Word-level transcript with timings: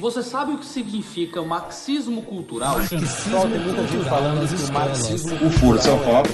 Você 0.00 0.22
sabe 0.22 0.52
o 0.52 0.58
que 0.58 0.64
significa 0.64 1.42
marxismo 1.42 2.22
cultural? 2.22 2.76
Pessoal, 2.76 3.46
tem 3.46 3.60
muita 3.60 3.86
gente 3.86 4.08
falando 4.08 4.48
que 4.48 4.70
o 4.70 4.72
marxismo 4.72 5.46
O 5.46 5.50
Foro 5.50 5.76
de 5.76 5.84
São 5.84 5.98
Paulo. 5.98 6.26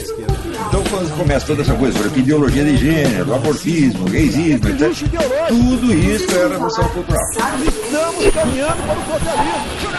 esquerda. 0.00 0.36
Então, 0.68 0.84
quando 0.84 1.18
começa 1.18 1.46
toda 1.46 1.62
essa 1.62 1.74
coisa, 1.74 1.98
por 1.98 2.06
exemplo, 2.06 2.20
ideologia 2.20 2.64
de 2.64 2.76
gênero, 2.76 3.34
abortismo, 3.34 4.04
gaysismo, 4.04 4.68
etc. 4.68 5.48
Tudo 5.48 5.92
isso 5.92 6.30
é 6.30 6.48
revolução 6.48 6.88
cultural. 6.90 7.22
Estamos 7.30 8.34
caminhando 8.34 8.82
para 8.86 8.98
o 8.98 9.20
socialismo. 9.20 9.95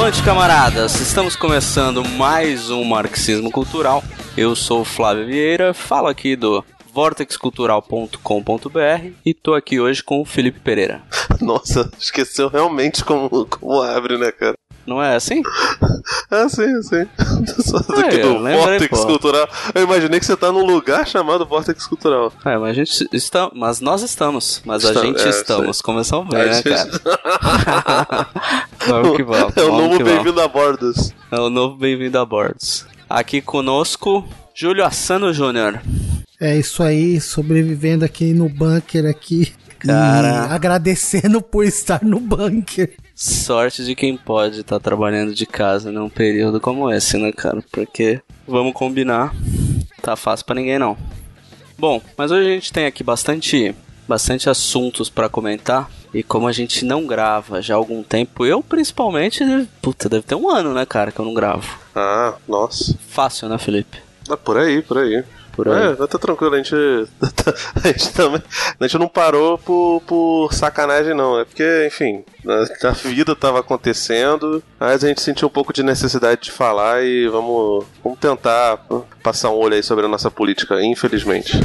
Avante, 0.00 0.22
camaradas! 0.22 0.98
Estamos 0.98 1.36
começando 1.36 2.02
mais 2.02 2.70
um 2.70 2.82
Marxismo 2.84 3.50
Cultural. 3.50 4.02
Eu 4.34 4.56
sou 4.56 4.82
Flávio 4.82 5.26
Vieira, 5.26 5.74
falo 5.74 6.06
aqui 6.06 6.34
do 6.34 6.64
vortexcultural.com.br 6.90 9.12
e 9.26 9.34
tô 9.34 9.52
aqui 9.52 9.78
hoje 9.78 10.02
com 10.02 10.22
o 10.22 10.24
Felipe 10.24 10.58
Pereira. 10.58 11.02
Nossa, 11.38 11.90
esqueceu 11.98 12.48
realmente 12.48 13.04
como, 13.04 13.44
como 13.44 13.82
abre, 13.82 14.16
né, 14.16 14.32
cara? 14.32 14.54
Não 14.86 15.02
é 15.02 15.14
assim? 15.16 15.42
Ah, 16.30 16.48
sim, 16.50 16.82
sim. 16.82 17.06
Só 17.62 17.78
É, 18.00 18.06
aqui 18.06 18.16
eu 18.20 18.34
do 18.34 18.42
Vortex 18.42 18.98
pô. 19.00 19.06
Cultural. 19.06 19.48
Eu 19.74 19.82
imaginei 19.82 20.18
que 20.18 20.26
você 20.26 20.36
tá 20.36 20.50
num 20.50 20.64
lugar 20.64 21.06
chamado 21.06 21.46
Vortex 21.46 21.86
Cultural. 21.86 22.32
É, 22.44 22.56
mas 22.56 22.70
a 22.70 22.72
gente 22.72 23.08
está, 23.12 23.50
mas 23.54 23.80
nós 23.80 24.02
estamos, 24.02 24.62
mas 24.64 24.84
a 24.84 24.92
gente 24.94 25.20
é, 25.22 25.28
estamos. 25.28 25.80
Começamos 25.80 26.28
bem, 26.28 26.40
A 26.40 26.46
né, 26.46 26.52
gente- 26.54 26.64
cara? 26.68 28.28
vamos 28.86 29.16
que 29.16 29.22
vamos. 29.22 29.56
É 29.56 29.62
o 29.62 29.72
novo 29.76 30.02
bem-vindo 30.02 30.40
a 30.40 30.48
bordos. 30.48 31.12
É 31.30 31.38
o 31.38 31.50
novo 31.50 31.76
bem-vindo 31.76 32.18
a 32.18 32.24
bordos. 32.24 32.86
Aqui 33.08 33.40
conosco, 33.40 34.26
Júlio 34.54 34.84
Assano 34.84 35.32
Júnior. 35.32 35.80
É 36.40 36.56
isso 36.56 36.82
aí, 36.82 37.20
sobrevivendo 37.20 38.04
aqui 38.04 38.32
no 38.32 38.48
bunker 38.48 39.04
aqui. 39.06 39.52
Cara. 39.80 40.48
E 40.50 40.54
agradecendo 40.54 41.40
por 41.40 41.64
estar 41.64 42.04
no 42.04 42.20
bunker. 42.20 42.92
Sorte 43.14 43.84
de 43.84 43.94
quem 43.94 44.16
pode 44.16 44.60
estar 44.60 44.78
trabalhando 44.80 45.34
de 45.34 45.46
casa 45.46 45.90
num 45.90 46.08
período 46.08 46.60
como 46.60 46.90
esse, 46.90 47.18
né, 47.18 47.32
cara? 47.32 47.62
Porque, 47.70 48.20
vamos 48.46 48.72
combinar, 48.72 49.34
tá 50.00 50.16
fácil 50.16 50.46
pra 50.46 50.54
ninguém 50.54 50.78
não. 50.78 50.96
Bom, 51.78 52.00
mas 52.16 52.30
hoje 52.30 52.48
a 52.48 52.52
gente 52.52 52.72
tem 52.72 52.86
aqui 52.86 53.02
bastante, 53.02 53.74
bastante 54.06 54.48
assuntos 54.48 55.08
pra 55.08 55.28
comentar. 55.28 55.90
E 56.12 56.22
como 56.22 56.48
a 56.48 56.52
gente 56.52 56.84
não 56.84 57.06
grava 57.06 57.62
já 57.62 57.74
há 57.74 57.76
algum 57.76 58.02
tempo, 58.02 58.44
eu 58.44 58.62
principalmente, 58.62 59.44
puta, 59.80 60.08
deve 60.08 60.24
ter 60.24 60.34
um 60.34 60.50
ano, 60.50 60.74
né, 60.74 60.84
cara, 60.84 61.12
que 61.12 61.20
eu 61.20 61.24
não 61.24 61.32
gravo. 61.32 61.78
Ah, 61.94 62.34
nossa. 62.48 62.98
Fácil, 63.08 63.48
né, 63.48 63.58
Felipe? 63.58 63.98
Ah, 64.28 64.36
por 64.36 64.58
aí, 64.58 64.82
por 64.82 64.98
aí. 64.98 65.22
Por 65.52 65.68
aí. 65.68 65.92
É, 65.92 66.06
tá 66.06 66.18
tranquilo, 66.18 66.54
a 66.54 66.58
gente. 66.58 66.74
A 67.82 67.88
gente 67.88 68.12
também. 68.12 68.42
A 68.78 68.86
gente 68.86 68.98
não 68.98 69.08
parou 69.08 69.58
por, 69.58 70.02
por 70.06 70.52
sacanagem, 70.52 71.14
não. 71.14 71.40
É 71.40 71.44
porque, 71.44 71.86
enfim, 71.86 72.24
a, 72.46 72.88
a 72.88 72.92
vida 72.92 73.34
tava 73.34 73.60
acontecendo, 73.60 74.62
mas 74.78 75.04
a 75.04 75.08
gente 75.08 75.20
sentiu 75.20 75.48
um 75.48 75.50
pouco 75.50 75.72
de 75.72 75.82
necessidade 75.82 76.42
de 76.42 76.52
falar 76.52 77.02
e 77.02 77.28
vamos, 77.28 77.84
vamos 78.02 78.18
tentar 78.18 78.78
passar 79.22 79.50
um 79.50 79.56
olho 79.56 79.74
aí 79.74 79.82
sobre 79.82 80.04
a 80.04 80.08
nossa 80.08 80.30
política, 80.30 80.82
infelizmente. 80.82 81.58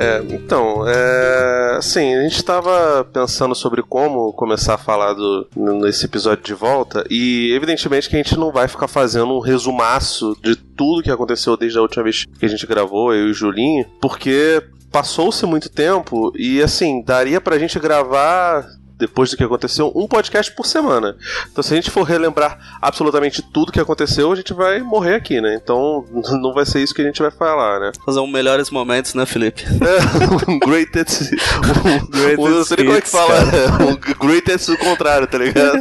É, 0.00 0.22
então, 0.30 0.86
é, 0.86 1.74
assim, 1.76 2.14
a 2.14 2.22
gente 2.22 2.36
estava 2.36 3.04
pensando 3.12 3.52
sobre 3.52 3.82
como 3.82 4.32
começar 4.32 4.74
a 4.74 4.78
falar 4.78 5.12
do, 5.12 5.48
nesse 5.56 6.06
episódio 6.06 6.44
de 6.44 6.54
volta, 6.54 7.04
e 7.10 7.52
evidentemente 7.52 8.08
que 8.08 8.14
a 8.14 8.22
gente 8.22 8.38
não 8.38 8.52
vai 8.52 8.68
ficar 8.68 8.86
fazendo 8.86 9.34
um 9.34 9.40
resumaço 9.40 10.36
de 10.40 10.54
tudo 10.54 11.02
que 11.02 11.10
aconteceu 11.10 11.56
desde 11.56 11.78
a 11.78 11.82
última 11.82 12.04
vez 12.04 12.24
que 12.24 12.46
a 12.46 12.48
gente 12.48 12.64
gravou, 12.64 13.12
eu 13.12 13.26
e 13.26 13.30
o 13.32 13.34
Julinho, 13.34 13.86
porque 14.00 14.62
passou-se 14.92 15.44
muito 15.46 15.68
tempo 15.68 16.32
e, 16.36 16.62
assim, 16.62 17.02
daria 17.02 17.40
pra 17.40 17.58
gente 17.58 17.76
gravar. 17.80 18.77
Depois 18.98 19.30
do 19.30 19.36
que 19.36 19.44
aconteceu, 19.44 19.92
um 19.94 20.08
podcast 20.08 20.50
por 20.56 20.66
semana. 20.66 21.16
Então, 21.52 21.62
se 21.62 21.72
a 21.72 21.76
gente 21.76 21.88
for 21.90 22.02
relembrar 22.02 22.58
absolutamente 22.82 23.40
tudo 23.42 23.70
que 23.70 23.78
aconteceu, 23.78 24.32
a 24.32 24.34
gente 24.34 24.52
vai 24.52 24.80
morrer 24.80 25.14
aqui, 25.14 25.40
né? 25.40 25.54
Então, 25.54 26.04
não 26.42 26.52
vai 26.52 26.66
ser 26.66 26.80
isso 26.82 26.92
que 26.94 27.02
a 27.02 27.04
gente 27.04 27.22
vai 27.22 27.30
falar, 27.30 27.78
né? 27.78 27.92
Fazer 28.04 28.18
um 28.18 28.26
melhores 28.26 28.70
momentos, 28.70 29.14
né, 29.14 29.24
Felipe? 29.24 29.64
É, 29.88 30.50
um 30.50 30.58
greatest. 30.58 31.30
Um, 31.58 32.06
Greatest 32.10 32.38
um, 32.40 32.50
não 32.50 32.64
sei 32.64 32.76
como 32.78 32.92
é 32.92 33.00
que 33.00 33.08
fala. 33.08 33.34
cara. 33.50 33.86
Um 33.86 34.26
greatest 34.26 34.66
do 34.66 34.76
contrário, 34.78 35.26
tá 35.26 35.38
ligado? 35.38 35.80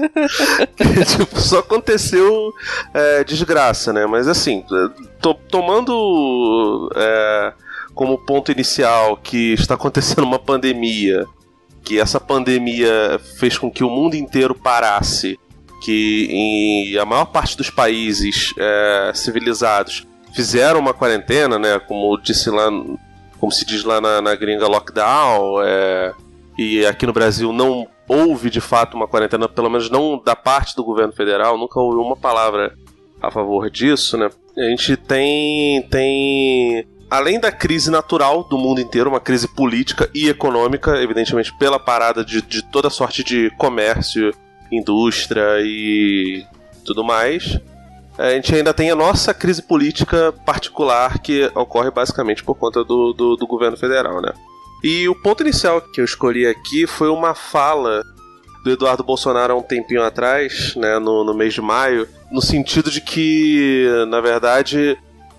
Que, 0.76 1.06
tipo, 1.06 1.40
só 1.40 1.60
aconteceu 1.60 2.54
é, 2.94 3.24
desgraça, 3.24 3.92
né? 3.92 4.06
Mas 4.06 4.28
assim, 4.28 4.64
to- 5.22 5.34
tomando 5.50 6.90
é, 6.96 7.54
como 7.94 8.18
ponto 8.18 8.52
inicial 8.52 9.18
que 9.18 9.54
está 9.54 9.74
acontecendo 9.76 10.24
uma 10.24 10.40
pandemia, 10.40 11.26
que 11.88 11.98
essa 11.98 12.20
pandemia 12.20 13.18
fez 13.40 13.58
com 13.58 13.72
que 13.72 13.82
o 13.82 13.90
mundo 13.90 14.16
inteiro 14.16 14.54
parasse, 14.54 15.40
que 15.82 16.28
em 16.30 16.98
a 16.98 17.06
maior 17.06 17.26
parte 17.26 17.56
dos 17.56 17.70
países 17.70 18.54
é, 18.58 19.12
civilizados 19.16 20.06
fizeram 20.34 20.82
uma 20.82 20.94
quarentena, 20.94 21.58
né? 21.58 21.80
Como 21.80 22.18
disse 22.18 22.50
lá, 22.50 22.70
como 23.40 23.54
se 23.54 23.66
diz 23.66 23.86
lá 23.86 24.02
na, 24.02 24.22
na 24.22 24.36
gringa, 24.36 24.68
lockdown, 24.68 25.62
é, 25.64 26.14
e 26.58 26.86
aqui 26.86 27.06
no 27.06 27.14
Brasil 27.14 27.54
não 27.54 27.88
houve 28.06 28.50
de 28.50 28.60
fato 28.60 28.98
uma 28.98 29.08
quarentena, 29.08 29.48
pelo 29.48 29.70
menos 29.70 29.90
não 29.90 30.22
da 30.22 30.36
parte 30.36 30.76
do 30.76 30.84
governo 30.84 31.14
federal, 31.14 31.58
nunca 31.58 31.80
houve 31.80 32.00
uma 32.00 32.18
palavra 32.18 32.76
a 33.22 33.32
favor 33.32 33.70
disso, 33.70 34.18
né? 34.18 34.30
A 34.58 34.64
gente 34.64 34.98
tem 34.98 35.82
tem 35.84 36.86
além 37.10 37.40
da 37.40 37.52
crise 37.52 37.90
natural 37.90 38.44
do 38.44 38.58
mundo 38.58 38.82
inteiro, 38.82 39.10
uma 39.10 39.20
crise 39.20 39.48
política 39.48 40.10
e 40.14 40.28
econômica, 40.30 41.02
evidentemente 41.02 41.54
pela 41.54 41.80
parada 41.80 42.24
de, 42.24 42.42
de 42.42 42.62
toda 42.62 42.90
sorte 42.90 43.24
de 43.24 43.50
comércio, 43.58 44.34
indústria 44.72 45.60
e 45.62 46.46
tudo 46.86 47.04
mais. 47.04 47.60
A 48.18 48.32
gente 48.32 48.54
ainda 48.54 48.74
tem 48.74 48.90
a 48.90 48.96
nossa 48.96 49.34
crise 49.34 49.62
política 49.62 50.34
particular 50.46 51.20
que 51.20 51.50
ocorre 51.54 51.92
basicamente 51.92 52.44
por 52.44 52.56
conta 52.56 52.84
do, 52.84 53.14
do, 53.14 53.36
do 53.36 53.48
governo 53.48 53.78
federal, 53.78 54.22
né? 54.22 54.34
E 54.84 55.08
o 55.08 55.16
ponto 55.16 55.44
inicial 55.44 55.82
que 55.82 56.02
eu 56.02 56.06
escolhi 56.06 56.48
aqui 56.48 56.88
foi 56.88 57.10
uma 57.10 57.36
fala 57.36 58.04
do 58.64 58.72
Eduardo 58.72 59.04
Bolsonaro 59.04 59.54
há 59.54 59.56
um 59.56 59.62
tempinho 59.62 60.04
atrás, 60.04 60.76
né, 60.76 61.00
no, 61.00 61.24
no 61.24 61.34
mês 61.34 61.54
de 61.54 61.62
maio, 61.62 62.08
no 62.32 62.42
sentido 62.42 62.92
de 62.92 63.02
que, 63.02 63.88
na 64.10 64.20
verdade, 64.20 64.98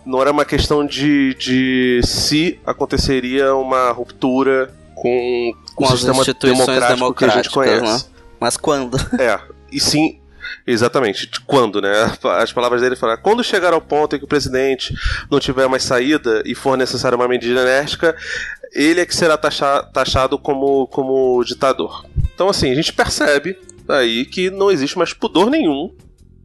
não 0.08 0.20
era 0.20 0.32
uma 0.32 0.44
questão 0.44 0.84
de, 0.86 1.34
de 1.34 2.00
se 2.04 2.58
aconteceria 2.66 3.54
uma 3.54 3.90
ruptura 3.92 4.74
com, 4.94 5.52
Com 5.74 5.84
o 5.84 5.86
as 5.86 5.92
sistema 5.94 6.18
instituições 6.20 6.66
democrático 6.88 7.14
que 7.14 7.24
a 7.24 7.28
gente 7.42 7.50
conhece. 7.50 7.82
né? 8.06 8.12
Mas 8.40 8.56
quando? 8.56 8.96
É, 9.20 9.38
e 9.70 9.78
sim, 9.78 10.18
exatamente, 10.66 11.28
quando, 11.46 11.80
né? 11.80 11.92
As 12.40 12.52
palavras 12.52 12.80
dele 12.80 12.96
falaram: 12.96 13.20
quando 13.22 13.44
chegar 13.44 13.72
ao 13.72 13.80
ponto 13.80 14.16
em 14.16 14.18
que 14.18 14.24
o 14.24 14.28
presidente 14.28 14.94
não 15.30 15.38
tiver 15.38 15.68
mais 15.68 15.82
saída 15.84 16.42
e 16.44 16.54
for 16.54 16.76
necessária 16.76 17.16
uma 17.16 17.28
medida 17.28 17.60
enérgica, 17.60 18.16
ele 18.72 19.00
é 19.00 19.06
que 19.06 19.14
será 19.14 19.36
taxa- 19.36 19.82
taxado 19.92 20.38
como, 20.38 20.86
como 20.88 21.42
ditador. 21.44 22.04
Então, 22.34 22.48
assim, 22.48 22.70
a 22.70 22.74
gente 22.74 22.92
percebe 22.92 23.58
aí 23.88 24.24
que 24.24 24.50
não 24.50 24.70
existe 24.70 24.96
mais 24.98 25.12
pudor 25.12 25.50
nenhum 25.50 25.92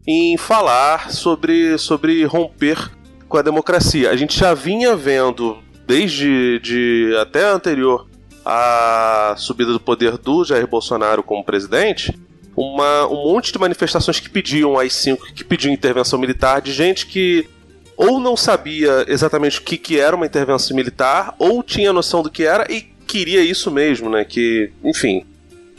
em 0.07 0.35
falar 0.38 1.11
sobre, 1.11 1.78
sobre 1.78 2.23
romper 2.26 2.91
com 3.34 3.38
a 3.40 3.41
democracia. 3.41 4.12
A 4.12 4.16
gente 4.16 4.38
já 4.40 4.53
vinha 4.53 4.96
vendo, 4.96 5.58
desde 5.88 6.59
de, 6.59 7.18
até 7.20 7.44
anterior 7.44 8.08
à 8.46 9.34
subida 9.40 9.74
do 9.74 9.80
poder 9.80 10.20
do 10.20 10.46
Jair 10.46 10.68
Bolsonaro 10.68 11.24
como 11.24 11.44
presidente, 11.44 12.14
uma, 12.56 13.08
um 13.08 13.24
monte 13.34 13.52
de 13.52 13.58
manifestações 13.58 14.20
que 14.20 14.30
pediam 14.30 14.78
as 14.78 14.94
cinco, 14.94 15.26
que 15.34 15.44
pediam 15.44 15.74
intervenção 15.74 16.20
militar, 16.20 16.62
de 16.62 16.72
gente 16.72 17.08
que 17.08 17.50
ou 17.97 18.20
não 18.20 18.38
sabia 18.38 19.03
exatamente 19.08 19.58
o 19.58 19.64
que, 19.64 19.78
que 19.79 19.97
era 20.00 20.16
uma 20.16 20.28
intervenção 20.28 20.76
militar, 20.78 21.34
ou 21.40 21.64
tinha 21.64 21.91
noção 21.91 22.22
do 22.22 22.29
que 22.29 22.44
era 22.44 22.72
e 22.72 22.82
queria 23.08 23.41
isso 23.41 23.72
mesmo, 23.72 24.12
né? 24.12 24.24
Que, 24.24 24.72
enfim. 24.84 25.26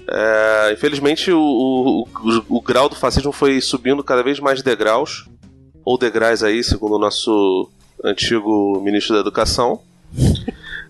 é, 0.09 0.73
infelizmente 0.73 1.31
o, 1.31 1.39
o, 1.39 2.03
o- 2.03 2.45
o 2.57 2.61
grau 2.61 2.89
do 2.89 2.97
fascismo 2.97 3.31
foi 3.31 3.61
subindo 3.61 4.03
cada 4.03 4.25
vez 4.25 4.41
mais 4.41 4.61
degraus, 4.61 5.27
ou 5.85 5.99
degraus 5.99 6.43
aí, 6.43 6.63
segundo 6.65 6.95
o 6.97 6.99
nosso 6.99 7.69
antigo 8.03 8.81
ministro 8.81 9.15
da 9.15 9.21
Educação. 9.21 9.81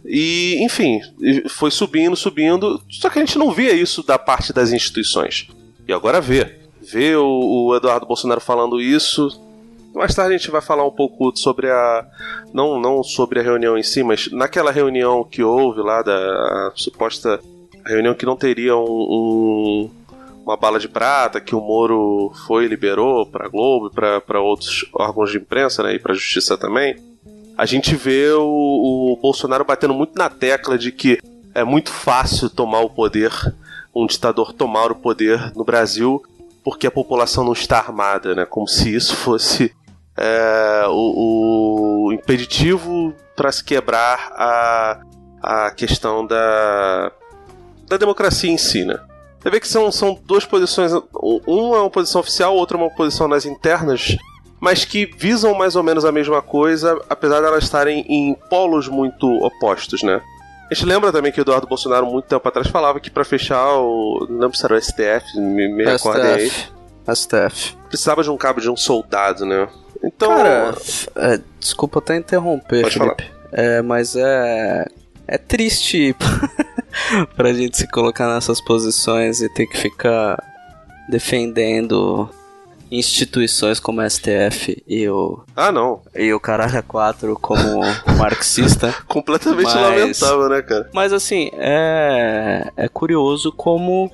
E, 0.04 0.62
enfim, 0.64 1.00
foi 1.48 1.70
subindo, 1.70 2.14
subindo. 2.14 2.80
Só 2.90 3.08
que 3.08 3.18
a 3.18 3.24
gente 3.24 3.38
não 3.38 3.50
via 3.50 3.72
isso 3.72 4.02
da 4.02 4.18
parte 4.18 4.52
das 4.52 4.72
instituições. 4.72 5.48
E 5.88 5.92
agora 5.92 6.20
vê. 6.20 6.56
Vê 6.82 7.16
o, 7.16 7.24
o 7.68 7.76
Eduardo 7.76 8.04
Bolsonaro 8.06 8.40
falando 8.42 8.78
isso 8.78 9.40
Mais 9.94 10.14
tarde 10.14 10.34
a 10.34 10.36
gente 10.36 10.50
vai 10.50 10.60
falar 10.60 10.84
um 10.86 10.90
pouco 10.90 11.34
sobre 11.36 11.70
a. 11.70 12.04
Não, 12.52 12.78
não 12.80 13.02
sobre 13.02 13.40
a 13.40 13.42
reunião 13.42 13.78
em 13.78 13.82
si, 13.82 14.02
mas 14.02 14.30
naquela 14.30 14.70
reunião 14.70 15.24
que 15.24 15.42
houve 15.42 15.80
lá, 15.80 16.02
da 16.02 16.72
suposta 16.74 17.40
reunião 17.86 18.14
que 18.14 18.26
não 18.26 18.36
teria 18.36 18.76
um, 18.76 18.82
um- 18.82 19.90
uma 20.44 20.56
bala 20.56 20.78
de 20.78 20.88
prata, 20.88 21.40
que 21.40 21.54
o 21.54 21.60
Moro 21.60 22.30
foi 22.46 22.64
e 22.64 22.68
liberou 22.68 23.26
pra 23.26 23.48
Globo 23.48 23.88
e 23.88 24.20
para 24.20 24.40
outros 24.40 24.86
órgãos 24.92 25.30
de 25.30 25.38
imprensa, 25.38 25.82
né? 25.82 25.94
E 25.94 25.98
pra 25.98 26.14
Justiça 26.14 26.56
também. 26.56 26.96
A 27.56 27.64
gente 27.64 27.94
vê 27.94 28.30
o, 28.32 28.42
o 29.12 29.18
Bolsonaro 29.20 29.64
batendo 29.64 29.94
muito 29.94 30.16
na 30.18 30.28
tecla 30.28 30.76
de 30.76 30.92
que 30.92 31.18
é 31.54 31.64
muito 31.64 31.90
fácil 31.90 32.50
tomar 32.50 32.80
o 32.80 32.90
poder, 32.90 33.32
um 33.94 34.06
ditador 34.06 34.52
tomar 34.52 34.90
o 34.90 34.96
poder 34.96 35.52
no 35.56 35.64
Brasil, 35.64 36.22
porque 36.62 36.86
a 36.86 36.90
população 36.90 37.44
não 37.44 37.52
está 37.52 37.78
armada, 37.78 38.34
né? 38.34 38.44
Como 38.44 38.66
se 38.68 38.94
isso 38.94 39.16
fosse 39.16 39.74
é, 40.16 40.84
o, 40.88 42.08
o 42.08 42.12
impeditivo 42.12 43.14
para 43.34 43.50
se 43.50 43.64
quebrar 43.64 44.32
a, 44.32 45.00
a 45.42 45.70
questão 45.70 46.26
da, 46.26 47.12
da 47.88 47.96
democracia 47.96 48.50
em 48.50 48.58
si, 48.58 48.84
né? 48.84 48.98
Você 49.44 49.50
vê 49.50 49.60
que 49.60 49.68
são, 49.68 49.92
são 49.92 50.18
duas 50.24 50.46
posições, 50.46 50.90
uma 51.12 51.76
é 51.76 51.80
uma 51.80 51.90
posição 51.90 52.22
oficial, 52.22 52.56
outra 52.56 52.78
é 52.78 52.80
uma 52.80 52.88
posição 52.88 53.28
nas 53.28 53.44
internas, 53.44 54.16
mas 54.58 54.86
que 54.86 55.04
visam 55.04 55.52
mais 55.52 55.76
ou 55.76 55.82
menos 55.82 56.02
a 56.06 56.10
mesma 56.10 56.40
coisa, 56.40 56.98
apesar 57.10 57.40
de 57.40 57.46
elas 57.46 57.64
estarem 57.64 58.06
em 58.08 58.34
polos 58.48 58.88
muito 58.88 59.28
opostos, 59.44 60.02
né? 60.02 60.22
A 60.70 60.72
gente 60.72 60.86
lembra 60.86 61.12
também 61.12 61.30
que 61.30 61.38
o 61.38 61.42
Eduardo 61.42 61.66
Bolsonaro, 61.66 62.06
muito 62.06 62.24
tempo 62.24 62.48
atrás, 62.48 62.68
falava 62.68 62.98
que 62.98 63.10
para 63.10 63.22
fechar 63.22 63.76
o. 63.76 64.26
Não 64.30 64.38
lembro 64.38 64.56
se 64.56 64.64
era 64.64 64.74
o 64.74 64.80
STF, 64.80 65.38
me, 65.38 65.68
me 65.68 65.84
recordem 65.84 66.24
aí. 66.24 66.48
STF. 66.48 66.72
STF. 67.14 67.76
Precisava 67.90 68.22
de 68.22 68.30
um 68.30 68.38
cabo 68.38 68.62
de 68.62 68.70
um 68.70 68.76
soldado, 68.78 69.44
né? 69.44 69.68
Então. 70.02 70.34
Cara, 70.34 70.74
é, 71.16 71.40
desculpa 71.60 71.98
até 71.98 72.16
interromper, 72.16 72.80
Pode 72.80 72.98
Felipe. 72.98 73.30
É, 73.52 73.82
mas 73.82 74.16
é. 74.16 74.86
É 75.26 75.38
triste 75.38 76.16
pra 77.36 77.52
gente 77.52 77.76
se 77.76 77.86
colocar 77.90 78.32
nessas 78.32 78.60
posições 78.60 79.40
e 79.40 79.48
ter 79.48 79.66
que 79.66 79.76
ficar 79.78 80.42
defendendo 81.08 82.28
instituições 82.90 83.80
como 83.80 84.00
a 84.00 84.08
STF 84.08 84.82
e 84.86 85.08
o, 85.08 85.42
Ah, 85.56 85.72
não. 85.72 86.00
e 86.14 86.32
o 86.32 86.38
Caralho 86.40 86.82
4 86.82 87.36
como 87.40 87.80
marxista. 88.18 88.94
Completamente 89.08 89.64
Mas- 89.64 89.74
lamentável, 89.74 90.48
né, 90.48 90.62
cara? 90.62 90.90
Mas 90.92 91.12
assim, 91.12 91.50
é, 91.54 92.70
é 92.76 92.88
curioso 92.88 93.50
como 93.52 94.10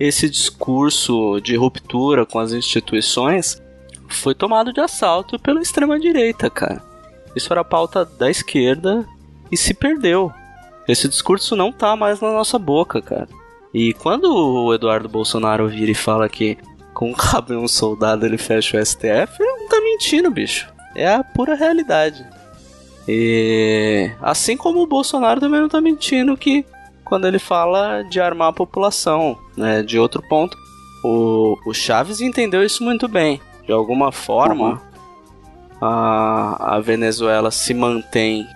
esse 0.00 0.28
discurso 0.28 1.40
de 1.40 1.54
ruptura 1.56 2.26
com 2.26 2.38
as 2.38 2.52
instituições 2.52 3.62
foi 4.08 4.34
tomado 4.34 4.72
de 4.72 4.80
assalto 4.80 5.38
pela 5.38 5.60
extrema-direita, 5.62 6.50
cara. 6.50 6.82
Isso 7.36 7.52
era 7.52 7.64
pauta 7.64 8.04
da 8.04 8.30
esquerda 8.30 9.06
e 9.50 9.56
se 9.56 9.72
perdeu. 9.74 10.32
Esse 10.88 11.08
discurso 11.08 11.56
não 11.56 11.72
tá 11.72 11.96
mais 11.96 12.20
na 12.20 12.30
nossa 12.30 12.58
boca, 12.58 13.00
cara. 13.00 13.28
E 13.72 13.92
quando 13.94 14.24
o 14.24 14.74
Eduardo 14.74 15.08
Bolsonaro 15.08 15.68
vira 15.68 15.90
e 15.90 15.94
fala 15.94 16.28
que 16.28 16.58
com 16.92 17.10
um 17.10 17.14
cabo 17.14 17.52
e 17.52 17.56
um 17.56 17.66
soldado 17.66 18.24
ele 18.24 18.38
fecha 18.38 18.78
o 18.78 18.84
STF, 18.84 19.40
ele 19.40 19.60
não 19.60 19.68
tá 19.68 19.80
mentindo, 19.80 20.30
bicho. 20.30 20.72
É 20.94 21.12
a 21.12 21.24
pura 21.24 21.54
realidade. 21.54 22.24
E 23.08 24.10
assim 24.22 24.56
como 24.56 24.80
o 24.80 24.86
Bolsonaro 24.86 25.40
também 25.40 25.60
não 25.60 25.68
tá 25.68 25.80
mentindo 25.80 26.36
que 26.36 26.64
quando 27.04 27.26
ele 27.26 27.38
fala 27.38 28.02
de 28.02 28.20
armar 28.20 28.48
a 28.48 28.52
população, 28.52 29.36
né? 29.56 29.82
De 29.82 29.98
outro 29.98 30.22
ponto, 30.22 30.56
o, 31.04 31.58
o 31.66 31.74
Chaves 31.74 32.20
entendeu 32.20 32.62
isso 32.62 32.82
muito 32.82 33.06
bem. 33.06 33.40
De 33.66 33.72
alguma 33.72 34.10
forma, 34.10 34.80
a, 35.80 36.76
a 36.76 36.80
Venezuela 36.80 37.50
se 37.50 37.74
mantém 37.74 38.46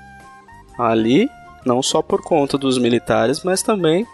ali, 0.78 1.28
não 1.68 1.82
só 1.82 2.00
por 2.00 2.22
conta 2.22 2.56
dos 2.56 2.78
militares, 2.78 3.44
mas 3.44 3.62
também 3.62 4.06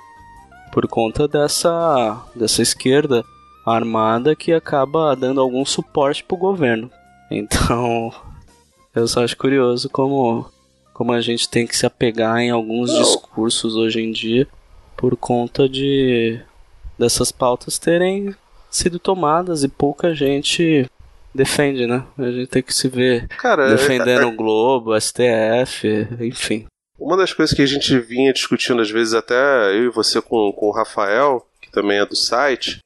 por 0.72 0.88
conta 0.88 1.28
dessa, 1.28 2.20
dessa 2.34 2.60
esquerda 2.60 3.24
armada 3.64 4.34
que 4.34 4.52
acaba 4.52 5.14
dando 5.14 5.40
algum 5.40 5.64
suporte 5.64 6.24
pro 6.24 6.36
governo. 6.36 6.90
Então, 7.30 8.12
eu 8.92 9.06
só 9.06 9.22
acho 9.22 9.36
curioso 9.36 9.88
como, 9.88 10.44
como 10.92 11.12
a 11.12 11.20
gente 11.20 11.48
tem 11.48 11.64
que 11.64 11.76
se 11.76 11.86
apegar 11.86 12.40
em 12.40 12.50
alguns 12.50 12.92
discursos 12.92 13.76
hoje 13.76 14.00
em 14.00 14.10
dia 14.10 14.48
por 14.96 15.16
conta 15.16 15.68
de 15.68 16.40
dessas 16.98 17.30
pautas 17.30 17.78
terem 17.78 18.34
sido 18.70 18.98
tomadas 18.98 19.62
e 19.62 19.68
pouca 19.68 20.14
gente 20.14 20.88
defende, 21.32 21.86
né? 21.86 22.04
A 22.18 22.30
gente 22.30 22.46
tem 22.46 22.62
que 22.62 22.74
se 22.74 22.88
ver 22.88 23.28
Cara, 23.28 23.70
defendendo 23.70 24.28
o 24.28 24.36
Globo, 24.36 24.98
STF, 25.00 26.08
enfim. 26.20 26.66
Uma 26.98 27.16
das 27.16 27.32
coisas 27.32 27.54
que 27.54 27.62
a 27.62 27.66
gente 27.66 27.98
vinha 27.98 28.32
discutindo, 28.32 28.80
às 28.80 28.90
vezes, 28.90 29.14
até 29.14 29.34
eu 29.76 29.84
e 29.86 29.90
você 29.90 30.20
com, 30.20 30.52
com 30.52 30.66
o 30.66 30.72
Rafael, 30.72 31.44
que 31.60 31.70
também 31.70 31.98
é 31.98 32.06
do 32.06 32.14
site, 32.14 32.78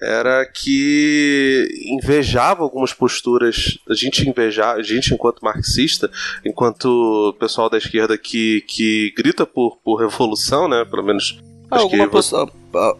era 0.00 0.44
que 0.44 1.66
invejava 1.86 2.62
algumas 2.62 2.92
posturas. 2.92 3.78
A 3.88 3.94
gente 3.94 4.28
invejava, 4.28 4.78
a 4.78 4.82
gente, 4.82 5.14
enquanto 5.14 5.40
marxista, 5.42 6.10
enquanto 6.44 7.34
pessoal 7.40 7.70
da 7.70 7.78
esquerda 7.78 8.18
que, 8.18 8.62
que 8.68 9.12
grita 9.16 9.46
por, 9.46 9.78
por 9.82 9.96
revolução, 9.96 10.68
né? 10.68 10.84
Pelo 10.84 11.02
menos. 11.02 11.40
Ah, 11.70 11.78
alguma 11.78 12.04
que 12.04 12.10
postura, 12.12 12.48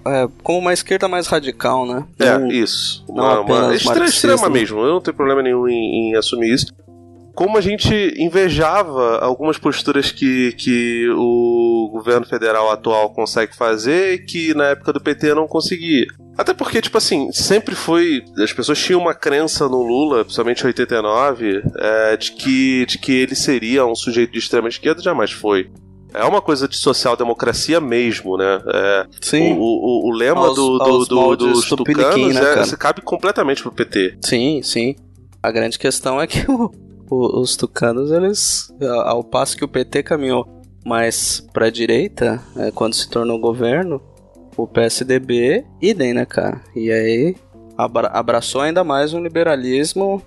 é, 0.06 0.28
como 0.42 0.58
uma 0.58 0.72
esquerda 0.72 1.06
mais 1.06 1.28
radical, 1.28 1.86
né? 1.86 2.04
É, 2.18 2.36
Não- 2.38 2.50
isso. 2.50 3.04
não 3.08 3.14
Uma, 3.14 3.40
uma 3.42 3.74
extrema 3.76 4.48
mesmo. 4.48 4.80
Eu 4.80 4.94
não 4.94 5.00
tenho 5.00 5.16
problema 5.16 5.40
nenhum 5.42 5.68
em, 5.68 6.10
em 6.10 6.16
assumir 6.16 6.52
isso. 6.52 6.66
Como 7.36 7.58
a 7.58 7.60
gente 7.60 7.92
invejava 8.16 9.18
algumas 9.18 9.58
posturas 9.58 10.10
que, 10.10 10.52
que 10.52 11.06
o 11.10 11.90
governo 11.92 12.24
federal 12.26 12.70
atual 12.70 13.10
consegue 13.12 13.54
fazer 13.54 14.14
e 14.14 14.18
que 14.24 14.54
na 14.54 14.68
época 14.68 14.90
do 14.94 15.00
PT 15.00 15.34
não 15.34 15.46
conseguia. 15.46 16.06
Até 16.38 16.54
porque, 16.54 16.80
tipo 16.80 16.96
assim, 16.96 17.30
sempre 17.32 17.74
foi. 17.74 18.24
As 18.42 18.54
pessoas 18.54 18.78
tinham 18.82 19.00
uma 19.02 19.14
crença 19.14 19.68
no 19.68 19.82
Lula, 19.82 20.24
principalmente 20.24 20.62
em 20.62 20.66
89, 20.68 21.62
é, 21.78 22.16
de, 22.16 22.32
que, 22.32 22.86
de 22.86 22.98
que 22.98 23.12
ele 23.12 23.34
seria 23.34 23.84
um 23.84 23.94
sujeito 23.94 24.32
de 24.32 24.38
extrema 24.38 24.68
esquerda, 24.68 25.02
jamais 25.02 25.30
foi. 25.30 25.70
É 26.14 26.24
uma 26.24 26.40
coisa 26.40 26.66
de 26.66 26.78
social-democracia 26.78 27.78
mesmo, 27.82 28.38
né? 28.38 28.62
É, 28.66 29.06
Sim. 29.20 29.52
o, 29.52 29.58
o, 29.60 30.08
o 30.08 30.10
lema 30.12 30.46
Aos- 30.46 30.56
do, 30.56 30.78
do, 30.78 30.84
aos 30.84 31.08
do, 31.08 31.16
moldes 31.16 31.46
dos 31.46 31.68
tucanos 31.68 32.34
né, 32.34 32.62
é, 32.62 32.76
cabe 32.78 33.02
completamente 33.02 33.60
pro 33.62 33.70
PT. 33.70 34.16
Sim, 34.22 34.62
sim. 34.62 34.96
A 35.42 35.50
grande 35.50 35.78
questão 35.78 36.18
é 36.18 36.26
que 36.26 36.50
o- 36.50 36.70
os 37.10 37.56
tucanos, 37.56 38.10
eles, 38.10 38.72
a- 38.82 39.10
ao 39.10 39.22
passo 39.24 39.56
que 39.56 39.64
o 39.64 39.68
PT 39.68 40.02
caminhou 40.02 40.46
mais 40.84 41.46
pra 41.52 41.68
direita, 41.70 42.40
é, 42.56 42.70
quando 42.70 42.94
se 42.94 43.08
tornou 43.08 43.38
governo, 43.40 44.00
o 44.56 44.66
PSDB, 44.66 45.64
idem, 45.82 46.14
né, 46.14 46.24
cara? 46.24 46.60
E 46.74 46.90
aí 46.90 47.36
abra- 47.76 48.08
abraçou 48.08 48.60
ainda 48.60 48.82
mais 48.84 49.12
um 49.12 49.22
liberalismo 49.22 50.22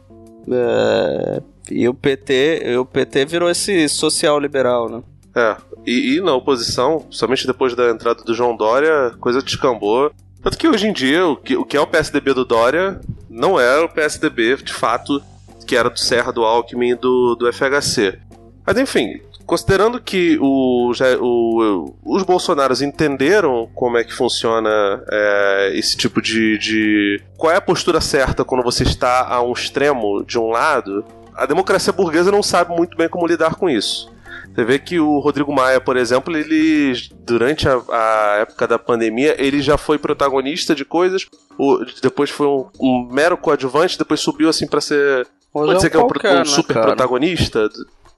é, 0.51 1.41
e 1.71 1.87
o 1.87 1.93
PT, 1.93 2.77
o 2.79 2.85
PT 2.85 3.25
virou 3.25 3.49
esse 3.49 3.87
social 3.89 4.39
liberal, 4.39 4.89
né? 4.89 5.01
É, 5.35 5.55
e, 5.85 6.15
e 6.17 6.21
na 6.21 6.33
oposição, 6.35 7.05
somente 7.09 7.45
depois 7.47 7.75
da 7.75 7.89
entrada 7.91 8.23
do 8.23 8.33
João 8.33 8.55
Dória, 8.55 9.07
a 9.07 9.11
coisa 9.17 9.41
descambou. 9.41 10.11
Tanto 10.41 10.57
que 10.57 10.67
hoje 10.67 10.87
em 10.87 10.93
dia, 10.93 11.25
o 11.27 11.35
que, 11.35 11.55
o 11.55 11.65
que 11.65 11.77
é 11.77 11.81
o 11.81 11.87
PSDB 11.87 12.33
do 12.33 12.45
Dória 12.45 12.99
não 13.29 13.59
é 13.59 13.79
o 13.79 13.89
PSDB, 13.89 14.57
de 14.57 14.73
fato, 14.73 15.21
que 15.69 15.75
era 15.75 15.87
do 15.89 15.99
Serra, 15.99 16.31
do 16.33 16.43
Alckmin 16.43 16.89
e 16.91 16.95
do, 16.95 17.35
do 17.35 17.47
FHC. 17.53 18.17
Mas 18.65 18.75
enfim, 18.79 19.19
considerando 19.45 20.01
que 20.01 20.35
o, 20.41 20.91
o- 21.21 21.95
os 22.03 22.23
bolsonaros 22.23 22.81
entenderam 22.81 23.69
como 23.75 23.95
é 23.97 24.03
que 24.03 24.11
funciona 24.13 24.69
é, 25.11 25.71
esse 25.75 25.95
tipo 25.95 26.19
de, 26.21 26.57
de. 26.57 27.21
Qual 27.37 27.51
é 27.53 27.57
a 27.57 27.61
postura 27.61 28.01
certa 28.01 28.43
quando 28.43 28.63
você 28.63 28.83
está 28.83 29.27
a 29.27 29.41
um 29.43 29.53
extremo 29.53 30.23
de 30.25 30.39
um 30.39 30.47
lado, 30.47 31.05
a 31.35 31.45
democracia 31.45 31.93
burguesa 31.93 32.31
não 32.31 32.41
sabe 32.41 32.75
muito 32.75 32.97
bem 32.97 33.07
como 33.07 33.27
lidar 33.27 33.55
com 33.55 33.69
isso. 33.69 34.11
Você 34.53 34.63
vê 34.65 34.79
que 34.79 34.99
o 34.99 35.19
Rodrigo 35.19 35.53
Maia, 35.53 35.79
por 35.79 35.95
exemplo, 35.95 36.35
ele 36.35 36.93
durante 37.23 37.69
a, 37.69 37.79
a 37.91 38.37
época 38.41 38.67
da 38.67 38.79
pandemia, 38.79 39.35
ele 39.37 39.61
já 39.61 39.77
foi 39.77 39.97
protagonista 39.99 40.73
de 40.73 40.83
coisas, 40.83 41.25
o- 41.57 41.79
depois 42.01 42.29
foi 42.31 42.47
um, 42.47 42.65
um 42.79 43.07
mero 43.11 43.37
coadjuvante, 43.37 43.97
depois 43.97 44.19
subiu 44.19 44.49
assim 44.49 44.67
pra 44.67 44.81
ser, 44.81 45.27
pode 45.51 45.75
dizer 45.75 45.89
que 45.89 45.97
é 45.97 45.99
um, 45.99 46.07
qualquer, 46.07 46.35
um 46.35 46.39
né, 46.39 46.45
super 46.45 46.73
cara? 46.73 46.85
protagonista 46.87 47.69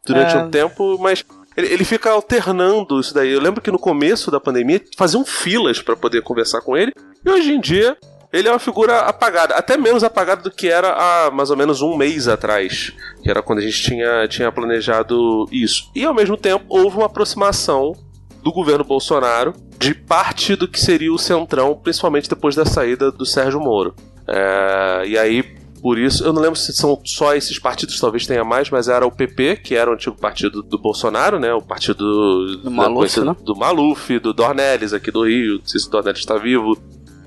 durante 0.06 0.36
É. 0.36 0.40
um 0.40 0.50
tempo, 0.50 0.98
mas 1.00 1.24
ele, 1.56 1.84
fica 1.84 2.12
alternando 2.12 3.00
isso 3.00 3.14
daí. 3.14 3.32
Eu 3.32 3.42
lembro 3.42 3.62
que 3.62 3.72
no 3.72 3.80
começo 3.80 4.32
da 4.32 4.40
pandemia 4.40 4.82
faziam 4.98 5.26
filas 5.26 5.82
pra 5.82 5.96
poder 5.96 6.22
conversar 6.22 6.62
com 6.62 6.76
ele, 6.78 6.94
e 7.26 7.30
hoje 7.30 7.52
em 7.54 7.60
dia 7.60 7.98
ele 8.34 8.48
é 8.48 8.52
uma 8.52 8.60
figura 8.60 9.00
apagada, 9.00 9.56
até 9.56 9.76
menos 9.76 10.04
apagada 10.06 10.42
do 10.42 10.52
que 10.52 10.70
era 10.70 10.94
há 10.94 11.32
mais 11.32 11.50
ou 11.50 11.58
menos 11.58 11.82
um 11.82 11.98
mês 11.98 12.30
atrás, 12.30 12.94
que 13.22 13.30
era 13.30 13.42
quando 13.42 13.60
a 13.60 13.62
gente 13.62 13.82
tinha, 13.82 14.26
tinha 14.30 14.50
planejado 14.52 15.46
isso. 15.52 15.92
E 15.94 16.06
ao 16.06 16.14
mesmo 16.14 16.38
tempo 16.38 16.64
houve 16.70 16.96
uma 16.96 17.08
aproximação 17.08 17.94
do 18.42 18.52
governo 18.54 18.86
Bolsonaro 18.86 19.54
de 19.78 19.94
parte 19.94 20.56
do 20.56 20.68
que 20.68 20.80
seria 20.80 21.12
o 21.12 21.18
Centrão, 21.18 21.76
principalmente 21.76 22.30
depois 22.30 22.56
da 22.56 22.66
saída 22.66 23.12
do 23.12 23.26
Sérgio 23.26 23.60
Moro. 23.60 23.94
É, 24.28 25.04
e 25.06 25.18
aí 25.18 25.44
por 25.82 25.98
isso. 25.98 26.24
Eu 26.24 26.32
não 26.34 26.42
lembro 26.42 26.58
se 26.60 26.72
são 26.74 27.00
só 27.06 27.34
esses 27.36 27.58
partidos, 27.58 28.00
talvez 28.00 28.26
tenha 28.28 28.44
mais, 28.44 28.70
mas 28.70 28.88
era 28.88 29.06
o 29.06 29.12
PP, 29.12 29.58
que 29.58 29.76
era 29.76 29.90
o 29.90 29.94
antigo 29.94 30.16
partido 30.16 30.62
do 30.62 30.78
Bolsonaro, 30.78 31.40
né? 31.40 31.54
O 31.54 31.62
partido 31.62 32.58
Do 32.58 32.70
Maluf, 32.72 33.20
né? 33.20 33.36
do 33.44 33.56
Maluf, 33.56 34.20
do 34.20 34.34
Dornelles 34.34 34.94
aqui 34.94 35.10
do 35.12 35.26
Rio. 35.26 35.60
Não 35.60 35.66
sei 35.66 35.80
se 35.80 35.88
o 35.88 35.92
Dornelles 35.92 36.20
está 36.20 36.38
vivo. 36.38 36.78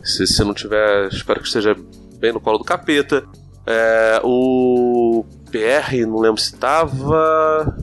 Se, 0.02 0.26
se 0.26 0.44
não 0.44 0.52
tiver, 0.54 1.08
espero 1.08 1.40
que 1.40 1.46
esteja 1.46 1.75
bem 2.18 2.32
no 2.32 2.40
colo 2.40 2.58
do 2.58 2.64
capeta. 2.64 3.25
É, 3.66 4.20
o 4.23 5.25
PR, 5.50 6.06
não 6.06 6.20
lembro 6.20 6.40
se 6.40 6.54
estava. 6.54 7.76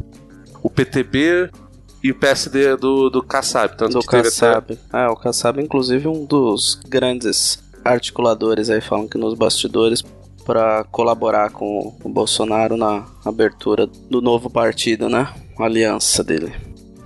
O 0.64 0.70
PTB 0.70 1.50
e 2.04 2.12
o 2.12 2.16
PSD 2.16 2.76
do, 2.78 3.10
do 3.10 3.24
Kassab. 3.24 3.76
Tanto 3.76 3.94
do 3.94 4.00
teve 4.02 4.20
até- 4.20 4.30
Kassab. 4.30 4.80
É, 4.94 5.08
o 5.08 5.16
Kassab, 5.16 5.62
inclusive, 5.62 6.08
um 6.08 6.24
dos 6.26 6.80
grandes 6.88 7.62
articuladores 7.84 8.70
aí, 8.70 8.80
falam 8.80 9.08
que 9.08 9.18
nos 9.18 9.34
bastidores, 9.34 10.04
para 10.42 10.84
colaborar 10.92 11.50
com 11.52 11.96
o 12.04 12.10
Bolsonaro 12.10 12.76
na 12.78 13.06
abertura 13.26 13.88
do 14.10 14.22
novo 14.22 14.50
partido, 14.50 15.08
né? 15.10 15.28
A 15.60 15.66
aliança 15.66 16.24
dele. 16.24 16.54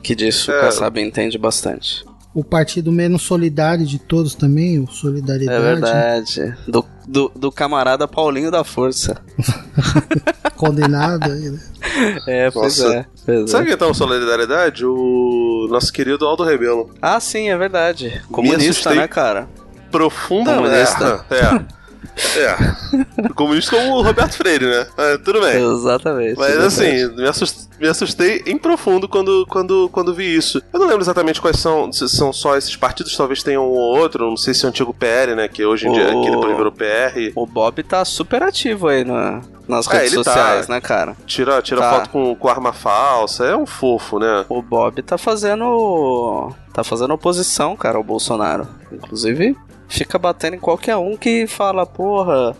Que 0.03 0.15
disso 0.15 0.51
É. 0.51 0.57
o 0.57 0.61
Kassab 0.61 0.99
entende 1.01 1.37
bastante. 1.37 2.05
O 2.33 2.43
partido 2.43 2.91
menos 2.91 3.21
solidário 3.21 3.85
de 3.85 3.97
todos 3.97 4.35
também, 4.35 4.77
o 4.79 4.87
Solidariedade. 4.87 5.57
É 5.57 5.73
verdade. 5.73 6.55
Do, 6.67 6.85
do, 7.07 7.31
do 7.33 7.51
camarada 7.51 8.07
Paulinho 8.09 8.51
da 8.51 8.63
Força. 8.63 9.21
Condenado. 10.55 11.31
aí, 11.31 11.49
né? 11.49 11.59
É, 12.27 12.51
pois 12.51 12.79
Nossa. 12.79 12.93
é. 12.93 13.05
Pois 13.25 13.49
Sabe 13.51 13.65
é. 13.65 13.67
quem 13.69 13.77
tá 13.77 13.87
no 13.87 13.93
Solidariedade? 13.95 14.85
O 14.85 15.67
nosso 15.69 15.93
querido 15.93 16.25
Aldo 16.25 16.43
Rebelo. 16.43 16.89
Ah, 17.01 17.19
sim, 17.19 17.49
é 17.49 17.57
verdade. 17.57 18.21
Comunista, 18.31 18.93
né, 18.93 19.07
cara? 19.07 19.47
Profunda 19.91 20.55
Comunista. 20.55 21.25
É. 21.29 21.65
é. 22.37 23.23
é. 23.25 23.29
Comunista 23.35 23.75
como 23.75 23.95
o 23.97 24.01
Roberto 24.01 24.33
Freire, 24.37 24.65
né? 24.65 24.87
É, 24.97 25.17
tudo 25.17 25.41
bem. 25.41 25.61
Exatamente. 25.73 26.37
Mas 26.37 26.55
exatamente. 26.55 27.03
assim, 27.05 27.15
me 27.15 27.27
assustei, 27.27 27.67
me 27.79 27.87
assustei 27.87 28.43
em 28.45 28.57
profundo 28.57 29.07
quando, 29.07 29.45
quando, 29.49 29.89
quando 29.91 30.13
vi 30.13 30.35
isso. 30.35 30.61
Eu 30.73 30.79
não 30.79 30.87
lembro 30.87 31.01
exatamente 31.03 31.41
quais 31.41 31.59
são, 31.59 31.91
se 31.91 32.07
são 32.09 32.31
só 32.31 32.55
esses 32.57 32.75
partidos, 32.75 33.15
talvez 33.17 33.43
tenha 33.43 33.59
um 33.59 33.65
ou 33.65 33.97
outro, 33.97 34.29
não 34.29 34.37
sei 34.37 34.53
se 34.53 34.63
é 34.63 34.67
o 34.67 34.69
antigo 34.69 34.93
PR, 34.93 35.35
né? 35.35 35.47
Que 35.47 35.65
hoje 35.65 35.87
em 35.87 35.91
dia 35.91 36.13
O- 36.15 36.21
aqui 36.21 36.31
depois 36.31 36.55
virou 36.55 36.71
PR. 36.71 37.31
O 37.35 37.45
Bob 37.45 37.83
tá 37.83 38.03
super 38.05 38.41
ativo 38.43 38.87
aí 38.87 39.03
na, 39.03 39.41
nas 39.67 39.87
É, 39.87 39.97
redes 39.97 40.13
tá. 40.15 40.23
sociais, 40.23 40.67
né, 40.67 40.79
cara? 40.79 41.15
Tira, 41.25 41.61
tira 41.61 41.81
Tá. 41.81 41.91
foto 41.91 42.09
com, 42.09 42.35
com 42.35 42.47
arma 42.47 42.71
falsa, 42.73 43.45
é 43.45 43.55
um 43.55 43.65
fofo, 43.65 44.19
né? 44.19 44.45
O 44.49 44.61
Bob 44.61 45.01
tá 45.01 45.17
fazendo. 45.17 46.51
tá 46.73 46.83
fazendo 46.83 47.13
oposição, 47.13 47.75
cara, 47.75 47.97
ao 47.97 48.03
Bolsonaro. 48.03 48.67
Inclusive, 48.91 49.55
fica 49.87 50.17
batendo 50.17 50.55
em 50.55 50.59
qualquer 50.59 50.95
um 50.97 51.15
que 51.17 51.47
fala, 51.47 51.85
porra, 51.85 52.55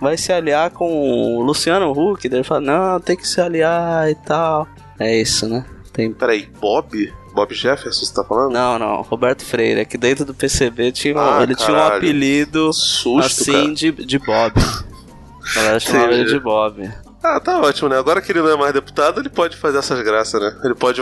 vai 0.00 0.16
se 0.16 0.32
aliar 0.32 0.70
com 0.70 1.36
o 1.38 1.42
Luciano 1.42 1.90
Huck. 1.92 2.28
Daí 2.28 2.38
ele 2.38 2.44
fala, 2.44 2.60
não, 2.60 3.00
tem 3.00 3.16
que 3.16 3.26
se 3.26 3.40
aliar 3.40 4.08
e 4.10 4.14
tal. 4.14 4.66
É 4.98 5.16
isso, 5.16 5.48
né? 5.48 5.64
Tem. 5.92 6.12
Peraí, 6.12 6.48
Bob? 6.60 7.12
Bob 7.34 7.54
Jefferson, 7.54 8.04
você 8.04 8.14
tá 8.14 8.24
falando? 8.24 8.52
Não, 8.52 8.78
não, 8.78 9.02
Roberto 9.02 9.44
Freire, 9.44 9.80
é 9.80 9.84
que 9.84 9.96
dentro 9.98 10.24
do 10.24 10.34
PCB 10.34 10.90
tinha, 10.92 11.14
Ah, 11.16 11.42
ele 11.42 11.54
tinha 11.54 11.70
um 11.70 11.74
caralho. 11.78 11.96
apelido 11.98 12.72
Susto, 12.72 13.42
assim 13.42 13.52
cara. 13.52 13.74
de, 13.74 13.92
de 13.92 14.18
Bob. 14.18 14.52
A 14.56 15.54
galera 15.54 15.80
chamava 15.80 16.12
ele 16.12 16.24
de 16.24 16.40
Bob. 16.40 16.90
Ah, 17.22 17.38
tá 17.38 17.60
ótimo, 17.60 17.88
né? 17.88 17.98
Agora 17.98 18.20
que 18.20 18.32
ele 18.32 18.40
não 18.40 18.48
é 18.50 18.56
mais 18.56 18.72
deputado, 18.72 19.20
ele 19.20 19.28
pode 19.28 19.56
fazer 19.56 19.78
essas 19.78 20.00
graças, 20.02 20.40
né? 20.40 20.56
Ele 20.64 20.74
pode. 20.74 21.00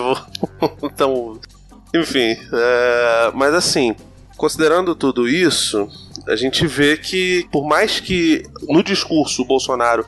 então. 0.82 1.38
Enfim. 1.94 2.36
é, 2.52 3.30
Mas 3.34 3.54
assim, 3.54 3.94
considerando 4.36 4.94
tudo 4.94 5.28
isso, 5.28 5.88
a 6.28 6.36
gente 6.36 6.66
vê 6.66 6.96
que, 6.96 7.46
por 7.50 7.66
mais 7.66 8.00
que 8.00 8.42
no 8.68 8.82
discurso 8.82 9.42
o 9.42 9.44
Bolsonaro 9.44 10.04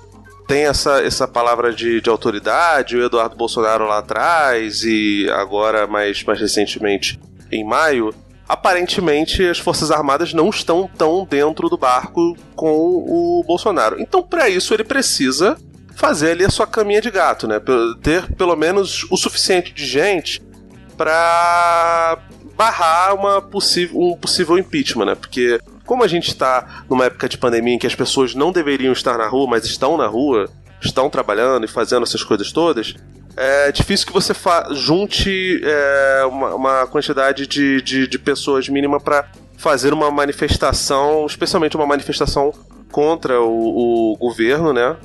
tem 0.47 0.65
essa, 0.65 1.03
essa 1.03 1.29
palavra 1.29 1.73
de, 1.73 2.01
de 2.01 2.09
autoridade, 2.09 2.97
o 2.97 3.05
Eduardo 3.05 3.37
Bolsonaro 3.37 3.87
lá 3.87 3.99
atrás 3.99 4.83
e 4.83 5.29
agora 5.31 5.87
mais, 5.87 6.25
mais 6.25 6.41
recentemente 6.41 7.21
em 7.53 7.63
maio, 7.65 8.15
aparentemente 8.49 9.47
as 9.47 9.59
Forças 9.59 9.91
Armadas 9.91 10.33
não 10.33 10.49
estão 10.49 10.89
tão 10.97 11.27
dentro 11.29 11.69
do 11.69 11.77
barco 11.77 12.35
com 12.57 12.73
o 12.73 13.45
Bolsonaro. 13.47 14.01
Então, 14.01 14.23
para 14.23 14.49
isso, 14.49 14.73
ele 14.73 14.85
precisa 14.85 15.57
fazer 15.95 16.31
ali 16.31 16.45
a 16.45 16.51
sua 16.51 16.67
caminha 16.67 17.03
de 17.03 17.11
gato, 17.11 17.47
né? 17.47 17.61
Ter 18.03 18.33
pelo 18.35 18.57
menos 18.57 19.05
o 19.11 19.17
suficiente 19.17 19.73
de 19.73 19.85
gente 19.85 20.41
para 20.97 22.19
barrar 22.59 23.15
uma 23.15 23.41
possível, 23.41 24.01
um 24.01 24.17
possível 24.17 24.59
impeachment, 24.59 25.07
né? 25.07 25.15
Porque 25.15 25.61
como 25.87 26.03
a 26.03 26.09
gente 26.09 26.27
está 26.27 26.83
numa 26.91 27.05
época 27.05 27.29
de 27.29 27.39
pandemia 27.39 27.75
em 27.75 27.79
que 27.79 27.87
as 27.87 27.95
pessoas 27.95 28.35
não 28.35 28.51
deveriam 28.51 28.93
estar 28.93 29.17
na 29.17 29.29
rua, 29.29 29.47
mas 29.49 29.65
estão 29.65 29.97
na 29.97 30.09
rua, 30.09 30.51
estão 30.83 31.09
trabalhando 31.09 31.65
e 31.65 31.69
fazendo 31.69 32.03
essas 32.03 32.25
coisas 32.25 32.51
todas, 32.51 32.97
é 33.37 33.71
difícil 33.71 34.09
que 34.09 34.13
você 34.13 34.33
junte 34.73 35.61
é, 35.63 36.25
uma, 36.25 36.55
uma 36.57 36.87
quantidade 36.89 37.47
de, 37.47 37.81
de, 37.81 38.09
de 38.09 38.19
pessoas 38.19 38.69
mínima 38.69 38.99
para 38.99 39.27
fazer 39.57 39.93
uma 39.93 40.11
manifestação, 40.11 41.25
especialmente 41.27 41.77
uma 41.77 41.87
manifestação 41.87 42.53
contra 42.91 43.41
o, 43.41 44.15
o 44.15 44.17
governo, 44.17 44.73
né? 44.73 44.97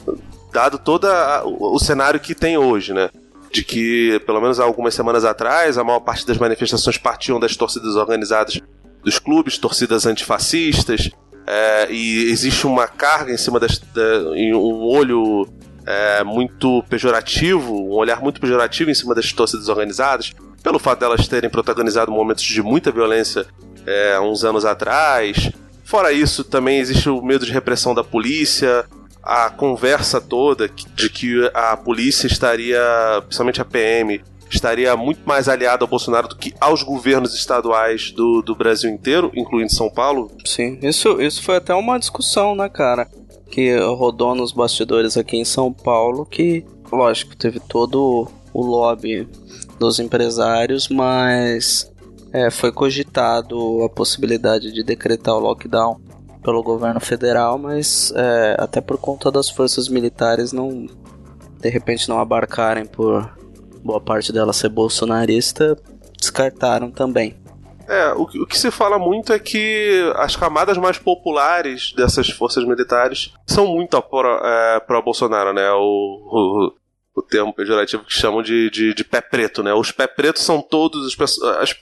Dado 0.52 0.80
todo 0.80 1.08
o, 1.46 1.76
o 1.76 1.80
cenário 1.80 2.20
que 2.20 2.34
tem 2.34 2.58
hoje, 2.58 2.94
né? 2.94 3.10
De 3.54 3.64
que, 3.64 4.20
pelo 4.26 4.42
menos 4.42 4.60
há 4.60 4.64
algumas 4.64 4.96
semanas 4.96 5.24
atrás, 5.24 5.78
a 5.78 5.84
maior 5.84 6.00
parte 6.00 6.26
das 6.26 6.40
manifestações 6.40 6.98
partiam 6.98 7.40
das 7.40 7.56
torcidas 7.56 7.96
organizadas 7.96 8.60
dos 9.04 9.20
clubes, 9.20 9.60
torcidas 9.60 10.08
antifascistas, 10.08 11.12
é, 11.46 11.88
e 11.92 12.32
existe 12.32 12.66
uma 12.66 12.88
carga 12.88 13.32
em 13.32 13.38
cima 13.38 13.60
das. 13.60 13.78
Da, 13.78 14.36
em 14.36 14.56
um 14.56 14.82
olho 14.84 15.48
é, 15.86 16.24
muito 16.24 16.84
pejorativo, 16.90 17.76
um 17.76 17.92
olhar 17.92 18.22
muito 18.22 18.42
pejorativo 18.42 18.90
em 18.90 18.94
cima 18.96 19.14
das 19.14 19.32
torcidas 19.32 19.70
organizadas, 19.70 20.34
pelo 20.64 20.80
fato 20.80 21.00
delas 21.00 21.28
terem 21.28 21.50
protagonizado 21.50 22.12
momentos 22.12 22.44
de 22.44 22.62
muita 22.64 22.92
violência 22.92 23.46
é, 23.86 24.20
uns 24.20 24.44
anos 24.44 24.66
atrás. 24.66 25.52
Fora 25.84 26.12
isso, 26.12 26.44
também 26.44 26.80
existe 26.80 27.10
o 27.10 27.22
medo 27.22 27.46
de 27.46 27.52
repressão 27.52 27.94
da 27.94 28.04
polícia, 28.04 28.86
a 29.24 29.50
conversa 29.50 30.20
toda 30.20 30.68
de 30.68 31.10
que 31.10 31.50
a 31.54 31.78
polícia 31.78 32.28
estaria, 32.28 32.82
principalmente 33.22 33.62
a 33.62 33.66
PM, 33.66 34.22
estaria 34.50 34.96
muito 34.98 35.22
mais 35.26 35.48
aliada 35.48 35.84
ao 35.84 35.88
Bolsonaro 35.88 36.28
do 36.28 36.36
que 36.36 36.54
aos 36.60 36.84
governos 36.84 37.34
estaduais 37.34 38.12
do, 38.12 38.42
do 38.42 38.54
Brasil 38.54 38.90
inteiro, 38.90 39.32
incluindo 39.34 39.74
São 39.74 39.90
Paulo. 39.90 40.30
Sim, 40.46 40.78
isso, 40.82 41.22
isso 41.22 41.42
foi 41.42 41.56
até 41.56 41.74
uma 41.74 41.98
discussão, 41.98 42.54
né, 42.54 42.70
cara? 42.70 43.08
Que 43.50 43.78
rodou 43.78 44.36
nos 44.36 44.52
bastidores 44.52 45.16
aqui 45.18 45.38
em 45.38 45.46
São 45.46 45.72
Paulo, 45.72 46.26
que, 46.26 46.66
lógico, 46.92 47.36
teve 47.36 47.60
todo 47.60 48.28
o 48.54 48.62
lobby 48.62 49.28
dos 49.80 50.00
empresários, 50.00 50.88
mas 50.88 51.92
é, 52.32 52.52
foi 52.52 52.72
cogitado 52.72 53.84
a 53.84 53.90
possibilidade 53.90 54.72
de 54.72 54.84
decretar 54.84 55.36
o 55.36 55.40
lockdown 55.40 56.00
pelo 56.44 56.62
governo 56.62 57.00
federal, 57.00 57.58
mas 57.58 58.12
é, 58.16 58.56
até 58.60 58.82
por 58.82 58.98
conta 58.98 59.32
das 59.32 59.50
forças 59.50 59.88
militares 59.88 60.52
não, 60.52 60.86
de 61.60 61.70
repente, 61.70 62.08
não 62.10 62.20
abarcarem 62.20 62.86
por 62.86 63.30
boa 63.84 64.00
parte 64.02 64.32
dela 64.34 64.54
ser 64.54 64.70
bolsonarista, 64.70 65.78
descartaram 66.20 66.92
também. 66.92 67.36
É, 67.88 68.14
o, 68.14 68.26
que- 68.26 68.40
o 68.42 68.48
que 68.48 68.58
se 68.58 68.72
fala 68.72 68.98
muito 68.98 69.34
é 69.34 69.40
que 69.40 70.10
as 70.16 70.36
camadas 70.38 70.78
mais 70.78 70.98
populares 70.98 71.92
dessas 71.96 72.30
forças 72.30 72.64
militares 72.66 73.34
são 73.46 73.68
muito 73.68 74.02
pró- 74.02 74.40
é, 74.42 74.80
pró-Bolsonaro, 74.80 75.52
né? 75.54 75.70
O, 75.74 75.82
o, 75.82 76.74
o 77.16 77.22
termo 77.22 77.54
pejorativo 77.54 78.04
que 78.04 78.14
chamam 78.14 78.42
de, 78.42 78.70
de, 78.72 78.94
de 78.94 79.04
pé 79.04 79.22
preto, 79.22 79.62
né? 79.62 79.74
Os 79.74 79.92
pé 79.92 80.08
pretos 80.08 80.42
são 80.44 80.62
todos, 80.62 81.06
os, 81.06 81.18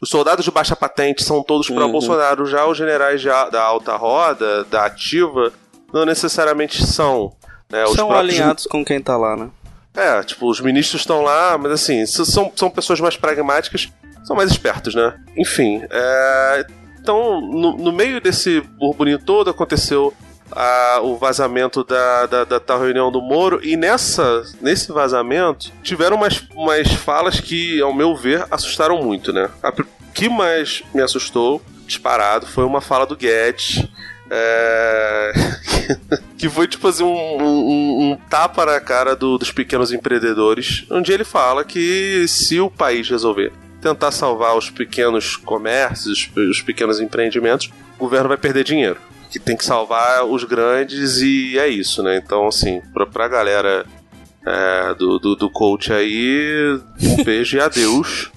os 0.01 0.09
soldados 0.09 0.43
de 0.43 0.51
baixa 0.51 0.75
patente 0.75 1.23
são 1.23 1.41
todos 1.41 1.69
Uhum. 1.69 1.75
pró-Bolsonaro, 1.77 2.45
já 2.45 2.65
os 2.65 2.77
generais 2.77 3.21
de 3.21 3.27
da 3.27 3.61
alta 3.61 3.95
roda, 3.95 4.63
da 4.65 4.85
ativa, 4.85 5.51
não 5.93 6.05
necessariamente 6.05 6.85
são. 6.85 7.31
Né? 7.69 7.83
Os 7.85 7.93
São 7.95 8.09
próprios- 8.09 8.33
alinhados 8.35 8.65
com 8.67 8.83
quem 8.83 9.01
tá 9.01 9.15
lá, 9.15 9.37
né? 9.37 9.49
é, 9.95 10.21
tipo, 10.23 10.49
os 10.49 10.59
ministros 10.59 11.01
estão 11.01 11.21
lá, 11.21 11.57
mas 11.57 11.71
assim, 11.71 12.05
são, 12.05 12.51
são 12.55 12.69
pessoas 12.69 12.99
mais 12.99 13.15
pragmáticas, 13.17 13.89
são 14.25 14.35
mais 14.35 14.51
espertos, 14.51 14.93
né? 14.95 15.17
Enfim, 15.37 15.81
é, 15.89 16.65
então, 16.99 17.39
no, 17.41 17.77
no 17.77 17.91
meio 17.93 18.19
desse 18.21 18.59
burburinho 18.61 19.19
todo, 19.19 19.49
aconteceu 19.49 20.13
a- 20.51 20.99
o 21.01 21.17
vazamento 21.17 21.83
da, 21.83 22.25
da, 22.25 22.43
da 22.43 22.59
tal 22.59 22.79
reunião 22.79 23.11
do 23.11 23.21
Moro, 23.21 23.59
e 23.63 23.75
nessa, 23.77 24.43
nesse 24.61 24.91
vazamento 24.91 25.71
tiveram 25.83 26.17
umas, 26.17 26.43
umas 26.55 26.91
falas 26.93 27.39
que, 27.39 27.81
ao 27.81 27.93
meu 27.93 28.15
ver, 28.15 28.45
assustaram 28.51 29.01
muito, 29.03 29.31
né? 29.33 29.49
A 29.63 29.71
que 30.13 30.27
mais 30.29 30.83
me 30.93 31.01
assustou, 31.01 31.61
disparado, 31.87 32.45
foi 32.45 32.63
uma 32.65 32.81
fala 32.81 33.05
do 33.05 33.15
Guedes. 33.15 33.85
é, 34.29 35.31
que 36.37 36.47
foi 36.49 36.67
tipo 36.67 36.87
assim 36.87 37.03
um, 37.03 37.43
um- 37.43 38.11
um 38.11 38.15
tapa 38.29 38.65
na 38.65 38.79
cara 38.79 39.15
do- 39.15 39.37
dos 39.37 39.51
pequenos 39.51 39.91
empreendedores, 39.91 40.85
onde 40.89 41.11
ele 41.11 41.23
fala 41.25 41.63
que 41.65 42.25
se 42.27 42.59
o 42.59 42.69
país 42.69 43.09
resolver 43.09 43.51
tentar 43.81 44.11
salvar 44.11 44.55
os 44.55 44.69
pequenos 44.69 45.35
comércios, 45.35 46.29
os 46.35 46.61
pequenos 46.61 46.99
empreendimentos, 47.01 47.71
o 47.97 47.99
governo 48.03 48.27
vai 48.29 48.37
perder 48.37 48.63
dinheiro. 48.63 48.97
Que 49.31 49.39
tem 49.39 49.55
que 49.57 49.65
salvar 49.65 50.25
os 50.25 50.43
grandes 50.43 51.21
e 51.21 51.57
é 51.57 51.67
isso, 51.67 52.03
né? 52.03 52.17
Então, 52.17 52.47
assim, 52.47 52.81
pra, 52.93 53.05
pra 53.05 53.27
galera 53.27 53.85
é, 54.45 54.93
do, 54.93 55.17
do, 55.17 55.35
do 55.35 55.49
coach 55.49 55.91
aí, 55.93 56.77
um 57.01 57.23
beijo 57.25 57.57
e 57.57 57.61
adeus. 57.61 58.29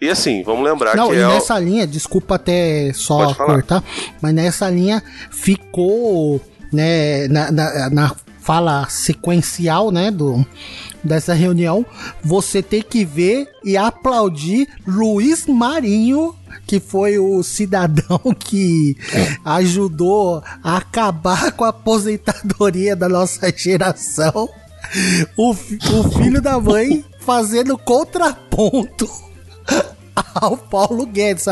E 0.00 0.08
assim, 0.08 0.42
vamos 0.42 0.64
lembrar 0.64 0.96
Não, 0.96 1.08
que 1.08 1.16
e 1.16 1.18
é. 1.18 1.26
o- 1.26 1.30
nessa 1.30 1.58
linha, 1.58 1.86
desculpa 1.86 2.36
até 2.36 2.90
só 2.94 3.34
cortar, 3.34 3.84
mas 4.22 4.32
nessa 4.32 4.70
linha 4.70 5.02
ficou, 5.30 6.40
né, 6.72 7.28
na, 7.28 7.50
na, 7.52 7.90
na 7.90 8.16
fala 8.40 8.88
sequencial, 8.88 9.90
né, 9.90 10.10
do, 10.10 10.46
dessa 11.04 11.34
reunião, 11.34 11.84
você 12.22 12.62
tem 12.62 12.80
que 12.82 13.04
ver 13.04 13.46
e 13.62 13.76
aplaudir 13.76 14.68
Luiz 14.86 15.46
Marinho, 15.46 16.34
que 16.66 16.80
foi 16.80 17.18
o 17.18 17.42
cidadão 17.42 18.20
que 18.38 18.96
ajudou 19.44 20.42
a 20.62 20.76
acabar 20.76 21.52
com 21.52 21.64
a 21.64 21.68
aposentadoria 21.68 22.94
da 22.96 23.08
nossa 23.08 23.52
geração. 23.56 24.48
O, 25.36 25.50
o 25.50 25.54
filho 25.54 26.40
da 26.40 26.58
mãe 26.58 27.04
fazendo 27.20 27.76
contraponto 27.78 29.08
ao 30.34 30.56
Paulo 30.56 31.06
Guedes, 31.06 31.44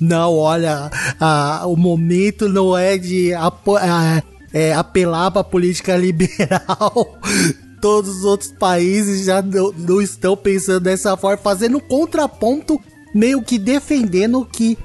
não, 0.00 0.36
olha, 0.36 0.90
ah, 1.18 1.62
o 1.66 1.76
momento 1.76 2.48
não 2.48 2.76
é 2.76 2.98
de 2.98 3.32
apo- 3.34 3.76
ah, 3.76 4.22
é, 4.52 4.74
apelar 4.74 5.30
para 5.30 5.40
a 5.40 5.44
política 5.44 5.96
liberal. 5.96 7.18
Todos 7.80 8.18
os 8.18 8.24
outros 8.24 8.52
países 8.52 9.24
já 9.26 9.42
não, 9.42 9.72
não 9.72 10.00
estão 10.00 10.36
pensando 10.36 10.80
dessa 10.80 11.16
forma, 11.16 11.36
fazendo 11.38 11.80
contraponto, 11.80 12.78
meio 13.14 13.42
que 13.42 13.58
defendendo 13.58 14.44
que 14.50 14.76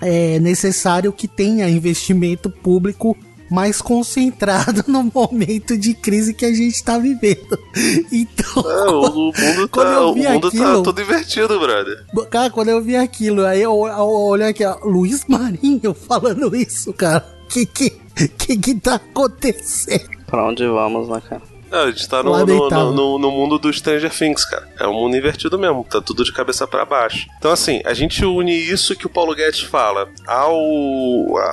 é 0.00 0.38
necessário 0.40 1.12
que 1.12 1.26
tenha 1.26 1.68
investimento 1.68 2.50
público 2.50 3.16
mais 3.50 3.80
concentrado 3.80 4.84
no 4.90 5.04
momento 5.04 5.78
de 5.78 5.94
crise 5.94 6.34
que 6.34 6.44
a 6.44 6.52
gente 6.52 6.74
está 6.74 6.98
vivendo. 6.98 7.58
Então, 8.12 8.62
É, 8.70 8.90
o, 8.90 9.02
mundo, 9.32 9.68
Quando 9.70 9.86
tá, 9.88 9.92
eu 9.94 10.10
o 10.10 10.16
mundo 10.16 10.50
tá 10.50 10.56
aquilo- 10.58 10.82
todo 10.82 11.00
invertido, 11.00 11.58
brother. 11.58 12.04
Cara, 12.30 12.50
quando 12.50 12.68
eu 12.68 12.82
vi 12.82 12.96
aquilo, 12.96 13.44
aí 13.44 13.62
eu, 13.62 13.86
eu 13.86 14.04
olhei 14.08 14.48
aqui, 14.48 14.64
ó, 14.64 14.78
Luiz 14.84 15.24
Marinho 15.28 15.94
falando 16.08 16.54
isso, 16.56 16.92
cara. 16.92 17.24
Que 17.48 17.64
que, 17.64 17.90
que 18.36 18.56
que 18.56 18.74
tá 18.74 18.96
acontecendo? 18.96 20.08
Pra 20.26 20.48
onde 20.48 20.66
vamos, 20.66 21.08
né, 21.08 21.22
cara? 21.28 21.42
A 21.70 21.86
gente 21.86 22.08
tá 22.08 22.22
no, 22.22 22.46
no, 22.46 22.92
no, 22.92 23.18
no 23.18 23.30
mundo 23.30 23.58
do 23.58 23.72
Stranger 23.72 24.10
Things, 24.10 24.44
cara. 24.44 24.68
É 24.78 24.86
um 24.86 24.94
mundo 24.94 25.16
invertido 25.16 25.58
mesmo, 25.58 25.84
tá 25.84 26.00
tudo 26.00 26.24
de 26.24 26.32
cabeça 26.32 26.66
pra 26.66 26.84
baixo. 26.84 27.26
Então, 27.38 27.50
assim, 27.50 27.80
a 27.84 27.92
gente 27.92 28.24
une 28.24 28.54
isso 28.54 28.94
que 28.94 29.06
o 29.06 29.10
Paulo 29.10 29.34
Guedes 29.34 29.60
fala 29.60 30.08
ao, 30.26 30.56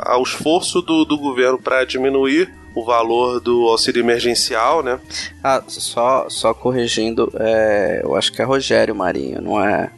ao 0.05 0.23
esforço 0.23 0.81
do, 0.81 1.03
do 1.05 1.17
governo 1.17 1.57
pra 1.57 1.83
diminuir 1.83 2.53
o 2.75 2.83
valor 2.83 3.39
do 3.39 3.67
auxílio 3.69 4.01
emergencial, 4.01 4.81
né? 4.81 4.99
Ah, 5.43 5.63
só, 5.67 6.27
só 6.29 6.53
corrigindo, 6.53 7.31
é, 7.39 8.01
eu 8.03 8.15
acho 8.15 8.31
que 8.31 8.41
é 8.41 8.45
Rogério 8.45 8.95
Marinho, 8.95 9.41
não 9.41 9.63
é 9.63 9.91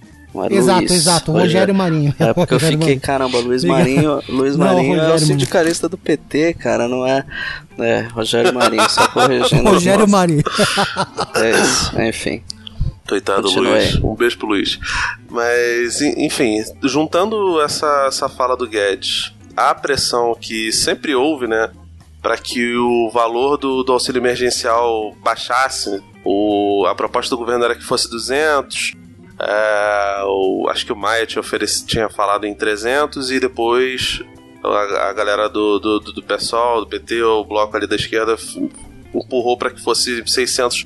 Exato, 0.56 0.80
Luiz. 0.80 0.92
exato, 0.92 1.32
Rogério 1.32 1.76
Marinho. 1.76 2.16
É 2.20 2.34
porque 2.34 2.54
eu 2.54 2.58
Rogério 2.60 2.78
fiquei, 2.78 2.96
Marinho. 2.96 3.02
caramba, 3.02 3.40
Luiz. 3.40 3.64
Marinho, 3.64 4.22
Luiz 4.30 4.56
Não, 4.56 4.66
Marinho 4.66 4.94
é 4.96 4.98
Rogério 4.98 5.16
o 5.16 5.20
sindicalista 5.20 5.90
do 5.90 5.98
PT, 5.98 6.54
cara, 6.56 6.88
não 6.88 7.06
é, 7.06 7.24
é 7.80 8.02
Rogério 8.14 8.54
Marinho, 8.54 8.90
só 8.90 9.08
corrigindo. 9.08 9.64
Rogério 9.70 10.08
Marinho. 10.08 10.44
É 11.36 11.52
isso, 11.52 12.02
enfim. 12.02 12.44
Coitado 13.08 13.44
Continue 13.44 13.70
Luiz. 13.70 13.96
aí. 13.96 14.02
Um 14.04 14.16
beijo 14.16 14.38
pro 14.38 14.48
Luiz. 14.48 14.80
Mas, 15.30 16.02
en- 16.02 16.26
enfim, 16.26 16.64
juntando 16.84 17.62
essa, 17.62 18.06
essa 18.08 18.28
fala 18.28 18.56
do 18.58 18.68
Guedes 18.68 19.32
à 19.56 19.76
pressão 19.76 20.36
que 20.40 20.72
sempre 20.72 21.14
houve, 21.14 21.46
né? 21.48 21.70
Para 22.22 22.38
que 22.38 22.76
o 22.76 23.12
valor 23.14 23.58
do, 23.58 23.84
do 23.84 23.94
auxílio 23.94 24.20
emergencial 24.20 25.14
baixasse. 25.24 26.02
O, 26.24 26.84
a 26.90 26.96
proposta 26.96 27.30
do 27.36 27.38
governo 27.38 27.64
era 27.66 27.76
que 27.76 27.84
fosse 27.84 28.10
200. 28.10 28.94
É, 29.40 30.24
o- 30.26 30.68
acho 30.70 30.86
que 30.86 30.94
o 30.94 30.96
Maia 30.96 31.26
tinha, 31.26 31.40
ofereci, 31.42 31.86
tinha 31.86 32.10
falado 32.10 32.46
em 32.46 32.54
300 32.54 33.32
e 33.32 33.40
depois 33.40 34.22
a, 34.64 35.10
a 35.10 35.14
galera 35.14 35.48
do, 35.50 35.80
do, 35.80 36.00
do, 36.00 36.14
do 36.14 36.24
PSOL, 36.24 36.82
do 36.82 36.88
PT, 36.88 37.22
o 37.24 37.44
bloco 37.44 37.76
ali 37.76 37.86
da 37.88 37.96
esquerda, 37.96 38.36
empurrou 39.14 39.58
para 39.58 39.70
que 39.72 39.82
fosse 39.82 40.24
600 40.26 40.86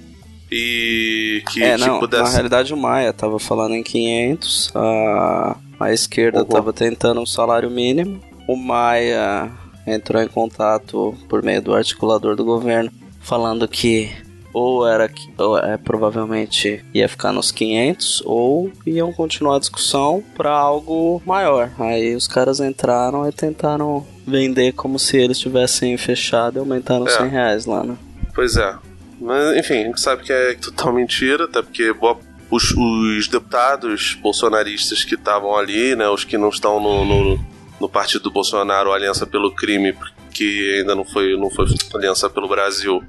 e 0.52 1.44
que, 1.52 1.64
é, 1.64 1.76
que 1.78 1.86
não, 1.86 2.00
pudesse. 2.00 2.24
na 2.24 2.30
realidade 2.30 2.74
o 2.74 2.78
Maia 2.78 3.14
tava 3.14 3.38
falando 3.40 3.76
em 3.76 3.84
500, 3.84 4.72
a, 4.76 5.56
a 5.80 5.94
esquerda 5.94 6.40
Uhum. 6.40 6.46
tava 6.46 6.74
tentando 6.74 7.22
um 7.22 7.26
salário 7.26 7.70
mínimo, 7.70 8.20
o 8.48 8.56
Maia 8.56 9.52
entrou 9.86 10.22
em 10.22 10.28
contato 10.28 11.16
por 11.30 11.44
meio 11.44 11.62
do 11.62 11.74
articulador 11.74 12.36
do 12.36 12.44
governo, 12.44 12.92
falando 13.22 13.68
que 13.68 14.12
ou 14.54 14.88
era 14.88 15.10
ou, 15.38 15.58
é, 15.58 15.78
provavelmente 15.78 16.84
ia 16.94 17.08
ficar 17.08 17.32
nos 17.32 17.52
500 17.52 18.24
ou 18.26 18.72
iam 18.86 19.12
continuar 19.14 19.58
a 19.58 19.60
discussão 19.60 20.24
para 20.36 20.52
algo 20.52 21.22
maior. 21.26 21.72
Aí 21.80 22.16
os 22.16 22.28
caras 22.28 22.60
entraram 22.60 23.28
e 23.28 23.32
tentaram 23.32 24.06
vender 24.26 24.74
como 24.74 24.98
se 25.00 25.18
eles 25.18 25.40
tivessem 25.40 25.96
fechado 25.98 26.58
e 26.58 26.60
aumentaram 26.60 27.08
É. 27.08 27.12
100 27.12 27.28
reais 27.30 27.66
lá, 27.66 27.84
né? 27.84 27.96
Pois 28.34 28.56
é. 28.58 28.76
Mas, 29.22 29.58
enfim, 29.58 29.74
a 29.84 29.84
gente 29.88 30.00
sabe 30.02 30.24
que 30.24 30.32
é 30.32 30.54
total 30.56 30.94
mentira, 30.94 31.44
até 31.46 31.62
porque 31.62 31.92
boa- 31.94 32.18
os, 32.50 32.72
os 32.72 33.28
deputados 33.28 34.18
bolsonaristas 34.22 35.04
que 35.04 35.16
estavam 35.16 35.56
ali, 35.56 35.96
né, 35.96 36.08
os 36.10 36.24
que 36.24 36.38
não 36.38 36.50
estão 36.50 36.80
no, 36.80 37.06
no, 37.06 37.46
no 37.80 37.89
partido 37.89 38.24
do 38.24 38.32
Bolsonaro, 38.32 38.92
Aliança 38.92 39.26
pelo 39.26 39.52
Crime, 39.52 39.96
que 40.32 40.80
ainda 40.80 40.96
não 40.96 41.06
foi, 41.06 41.38
não 41.38 41.50
foi 41.50 41.65
Aliança 41.94 42.30
pelo 42.30 42.48
Brasil, 42.48 43.04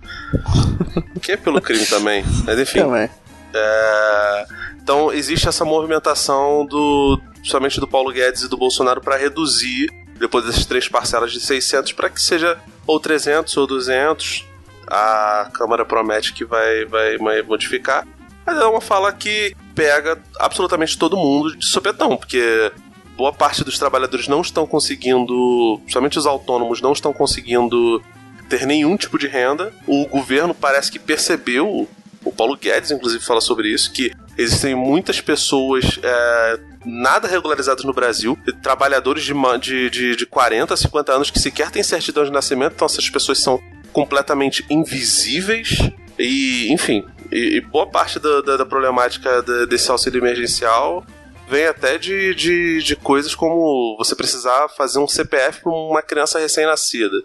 que 1.22 1.33
é 1.33 1.37
pelo 1.37 1.61
crime 1.61 1.87
também, 1.87 2.24
mas 2.44 2.59
enfim. 2.59 2.80
Também. 2.80 3.09
É, 3.52 4.46
então 4.83 5.12
existe 5.12 5.48
essa 5.48 5.64
movimentação 5.64 6.64
do 6.66 7.20
somente 7.42 7.80
do 7.80 7.88
Paulo 7.88 8.12
Guedes 8.12 8.42
e 8.42 8.48
do 8.48 8.56
Bolsonaro 8.56 9.00
para 9.00 9.16
reduzir 9.16 9.88
depois 10.18 10.44
dessas 10.44 10.66
três 10.66 10.88
parcelas 10.88 11.33
de 11.33 11.40
600 11.40 11.92
para 11.92 12.11
que 12.11 12.20
seja 12.20 12.59
ou 12.87 13.00
300 13.00 13.56
ou 13.56 13.66
200. 13.66 14.46
A 14.87 15.48
Câmara 15.54 15.85
promete 15.85 16.33
que 16.33 16.44
vai, 16.44 16.85
vai, 16.85 17.16
vai 17.16 17.42
modificar. 17.42 18.06
Mas 18.44 18.56
é 18.59 18.64
uma 18.64 18.80
fala 18.80 19.12
que 19.12 19.54
pega 19.74 20.18
absolutamente 20.38 20.98
todo 20.98 21.16
mundo 21.16 21.56
de 21.56 21.64
sopetão, 21.64 22.16
porque 22.16 22.72
boa 23.16 23.32
parte 23.32 23.64
dos 23.64 23.78
trabalhadores 23.78 24.28
não 24.28 24.40
estão 24.40 24.66
conseguindo, 24.66 25.80
somente 25.88 26.18
os 26.18 26.26
autônomos 26.26 26.80
não 26.80 26.92
estão 26.92 27.12
conseguindo 27.12 28.02
ter 28.48 28.66
nenhum 28.66 28.96
tipo 28.96 29.18
de 29.18 29.26
renda. 29.26 29.72
O 29.86 30.06
governo 30.06 30.54
parece 30.54 30.90
que 30.90 30.98
percebeu, 30.98 31.88
o 32.24 32.32
Paulo 32.32 32.56
Guedes 32.56 32.90
inclusive 32.90 33.24
fala 33.24 33.40
sobre 33.40 33.68
isso, 33.68 33.92
que 33.92 34.12
existem 34.36 34.74
muitas 34.74 35.20
pessoas 35.20 35.98
é, 36.02 36.60
nada 36.84 37.28
regularizadas 37.28 37.84
no 37.84 37.92
Brasil, 37.92 38.38
trabalhadores 38.62 39.24
de, 39.24 39.34
de, 39.60 39.90
de, 39.90 40.16
de 40.16 40.26
40, 40.26 40.76
50 40.76 41.12
anos 41.12 41.30
que 41.30 41.38
sequer 41.38 41.70
têm 41.70 41.82
certidão 41.82 42.24
de 42.24 42.30
nascimento, 42.30 42.74
então 42.74 42.86
essas 42.86 43.08
pessoas 43.08 43.38
são 43.38 43.60
completamente 43.92 44.64
invisíveis 44.70 45.90
e, 46.18 46.72
enfim, 46.72 47.04
e, 47.30 47.60
boa 47.60 47.86
parte 47.86 48.18
da, 48.18 48.40
da, 48.40 48.56
da 48.58 48.66
problemática 48.66 49.42
desse 49.66 49.90
auxílio 49.90 50.20
emergencial 50.20 51.04
vem 51.50 51.66
até 51.66 51.98
de, 51.98 52.32
de, 52.34 52.82
de 52.82 52.94
coisas 52.94 53.34
como 53.34 53.96
você 53.98 54.14
precisar 54.14 54.68
fazer 54.68 55.00
um 55.00 55.08
CPF 55.08 55.62
para 55.62 55.72
uma 55.72 56.00
criança 56.00 56.38
recém-nascida. 56.38 57.24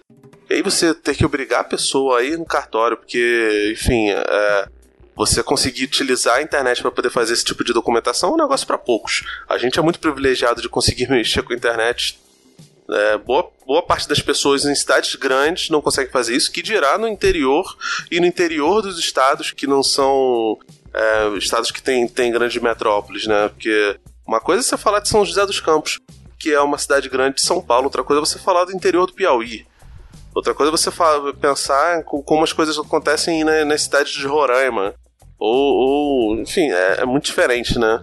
E 0.49 0.55
aí 0.55 0.61
você 0.63 0.95
ter 0.95 1.15
que 1.15 1.25
obrigar 1.25 1.61
a 1.61 1.63
pessoa 1.63 2.19
a 2.19 2.23
ir 2.23 2.37
no 2.37 2.45
cartório, 2.45 2.97
porque, 2.97 3.71
enfim, 3.71 4.09
é, 4.09 4.67
você 5.15 5.43
conseguir 5.43 5.85
utilizar 5.85 6.37
a 6.37 6.41
internet 6.41 6.81
para 6.81 6.91
poder 6.91 7.11
fazer 7.11 7.33
esse 7.33 7.45
tipo 7.45 7.63
de 7.63 7.71
documentação 7.71 8.31
é 8.31 8.33
um 8.33 8.37
negócio 8.37 8.65
para 8.65 8.79
poucos. 8.79 9.23
A 9.47 9.59
gente 9.59 9.77
é 9.77 9.81
muito 9.81 9.99
privilegiado 9.99 10.59
de 10.59 10.69
conseguir 10.69 11.07
mexer 11.09 11.43
com 11.43 11.53
a 11.53 11.55
internet. 11.55 12.19
É, 12.89 13.17
boa, 13.17 13.51
boa 13.65 13.81
parte 13.81 14.07
das 14.07 14.21
pessoas 14.21 14.65
em 14.65 14.75
cidades 14.75 15.15
grandes 15.15 15.69
não 15.69 15.81
consegue 15.81 16.11
fazer 16.11 16.35
isso, 16.35 16.51
que 16.51 16.61
dirá 16.61 16.97
no 16.97 17.07
interior 17.07 17.65
e 18.11 18.19
no 18.19 18.27
interior 18.27 18.81
dos 18.81 18.99
estados 18.99 19.51
que 19.51 19.65
não 19.65 19.81
são 19.81 20.59
é, 20.93 21.37
estados 21.37 21.71
que 21.71 21.81
têm 21.81 22.07
tem 22.07 22.31
grandes 22.31 22.61
metrópoles, 22.61 23.25
né? 23.25 23.49
Porque 23.49 23.99
uma 24.27 24.39
coisa 24.39 24.61
é 24.61 24.63
você 24.63 24.77
falar 24.77 24.99
de 24.99 25.09
São 25.09 25.25
José 25.25 25.45
dos 25.45 25.59
Campos, 25.59 25.99
que 26.39 26.51
é 26.51 26.61
uma 26.61 26.77
cidade 26.77 27.09
grande 27.09 27.35
de 27.37 27.41
São 27.41 27.61
Paulo, 27.61 27.85
outra 27.85 28.03
coisa 28.03 28.21
é 28.21 28.25
você 28.25 28.39
falar 28.39 28.65
do 28.65 28.71
interior 28.75 29.05
do 29.07 29.13
Piauí. 29.13 29.65
Outra 30.33 30.53
coisa 30.53 30.69
é 30.71 30.75
você 30.77 30.91
pensar 31.39 32.03
com- 32.03 32.21
como 32.21 32.43
as 32.43 32.51
coisas 32.51 32.77
acontecem 32.77 33.43
na- 33.43 33.63
nas 33.65 33.83
cidades 33.83 34.11
de 34.13 34.27
Roraima. 34.27 34.93
Ou, 35.39 35.55
ou, 36.29 36.35
enfim, 36.35 36.69
é, 36.71 37.01
é 37.01 37.05
muito 37.05 37.25
diferente, 37.25 37.77
né? 37.79 38.01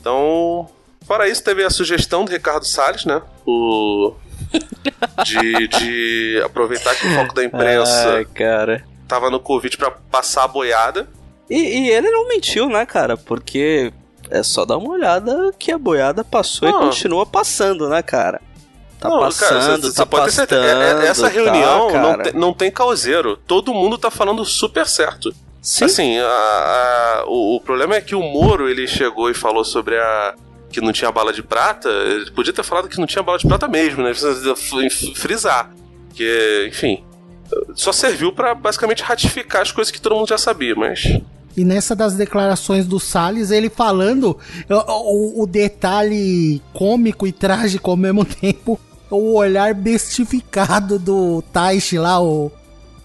Então, 0.00 0.68
fora 1.06 1.28
isso, 1.28 1.42
teve 1.42 1.62
a 1.64 1.70
sugestão 1.70 2.24
do 2.24 2.30
Ricardo 2.32 2.64
Salles, 2.64 3.04
né? 3.04 3.22
O, 3.46 4.14
de, 5.24 5.68
de 5.68 6.42
aproveitar 6.44 6.94
que 6.94 7.06
o 7.06 7.14
foco 7.14 7.34
da 7.34 7.44
imprensa 7.44 8.14
Ai, 8.14 8.24
cara. 8.24 8.84
tava 9.06 9.30
no 9.30 9.40
Covid 9.40 9.76
pra 9.76 9.90
passar 9.90 10.44
a 10.44 10.48
boiada. 10.48 11.08
E, 11.50 11.56
e 11.56 11.90
ele 11.90 12.10
não 12.10 12.28
mentiu, 12.28 12.68
né, 12.68 12.84
cara? 12.86 13.16
Porque 13.16 13.92
é 14.30 14.42
só 14.42 14.64
dar 14.64 14.76
uma 14.76 14.90
olhada 14.92 15.52
que 15.58 15.70
a 15.72 15.78
boiada 15.78 16.22
passou 16.24 16.68
e 16.68 16.72
continua 16.72 17.24
passando, 17.26 17.88
né, 17.88 18.02
cara? 18.02 18.40
Tá 19.00 19.08
Não, 19.08 19.16
cara, 19.18 19.26
passando, 19.30 19.82
cê- 19.86 19.90
cê 19.90 19.96
tá 19.96 20.06
pastando. 20.06 20.54
É- 20.54 21.04
é- 21.04 21.06
Essa 21.08 21.22
tá, 21.22 21.28
reunião 21.28 21.86
não, 21.86 21.92
cara. 21.92 22.22
tem, 22.24 22.32
não 22.32 22.52
tem 22.52 22.70
causeiro. 22.70 23.36
Todo 23.46 23.72
mundo 23.72 23.96
tá 23.96 24.10
falando 24.10 24.44
super 24.44 24.86
certo. 24.86 25.32
Sim. 25.62 25.84
Assim, 25.84 26.18
a- 26.18 26.24
a- 26.26 27.24
o, 27.26 27.56
o 27.56 27.60
problema 27.60 27.94
é 27.94 28.00
que 28.00 28.14
o 28.14 28.22
Moro 28.22 28.68
ele 28.68 28.86
chegou 28.88 29.30
e 29.30 29.34
falou 29.34 29.64
sobre 29.64 29.96
a. 29.98 30.34
que 30.72 30.80
não 30.80 30.92
tinha 30.92 31.10
bala 31.12 31.32
de 31.32 31.42
prata. 31.42 31.88
Ele 31.88 32.30
podia 32.32 32.52
ter 32.52 32.62
falado 32.64 32.88
que 32.88 32.98
não 32.98 33.06
tinha 33.06 33.22
bala 33.22 33.38
de 33.38 33.46
prata 33.46 33.68
mesmo, 33.68 34.02
né? 34.02 34.12
Frisar. 35.14 35.70
Que, 36.14 36.66
enfim. 36.68 37.04
Só 37.74 37.92
serviu 37.92 38.32
pra 38.32 38.54
basicamente 38.54 39.02
ratificar 39.02 39.62
as 39.62 39.70
coisas 39.72 39.90
que 39.92 40.00
todo 40.00 40.14
mundo 40.16 40.28
já 40.28 40.36
sabia, 40.38 40.74
mas. 40.74 41.02
E 41.58 41.64
nessa 41.64 41.94
das 41.96 42.14
declarações 42.14 42.86
do 42.86 43.00
Salles, 43.00 43.50
ele 43.50 43.68
falando 43.68 44.36
o, 44.70 45.42
o- 45.42 45.46
detalhe 45.46 46.62
cômico 46.72 47.26
e 47.26 47.32
trágico 47.32 47.90
ao 47.90 47.96
mesmo 47.96 48.24
tempo, 48.26 48.78
o 49.10 49.34
olhar 49.34 49.74
bestificado 49.74 50.98
do 50.98 51.42
Taishi 51.52 51.98
lá, 51.98 52.20
o, 52.22 52.52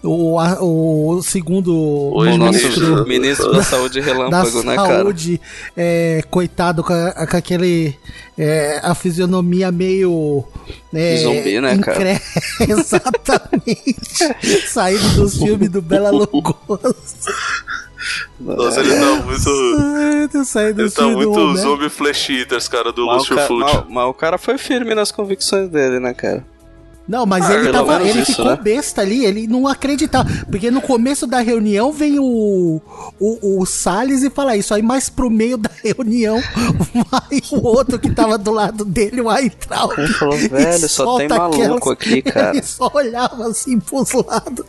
o, 0.04 1.14
o 1.16 1.22
segundo 1.22 1.74
O 1.74 2.18
O 2.20 2.36
nosso 2.36 2.58
Ministro- 2.58 3.06
ministro 3.08 3.52
da 3.52 3.62
saúde 3.62 4.00
da 4.02 4.06
relâmpago, 4.06 4.62
né, 4.62 4.76
cara? 4.76 4.98
saúde, 4.98 5.40
é, 5.76 6.22
coitado 6.30 6.84
com, 6.84 6.92
a- 6.92 7.26
com 7.26 7.36
aquele 7.36 7.96
é, 8.38 8.80
a 8.82 8.94
fisionomia 8.94 9.72
meio 9.72 10.44
é, 10.92 11.16
Zumbi, 11.16 11.60
né, 11.60 11.78
cara? 11.78 12.12
incre- 12.12 12.20
Exatamente. 12.70 14.68
Saído 14.68 15.08
dos 15.16 15.38
filmes 15.38 15.70
do 15.70 15.80
Bela 15.80 16.10
Lugosi. 16.10 17.16
Nossa, 18.40 18.80
ele 18.80 18.94
tá 18.94 19.16
muito. 19.22 19.50
Ai, 20.38 20.44
saindo 20.44 20.82
Ele 20.82 20.90
tá 20.90 21.02
muito 21.08 21.30
Homero. 21.30 21.56
zombie 21.56 21.88
flash 21.90 22.30
eaters, 22.30 22.68
cara, 22.68 22.92
do 22.92 23.06
Mas 23.06 23.14
o, 23.14 23.18
Lucio 23.18 23.38
Fulci. 23.46 23.74
mas- 23.76 23.84
mas 23.88 24.04
o 24.06 24.14
cara 24.14 24.38
foi 24.38 24.58
firme 24.58 24.94
nas 24.94 25.10
convicções 25.12 25.68
dele, 25.68 25.98
né, 26.00 26.12
cara? 26.14 26.44
Não, 27.06 27.26
mas 27.26 27.44
Ah, 27.50 27.54
ele 27.54 27.70
tava. 27.70 28.02
Ele 28.02 28.20
isso, 28.22 28.30
ficou 28.32 28.46
né? 28.46 28.56
besta 28.62 29.02
ali, 29.02 29.26
ele 29.26 29.46
não 29.46 29.68
acreditava. 29.68 30.26
Porque 30.50 30.70
no 30.70 30.80
começo 30.80 31.26
da 31.26 31.40
reunião 31.40 31.92
vem 31.92 32.18
o, 32.18 32.80
o, 33.20 33.60
o 33.60 33.66
Salles 33.66 34.22
e 34.22 34.30
fala 34.30 34.56
isso. 34.56 34.72
Aí 34.72 34.80
mais 34.80 35.10
pro 35.10 35.28
meio 35.28 35.58
da 35.58 35.68
reunião 35.82 36.40
vai 37.10 37.40
o 37.52 37.66
outro 37.66 37.98
que 37.98 38.10
tava 38.10 38.38
do 38.38 38.50
lado 38.50 38.86
dele, 38.86 39.20
o 39.20 39.28
Aitraub. 39.28 39.92
Ele 39.98 40.08
falou, 40.14 40.36
velho, 40.38 40.88
só 40.88 41.18
tem 41.18 41.28
maluco 41.28 41.90
aqui, 41.90 42.22
cara. 42.24 42.56
Ele 42.56 42.62
só 42.62 42.90
olhava 42.94 43.48
assim 43.48 43.78
pros 43.78 44.10
lados. 44.12 44.64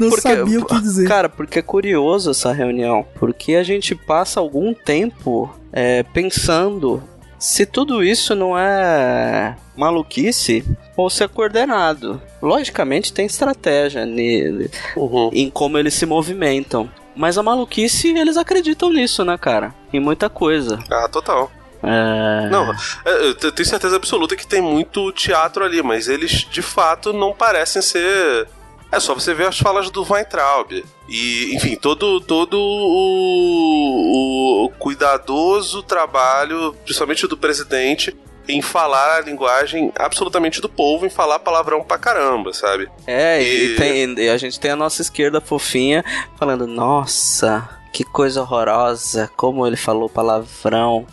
Não 0.00 0.08
Porque- 0.10 0.20
sabia 0.20 0.60
o 0.60 0.64
que 0.64 0.80
dizer. 0.80 1.08
Cara, 1.08 1.28
porque 1.28 1.58
é 1.58 1.62
curioso 1.62 2.30
essa 2.30 2.52
reunião. 2.52 3.06
Porque 3.16 3.54
a 3.54 3.62
gente 3.62 3.94
passa 3.94 4.40
algum 4.40 4.72
tempo 4.74 5.54
é, 5.72 6.02
pensando 6.02 7.02
se 7.38 7.64
tudo 7.66 8.02
isso 8.02 8.34
não 8.34 8.58
é 8.58 9.56
maluquice 9.76 10.64
ou 10.96 11.08
se 11.08 11.22
é 11.22 11.28
coordenado. 11.28 12.20
Logicamente 12.42 13.12
tem 13.12 13.26
estratégia 13.26 14.04
nele, 14.04 14.70
Uhum. 14.96 15.30
em 15.32 15.48
como 15.50 15.78
eles 15.78 15.94
se 15.94 16.04
movimentam. 16.06 16.90
Mas 17.14 17.36
a 17.38 17.42
maluquice, 17.42 18.08
eles 18.16 18.36
acreditam 18.36 18.90
nisso, 18.92 19.24
né, 19.24 19.36
cara? 19.36 19.74
Em 19.92 19.98
muita 20.00 20.28
coisa. 20.28 20.78
Ah, 20.90 21.08
total. 21.08 21.50
É... 21.82 22.48
Não, 22.50 22.72
é, 23.04 23.28
eu 23.28 23.34
te- 23.36 23.52
tenho 23.52 23.68
certeza 23.68 23.94
absoluta 23.96 24.34
que 24.34 24.46
tem 24.46 24.60
muito 24.60 25.12
teatro 25.12 25.64
ali, 25.64 25.80
mas 25.80 26.08
eles 26.08 26.44
de 26.50 26.60
fato 26.62 27.12
não 27.12 27.32
parecem 27.32 27.80
ser. 27.82 28.48
É 28.90 28.98
só 28.98 29.14
você 29.14 29.34
ver 29.34 29.46
as 29.48 29.58
falas 29.58 29.90
do 29.90 30.02
Weintraub. 30.02 30.84
E, 31.08 31.54
enfim, 31.54 31.76
todo, 31.76 32.20
todo 32.20 32.54
o, 32.58 34.64
o 34.66 34.70
cuidadoso 34.78 35.82
trabalho, 35.82 36.74
principalmente 36.84 37.26
do 37.26 37.36
presidente, 37.36 38.16
em 38.48 38.62
falar 38.62 39.16
a 39.16 39.20
linguagem 39.20 39.92
absolutamente 39.94 40.60
do 40.60 40.68
povo, 40.68 41.04
em 41.04 41.10
falar 41.10 41.38
palavrão 41.40 41.82
pra 41.84 41.98
caramba, 41.98 42.52
sabe? 42.54 42.88
É, 43.06 43.42
e, 43.42 43.72
E- 43.72 43.76
tem- 43.76 44.14
e 44.24 44.28
a 44.30 44.38
gente 44.38 44.58
tem 44.58 44.70
a 44.70 44.76
nossa 44.76 45.02
esquerda 45.02 45.40
fofinha 45.40 46.02
falando, 46.38 46.66
nossa, 46.66 47.68
que 47.92 48.04
coisa 48.04 48.40
horrorosa, 48.40 49.30
como 49.36 49.66
ele 49.66 49.76
falou 49.76 50.08
palavrão, 50.08 51.06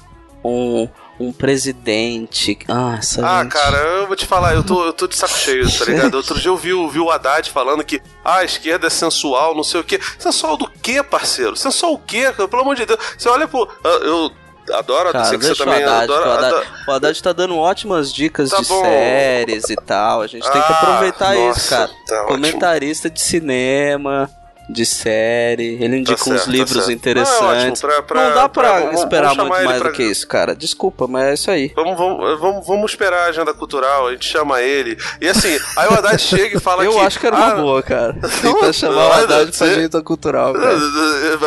um, 0.44 0.88
um 1.20 1.32
presidente. 1.32 2.58
Ah, 2.68 3.00
Ah, 3.24 3.42
gente- 3.44 3.52
cara, 3.52 3.78
eu 3.78 4.08
vou 4.08 4.16
te 4.16 4.26
falar, 4.26 4.54
eu 4.54 4.64
tô, 4.64 4.86
eu 4.86 4.94
tô 4.94 5.08
de 5.08 5.16
saco 5.16 5.34
cheio, 5.38 5.66
tá 5.78 5.86
ligado? 5.86 6.16
Outro 6.16 6.40
dia 6.40 6.50
eu 6.50 6.58
vi, 6.58 6.74
o- 6.74 6.90
vi 6.90 7.00
o 7.00 7.10
Haddad 7.10 7.50
falando 7.50 7.84
que 7.84 8.02
ah, 8.24 8.38
a 8.38 8.44
esquerda 8.44 8.88
é 8.88 8.90
sensual, 8.90 9.56
não 9.56 9.64
sei 9.64 9.80
o 9.80 9.84
quê. 9.84 10.00
Sensual 10.20 10.58
do 10.58 10.70
quê, 10.70 11.02
parceiro? 11.04 11.56
Sensual 11.56 11.94
o 11.94 12.00
quê? 12.00 12.32
Pelo 12.50 12.62
amor 12.62 12.76
de 12.76 12.86
Deus. 12.86 13.00
Você 13.18 13.30
olha 13.30 13.48
pro. 13.48 13.68
Eu 13.84 14.32
eu 14.68 14.76
adoro, 14.78 15.12
Cara, 15.12 15.26
sei 15.26 15.38
que 15.38 15.46
você 15.46 15.56
também 15.56 15.84
Haddad, 15.84 16.04
adora. 16.12 16.28
o 16.28 16.32
Haddad, 16.34 16.46
adora- 16.56 16.68
o 16.88 16.92
Haddad 16.92 17.22
tá 17.24 17.32
dando 17.34 17.56
ótimas 17.56 18.12
dicas 18.12 18.50
Tá 18.50 18.58
de 18.58 18.68
bom. 18.68 18.82
séries 18.84 19.70
e 19.70 19.76
tal. 19.76 20.22
A 20.22 20.28
gente 20.28 20.42
tem 20.52 20.60
que 20.62 20.74
Ah, 20.74 20.80
aproveitar 20.82 21.36
nossa, 21.36 21.60
isso, 21.60 21.70
cara. 21.70 21.92
tá 22.08 22.16
ótimo. 22.24 22.28
Comentarista 22.30 23.08
de 23.10 23.22
cinema, 23.22 24.28
de 24.68 24.86
série, 24.86 25.78
ele 25.82 25.98
indica 25.98 26.18
certo, 26.18 26.36
uns 26.36 26.46
tá 26.46 26.52
livros 26.52 26.86
certo. 26.86 26.92
interessantes. 26.92 27.82
Não, 27.82 27.90
é 27.90 27.94
pra- 27.94 28.04
pra- 28.04 28.24
Não 28.30 28.36
dá 28.36 28.50
pra, 28.50 28.64
pra- 28.72 28.80
vamos- 28.82 29.00
esperar 29.02 29.36
vamos 29.36 29.50
muito 29.58 29.64
mais 29.66 29.82
do 29.82 29.92
que 29.92 30.04
isso, 30.04 30.28
cara. 30.28 30.56
Desculpa, 30.56 31.08
mas 31.08 31.24
é 31.26 31.34
isso 31.36 31.52
aí. 31.52 31.72
Vamos, 31.76 31.98
vamos, 31.98 32.40
vamos, 32.40 32.68
vamos 32.68 32.92
esperar 32.92 33.26
a 33.26 33.30
agenda 33.30 33.54
cultural, 33.54 34.08
a 34.08 34.12
gente 34.14 34.28
chama 34.28 34.62
ele. 34.62 34.98
E 35.22 35.28
assim, 35.28 35.58
aí 35.78 35.88
o 35.88 35.94
Haddad 35.94 36.18
chega 36.22 36.58
e 36.58 36.60
fala 36.60 36.84
Eu 36.84 36.94
que. 36.94 37.00
acho 37.00 37.20
que 37.20 37.28
era 37.28 37.36
uma 37.36 37.46
ah, 37.52 37.56
boa, 37.56 37.84
cara. 37.84 38.14
Tentar 38.42 38.74
chamar 38.74 39.08
o 39.08 39.12
Haddad 39.14 39.46
pra 39.52 39.54
você- 39.54 39.64
agenda 39.66 40.02
cultural, 40.02 40.54
cara. 40.58 40.78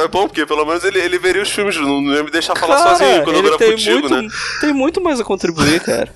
É 0.05 0.09
bom, 0.09 0.29
porque 0.29 0.47
pelo 0.47 0.65
menos 0.65 0.85
ele, 0.85 1.01
ele 1.01 1.19
veria 1.19 1.43
os 1.43 1.51
filmes, 1.51 1.77
não 1.77 2.01
ia 2.15 2.23
me 2.23 2.31
deixar 2.31 2.55
falar 2.57 2.77
Cara, 2.77 2.97
sozinho 2.97 3.25
quando 3.25 3.37
eu 3.37 3.41
ele 3.41 3.43
virar 3.43 3.59
tem 3.59 3.71
contigo, 3.73 4.09
muito, 4.09 4.23
né? 4.23 4.29
tem 4.61 4.73
muito 4.73 5.01
mais 5.01 5.21
a 5.21 5.25
contribuir, 5.25 5.81
cara. 5.81 6.09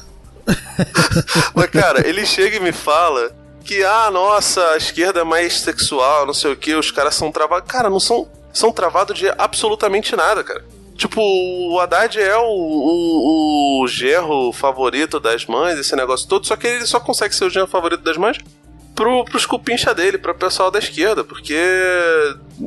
Mas, 1.55 1.67
cara, 1.71 2.07
ele 2.07 2.25
chega 2.27 2.57
e 2.57 2.61
me 2.61 2.73
fala 2.73 3.31
que, 3.63 3.83
ah, 3.85 4.11
nossa, 4.11 4.63
a 4.71 4.77
esquerda 4.77 5.21
é 5.21 5.25
mais 5.25 5.61
sexual, 5.61 6.27
não 6.27 6.35
sei 6.35 6.53
o 6.53 6.57
que, 6.57 6.75
os 6.75 6.91
caras 6.91 7.15
são 7.15 7.31
travados. 7.31 7.71
Cara, 7.71 7.89
não 7.89 8.01
são, 8.01 8.29
são 8.53 8.73
travados 8.73 9.19
de 9.19 9.29
absolutamente 9.39 10.15
nada, 10.17 10.43
cara. 10.43 10.65
Tipo, 10.97 11.21
o 11.21 11.81
Haddad 11.81 12.21
é 12.21 12.37
o, 12.37 12.45
o, 12.45 13.83
o 13.83 13.89
gerro 13.89 14.53
favorito 14.53 15.19
das 15.19 15.47
mães, 15.47 15.79
esse 15.79 15.97
negócio 15.97 16.29
todo, 16.29 16.47
só 16.47 16.55
que 16.55 16.67
ele 16.67 16.87
só 16.87 17.01
consegue 17.01 17.35
ser 17.35 17.45
o 17.45 17.51
gerro 17.51 17.67
favorito 17.67 18.03
das 18.03 18.17
mães 18.17 18.39
pro, 18.95 19.25
pros 19.25 19.47
cupincha 19.47 19.95
dele, 19.95 20.19
pro 20.19 20.35
pessoal 20.35 20.71
da 20.71 20.79
esquerda, 20.79 21.25
porque 21.25 21.57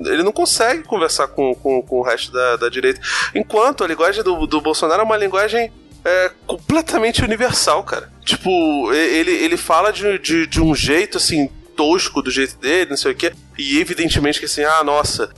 ele 0.05 0.23
não 0.23 0.31
consegue 0.31 0.83
conversar 0.83 1.27
com, 1.27 1.53
com, 1.55 1.81
com 1.81 1.99
o 1.99 2.03
resto 2.03 2.31
da, 2.31 2.57
da 2.57 2.69
direita. 2.69 2.99
Enquanto 3.33 3.83
a 3.83 3.87
linguagem 3.87 4.23
do, 4.23 4.45
do 4.45 4.61
Bolsonaro 4.61 5.01
é 5.01 5.05
uma 5.05 5.17
linguagem 5.17 5.71
é, 6.05 6.31
completamente 6.45 7.23
universal, 7.23 7.83
cara. 7.83 8.11
Tipo, 8.23 8.93
ele, 8.93 9.31
ele 9.31 9.57
fala 9.57 9.91
de, 9.91 10.19
de, 10.19 10.47
de 10.47 10.61
um 10.61 10.75
jeito, 10.75 11.17
assim, 11.17 11.49
tosco 11.75 12.21
do 12.21 12.31
jeito 12.31 12.57
dele, 12.57 12.91
não 12.91 12.97
sei 12.97 13.11
o 13.11 13.15
quê, 13.15 13.33
e 13.57 13.79
evidentemente 13.79 14.39
que 14.39 14.45
assim, 14.45 14.63
ah, 14.63 14.83
nossa, 14.83 15.29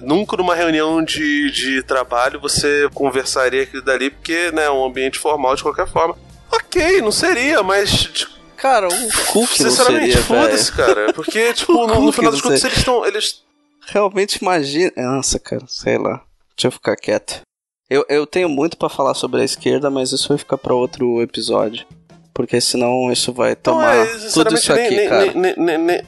nunca 0.00 0.36
numa 0.36 0.54
reunião 0.54 1.02
de, 1.02 1.50
de 1.50 1.82
trabalho 1.82 2.40
você 2.40 2.88
conversaria 2.92 3.62
aquilo 3.62 3.82
dali, 3.82 4.10
porque, 4.10 4.50
né, 4.50 4.64
é 4.64 4.70
um 4.70 4.84
ambiente 4.84 5.18
formal 5.18 5.54
de 5.54 5.62
qualquer 5.62 5.86
forma. 5.86 6.16
Ok, 6.50 7.00
não 7.00 7.12
seria, 7.12 7.62
mas 7.62 7.90
tipo, 7.90 8.34
Cara, 8.56 8.88
o 8.88 9.12
Cook 9.26 9.60
não 9.60 9.70
Sinceramente, 9.70 10.16
foda-se, 10.16 10.72
cara. 10.72 11.12
Porque, 11.12 11.52
tipo, 11.54 11.86
no, 11.86 12.00
no 12.00 12.12
final 12.12 12.32
não 12.32 12.38
das 12.38 12.40
contas, 12.40 12.64
eles 12.64 12.78
estão. 12.78 13.04
Eles... 13.04 13.42
Realmente 13.88 14.36
imagina... 14.36 14.90
Nossa, 14.96 15.38
cara, 15.38 15.66
sei 15.68 15.98
lá. 15.98 16.22
Deixa 16.56 16.68
eu 16.68 16.72
ficar 16.72 16.96
quieto. 16.96 17.42
Eu, 17.94 18.04
eu 18.08 18.26
tenho 18.26 18.48
muito 18.48 18.76
pra 18.76 18.88
falar 18.88 19.14
sobre 19.14 19.40
a 19.40 19.44
esquerda, 19.44 19.88
mas 19.90 20.10
isso 20.12 20.28
vai 20.28 20.38
ficar 20.38 20.58
pra 20.58 20.74
outro 20.74 21.22
episódio. 21.22 21.86
Porque 22.32 22.60
senão 22.60 23.12
isso 23.12 23.32
vai 23.32 23.54
tomar 23.54 23.94
Não, 23.94 24.02
é, 24.02 24.06
tudo 24.32 24.54
isso 24.54 24.72
aqui, 24.72 24.90
nem, 24.96 25.08
cara. 25.08 25.32
nem, 25.32 25.54
nem, 25.56 25.78
nem, 25.78 26.02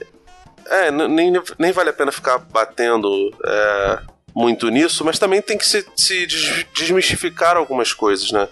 É, 0.68 0.90
nem, 0.90 1.32
nem 1.58 1.72
vale 1.72 1.90
a 1.90 1.92
pena 1.92 2.10
ficar 2.10 2.38
batendo 2.38 3.08
é, 3.44 3.98
muito 4.34 4.68
nisso, 4.68 5.04
mas 5.04 5.18
também 5.20 5.40
tem 5.40 5.56
que 5.56 5.64
se, 5.64 5.86
se 5.96 6.26
des- 6.26 6.66
desmistificar 6.74 7.56
algumas 7.56 7.92
coisas, 7.92 8.32
né? 8.32 8.48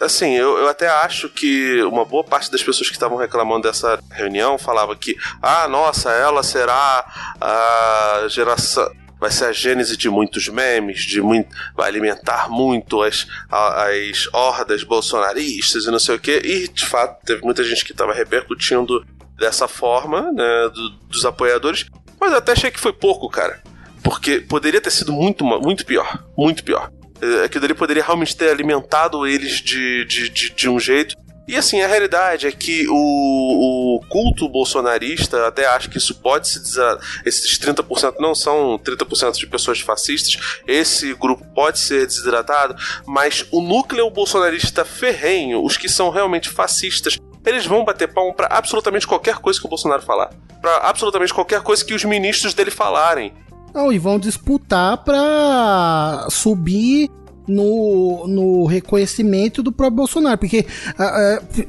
Assim, 0.00 0.30
eu, 0.36 0.56
eu 0.58 0.68
até 0.68 0.88
acho 0.88 1.28
que 1.28 1.82
uma 1.82 2.04
boa 2.06 2.24
parte 2.24 2.50
das 2.50 2.62
pessoas 2.62 2.88
que 2.88 2.94
estavam 2.94 3.18
reclamando 3.18 3.68
dessa 3.68 3.98
reunião 4.12 4.56
falava 4.56 4.96
que, 4.96 5.14
ah, 5.42 5.68
nossa, 5.68 6.10
ela 6.12 6.42
será 6.42 7.04
a 7.40 8.24
geração. 8.28 8.90
Vai 9.20 9.30
ser 9.30 9.46
a 9.46 9.52
gênese 9.52 9.96
de 9.96 10.08
muitos 10.08 10.48
memes, 10.48 11.00
de 11.02 11.20
muito, 11.20 11.48
vai 11.76 11.88
alimentar 11.88 12.48
muito 12.48 13.02
as, 13.02 13.26
as 13.50 14.28
hordas 14.32 14.82
bolsonaristas 14.84 15.84
e 15.84 15.90
não 15.90 15.98
sei 15.98 16.14
o 16.16 16.18
quê. 16.20 16.40
E, 16.44 16.68
de 16.68 16.86
fato, 16.86 17.24
teve 17.24 17.42
muita 17.42 17.64
gente 17.64 17.84
que 17.84 17.92
estava 17.92 18.12
repercutindo 18.12 19.04
dessa 19.36 19.66
forma, 19.68 20.30
né, 20.32 20.70
do- 20.72 20.90
dos 21.08 21.24
apoiadores. 21.24 21.86
Mas 22.20 22.32
eu 22.32 22.38
até 22.38 22.52
achei 22.52 22.70
que 22.70 22.80
foi 22.80 22.92
pouco, 22.92 23.28
cara. 23.28 23.60
Porque 24.02 24.38
poderia 24.40 24.80
ter 24.80 24.90
sido 24.90 25.12
muito, 25.12 25.44
muito 25.44 25.84
pior. 25.84 26.24
Muito 26.36 26.62
pior. 26.64 26.90
É, 27.20 27.44
Aquilo 27.44 27.64
ali 27.64 27.74
poderia 27.74 28.02
realmente 28.02 28.36
ter 28.36 28.48
alimentado 28.50 29.26
eles 29.26 29.60
de, 29.60 30.04
de, 30.04 30.28
de, 30.28 30.50
de 30.50 30.68
um 30.68 30.78
jeito. 30.78 31.14
E 31.48 31.56
assim, 31.56 31.80
a 31.80 31.88
realidade 31.88 32.46
é 32.46 32.52
que 32.52 32.86
o, 32.90 33.96
o 33.96 34.00
culto 34.10 34.46
bolsonarista, 34.46 35.46
até 35.46 35.66
acho 35.66 35.88
que 35.88 35.96
isso 35.96 36.14
pode 36.16 36.46
se 36.46 36.60
dizer. 36.60 36.98
Esses 37.24 37.58
30% 37.58 38.16
não 38.20 38.34
são 38.34 38.78
30% 38.78 39.32
de 39.38 39.46
pessoas 39.46 39.80
fascistas. 39.80 40.60
Esse 40.66 41.14
grupo 41.14 41.42
pode 41.54 41.78
ser 41.78 42.06
desidratado, 42.06 42.76
mas 43.06 43.46
o 43.50 43.62
núcleo 43.62 44.10
bolsonarista 44.10 44.84
ferrenho, 44.84 45.64
os 45.64 45.78
que 45.78 45.88
são 45.88 46.10
realmente 46.10 46.50
fascistas, 46.50 47.18
eles 47.46 47.64
vão 47.64 47.82
bater 47.82 48.12
palmo 48.12 48.34
pra 48.34 48.48
absolutamente 48.50 49.06
qualquer 49.06 49.36
coisa 49.36 49.58
que 49.58 49.64
o 49.64 49.70
Bolsonaro 49.70 50.02
falar. 50.02 50.28
Pra 50.60 50.76
absolutamente 50.88 51.32
qualquer 51.32 51.62
coisa 51.62 51.82
que 51.82 51.94
os 51.94 52.04
ministros 52.04 52.52
dele 52.52 52.70
falarem. 52.70 53.32
Não, 53.72 53.90
e 53.90 53.98
vão 53.98 54.18
disputar 54.18 54.98
pra 54.98 56.26
subir 56.30 57.10
no, 57.48 58.26
no 58.28 58.66
reconhecimento 58.66 59.62
do 59.62 59.72
próprio 59.72 59.96
Bolsonaro, 59.96 60.38
porque 60.38 60.66
ah, 60.98 61.42
f- 61.50 61.68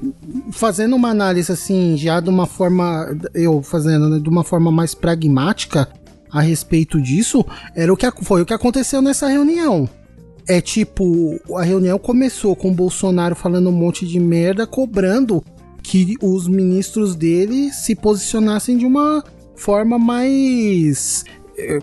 fazendo 0.52 0.96
uma 0.96 1.10
análise 1.10 1.52
assim, 1.52 1.96
já 1.98 2.20
de 2.20 2.30
uma 2.30 2.46
forma, 2.46 3.18
eu 3.34 3.62
fazendo 3.62 4.10
né, 4.10 4.20
de 4.20 4.30
uma 4.30 4.44
forma 4.44 4.72
mais 4.72 4.94
pragmática 4.94 5.88
a 6.32 6.42
respeito 6.42 7.02
disso, 7.02 7.44
era 7.76 7.92
o 7.92 7.98
que 7.98 8.06
foi 8.24 8.42
o 8.42 8.46
que 8.46 8.54
aconteceu 8.54 9.02
nessa 9.02 9.28
reunião. 9.28 9.90
É 10.48 10.60
tipo, 10.60 11.40
a 11.56 11.64
reunião 11.64 11.98
começou 11.98 12.56
com 12.56 12.70
o 12.70 12.74
Bolsonaro 12.74 13.36
falando 13.36 13.70
um 13.70 13.74
monte 13.74 14.06
de 14.06 14.20
merda, 14.20 14.68
cobrando 14.68 15.44
que 15.82 16.16
os 16.22 16.48
ministros 16.48 17.16
dele 17.16 17.72
se 17.72 17.96
posicionassem 17.96 18.78
de 18.78 18.86
uma 18.86 19.24
forma 19.56 20.00
mais 20.00 21.24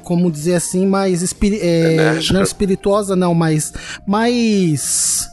como 0.02 0.30
dizer 0.30 0.54
assim, 0.54 0.86
mais 0.86 1.22
espiri 1.22 1.58
é, 1.60 2.18
não 2.32 2.42
espirituosa, 2.42 3.14
não, 3.16 3.34
mas 3.34 3.72
mais 4.06 5.28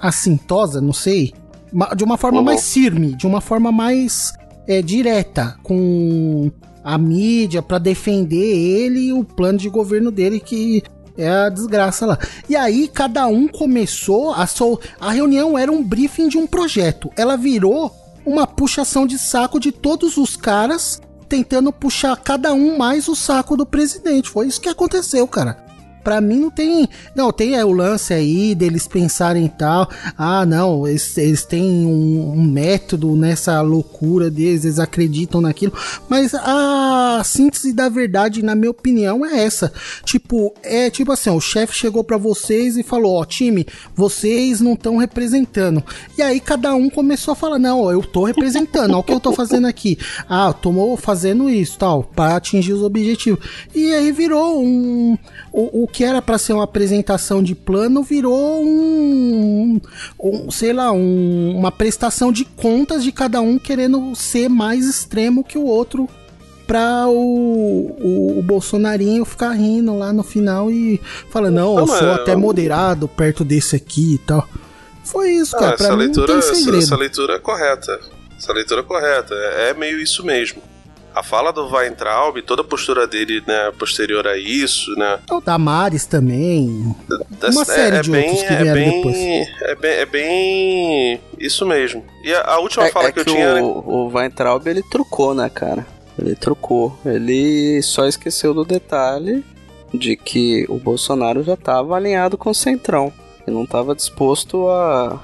assintosa, 0.00 0.80
não 0.80 0.92
sei. 0.92 1.32
De 1.96 2.04
uma 2.04 2.18
forma 2.18 2.38
Uhum. 2.38 2.44
mais 2.44 2.72
firme, 2.72 3.14
de 3.14 3.26
uma 3.26 3.40
forma 3.40 3.72
mais 3.72 4.32
é, 4.68 4.82
direta 4.82 5.56
com 5.62 6.50
a 6.84 6.98
mídia 6.98 7.62
pra 7.62 7.78
defender 7.78 8.36
ele 8.36 9.06
e 9.06 9.12
o 9.12 9.24
plano 9.24 9.58
de 9.58 9.68
governo 9.68 10.10
dele 10.10 10.38
que 10.40 10.82
é 11.16 11.28
a 11.28 11.48
desgraça 11.48 12.04
lá. 12.06 12.18
E 12.48 12.56
aí 12.56 12.88
cada 12.88 13.26
um 13.26 13.46
começou 13.48 14.32
a 14.32 14.46
sol... 14.46 14.80
a 15.00 15.10
reunião 15.12 15.58
era 15.58 15.70
um 15.70 15.82
briefing 15.82 16.28
de 16.28 16.36
um 16.38 16.46
projeto. 16.46 17.10
Ela 17.16 17.36
virou 17.36 17.94
uma 18.24 18.46
puxação 18.46 19.06
de 19.06 19.18
saco 19.18 19.58
de 19.58 19.72
todos 19.72 20.16
os 20.16 20.36
caras 20.36 21.00
tentando 21.32 21.72
puxar 21.72 22.14
cada 22.18 22.52
um 22.52 22.76
mais 22.76 23.08
o 23.08 23.16
saco 23.16 23.56
do 23.56 23.64
presidente. 23.64 24.28
Foi 24.28 24.46
isso 24.46 24.60
que 24.60 24.68
aconteceu, 24.68 25.26
cara. 25.26 25.64
Pra 26.02 26.20
mim 26.20 26.40
não 26.40 26.50
tem. 26.50 26.88
Não, 27.14 27.32
tem 27.32 27.56
é, 27.56 27.64
o 27.64 27.72
lance 27.72 28.12
aí 28.12 28.54
deles 28.54 28.86
pensarem 28.86 29.46
tal. 29.48 29.88
Ah, 30.16 30.44
não, 30.44 30.86
eles, 30.86 31.16
eles 31.16 31.44
têm 31.44 31.86
um, 31.86 32.32
um 32.36 32.42
método 32.42 33.14
nessa 33.16 33.60
loucura 33.60 34.30
deles, 34.30 34.64
eles 34.64 34.78
acreditam 34.78 35.40
naquilo. 35.40 35.72
Mas 36.08 36.34
a 36.34 37.22
síntese 37.24 37.72
da 37.72 37.88
verdade, 37.88 38.42
na 38.42 38.54
minha 38.54 38.70
opinião, 38.70 39.24
é 39.24 39.44
essa. 39.44 39.72
Tipo, 40.04 40.54
é 40.62 40.90
tipo 40.90 41.12
assim: 41.12 41.30
ó, 41.30 41.34
o 41.34 41.40
chefe 41.40 41.74
chegou 41.74 42.02
pra 42.02 42.16
vocês 42.16 42.76
e 42.76 42.82
falou: 42.82 43.14
Ó, 43.14 43.24
time, 43.24 43.66
vocês 43.94 44.60
não 44.60 44.74
estão 44.74 44.96
representando. 44.96 45.82
E 46.16 46.22
aí 46.22 46.40
cada 46.40 46.74
um 46.74 46.90
começou 46.90 47.32
a 47.32 47.36
falar: 47.36 47.58
Não, 47.58 47.90
eu 47.90 48.02
tô 48.02 48.24
representando, 48.24 48.90
olha 48.90 48.98
o 48.98 49.02
que 49.02 49.12
eu 49.12 49.20
tô 49.20 49.32
fazendo 49.32 49.66
aqui. 49.66 49.98
Ah, 50.28 50.52
tô 50.52 50.96
fazendo 50.96 51.50
isso, 51.50 51.76
tal, 51.78 52.04
pra 52.04 52.36
atingir 52.36 52.72
os 52.72 52.82
objetivos. 52.82 53.44
E 53.74 53.92
aí 53.92 54.10
virou 54.12 54.62
um. 54.62 55.18
O, 55.52 55.82
o 55.82 55.86
que 55.92 56.02
era 56.04 56.22
pra 56.22 56.38
ser 56.38 56.52
uma 56.54 56.64
apresentação 56.64 57.42
de 57.42 57.54
plano 57.54 58.02
virou 58.02 58.64
um, 58.64 59.80
um 60.18 60.50
sei 60.50 60.72
lá, 60.72 60.90
um- 60.92 61.54
uma 61.56 61.70
prestação 61.70 62.32
de 62.32 62.44
contas 62.44 63.04
de 63.04 63.12
cada 63.12 63.40
um 63.40 63.58
querendo 63.58 64.14
ser 64.16 64.48
mais 64.48 64.86
extremo 64.86 65.44
que 65.44 65.58
o 65.58 65.64
outro 65.64 66.08
pra 66.66 67.06
o, 67.08 67.12
o, 68.00 68.38
o 68.38 68.42
Bolsonarinho 68.42 69.24
ficar 69.24 69.50
rindo 69.52 69.96
lá 69.98 70.12
no 70.12 70.22
final 70.22 70.70
e 70.70 71.00
falando, 71.30 71.54
não, 71.56 71.74
eu 71.78 71.80
Não, 71.80 71.86
sou 71.86 72.06
mas- 72.08 72.20
até 72.20 72.34
moderado 72.34 73.06
perto 73.08 73.44
desse 73.44 73.76
aqui 73.76 74.14
e 74.14 74.18
tal. 74.18 74.48
Foi 75.04 75.30
isso, 75.32 75.52
cara. 75.56 75.74
Ah, 75.74 75.76
pra 75.76 75.86
essa, 75.86 75.96
mim 75.96 76.04
leitura, 76.04 76.26
tem 76.28 76.36
essa, 76.38 76.54
segredo. 76.54 76.78
essa 76.78 76.96
leitura 76.96 77.34
é 77.34 77.38
correta. 77.38 78.00
Essa 78.38 78.52
leitura 78.52 78.80
é 78.80 78.84
correta. 78.84 79.34
É, 79.34 79.70
é 79.70 79.74
meio 79.74 80.00
isso 80.00 80.24
mesmo. 80.24 80.62
A 81.14 81.22
fala 81.22 81.52
do 81.52 81.66
Weintraub, 81.68 82.40
toda 82.42 82.62
a 82.62 82.64
postura 82.64 83.06
dele, 83.06 83.42
né, 83.46 83.70
posterior 83.78 84.26
a 84.26 84.36
isso, 84.36 84.92
né? 84.96 85.18
O 85.30 85.40
Damares 85.40 86.06
também. 86.06 86.94
Uma 87.42 87.62
é- 87.62 87.64
série 87.64 87.96
é 87.96 88.00
de 88.00 88.10
bem, 88.10 88.28
outros 88.30 88.46
que 88.46 88.52
é 88.52 88.56
vieram 88.56 88.80
bem, 88.80 88.96
depois. 88.96 89.16
É 89.62 89.74
bem, 89.74 89.90
é 89.92 90.06
bem 90.06 91.20
isso 91.38 91.66
mesmo. 91.66 92.04
E 92.24 92.32
a, 92.32 92.42
a 92.54 92.58
última 92.60 92.86
É, 92.86 92.90
fala 92.90 93.08
é 93.08 93.12
que, 93.12 93.22
que, 93.24 93.30
eu 93.30 93.34
tinha. 93.34 93.62
o, 93.62 94.08
o 94.08 94.08
Weintraub 94.14 94.66
ele 94.66 94.82
trucou, 94.82 95.34
né, 95.34 95.48
cara? 95.48 95.86
Ele 96.18 96.34
trucou. 96.34 96.98
Ele 97.04 97.80
só 97.82 98.06
esqueceu 98.06 98.54
do 98.54 98.64
detalhe 98.64 99.44
de 99.92 100.16
que 100.16 100.64
o 100.68 100.78
Bolsonaro 100.78 101.42
já 101.42 101.56
tava 101.56 101.96
alinhado 101.96 102.38
com 102.38 102.50
o 102.50 102.54
Centrão. 102.54 103.12
E 103.46 103.50
não 103.50 103.66
tava 103.66 103.94
disposto 103.94 104.68
a, 104.68 105.18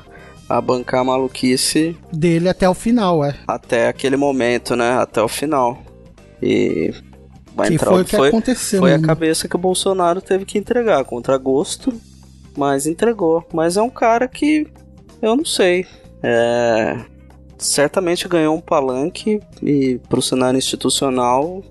a 0.49 0.61
bancar 0.61 1.01
a 1.01 1.05
maluquice 1.05 1.97
Dele 2.13 2.49
até 2.49 2.69
o 2.69 2.75
final, 2.75 3.25
é. 3.25 3.35
até 3.47 3.89
aquele 3.89 4.17
momento, 4.17 4.75
né? 4.75 4.93
Até 4.99 5.21
o 5.23 5.29
final. 5.29 5.79
E 6.43 6.93
Que 6.93 7.61
Weintraub 7.61 7.95
foi 7.95 8.03
o 8.03 8.05
que 8.05 8.17
foi, 8.17 8.29
aconteceu. 8.29 8.81
foi 8.81 8.93
a 8.95 8.99
né? 8.99 9.07
cabeça 9.07 9.49
que 9.49 9.57
o 9.57 9.59
Bolsonaro 9.59 10.21
teve 10.21 10.45
que 10.45 10.57
entregar 10.59 11.05
contra 11.05 11.37
gosto, 11.37 11.93
mas 12.57 12.87
entregou. 12.87 13.47
Mas 13.53 13.77
é 13.77 13.83
um 13.83 13.91
cara 13.91 14.27
que 14.29 14.67
eu 15.21 15.37
não 15.37 15.45
sei. 15.45 15.85
É, 16.23 16.97
certamente 17.59 18.29
ganhou 18.29 18.57
um 18.57 18.61
palanque 18.61 19.41
e 19.63 20.01
pro 20.09 20.23
cenário 20.23 20.59
institucional, 20.59 21.63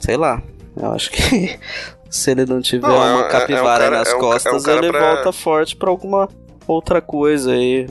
sei 0.00 0.16
lá. 0.16 0.42
Eu 0.76 0.92
acho 0.92 1.10
que 1.10 1.58
se 2.10 2.30
ele 2.30 2.44
não 2.44 2.60
tiver 2.60 2.86
Não, 2.86 3.02
é- 3.02 3.06
é- 3.06 3.10
é 3.10 3.14
uma 3.14 3.26
um 3.26 3.28
capivara 3.30 3.84
cara- 3.84 3.98
nas 3.98 4.08
é 4.08 4.12
um 4.12 4.14
é 4.14 4.18
um 4.18 4.20
costas, 4.20 4.66
ele 4.66 4.88
pra- 4.90 5.14
volta 5.14 5.32
forte 5.32 5.74
pra 5.76 5.88
alguma 5.90 6.28
outra 6.66 7.00
coisa 7.00 7.52
aí. 7.52 7.86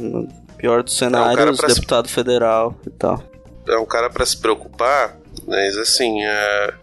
Pior 0.58 0.84
dos 0.84 0.98
cenários, 0.98 1.58
pra 1.58 1.70
se- 1.70 1.76
deputado 1.76 2.08
federal 2.08 2.76
e 2.88 2.90
tal. 2.90 3.22
é 3.68 3.78
um 3.78 3.86
cara 3.86 4.10
pra 4.10 4.26
se 4.26 4.38
preocupar, 4.38 5.18
mas 5.48 5.78
assim, 5.78 6.24
é, 6.24 6.74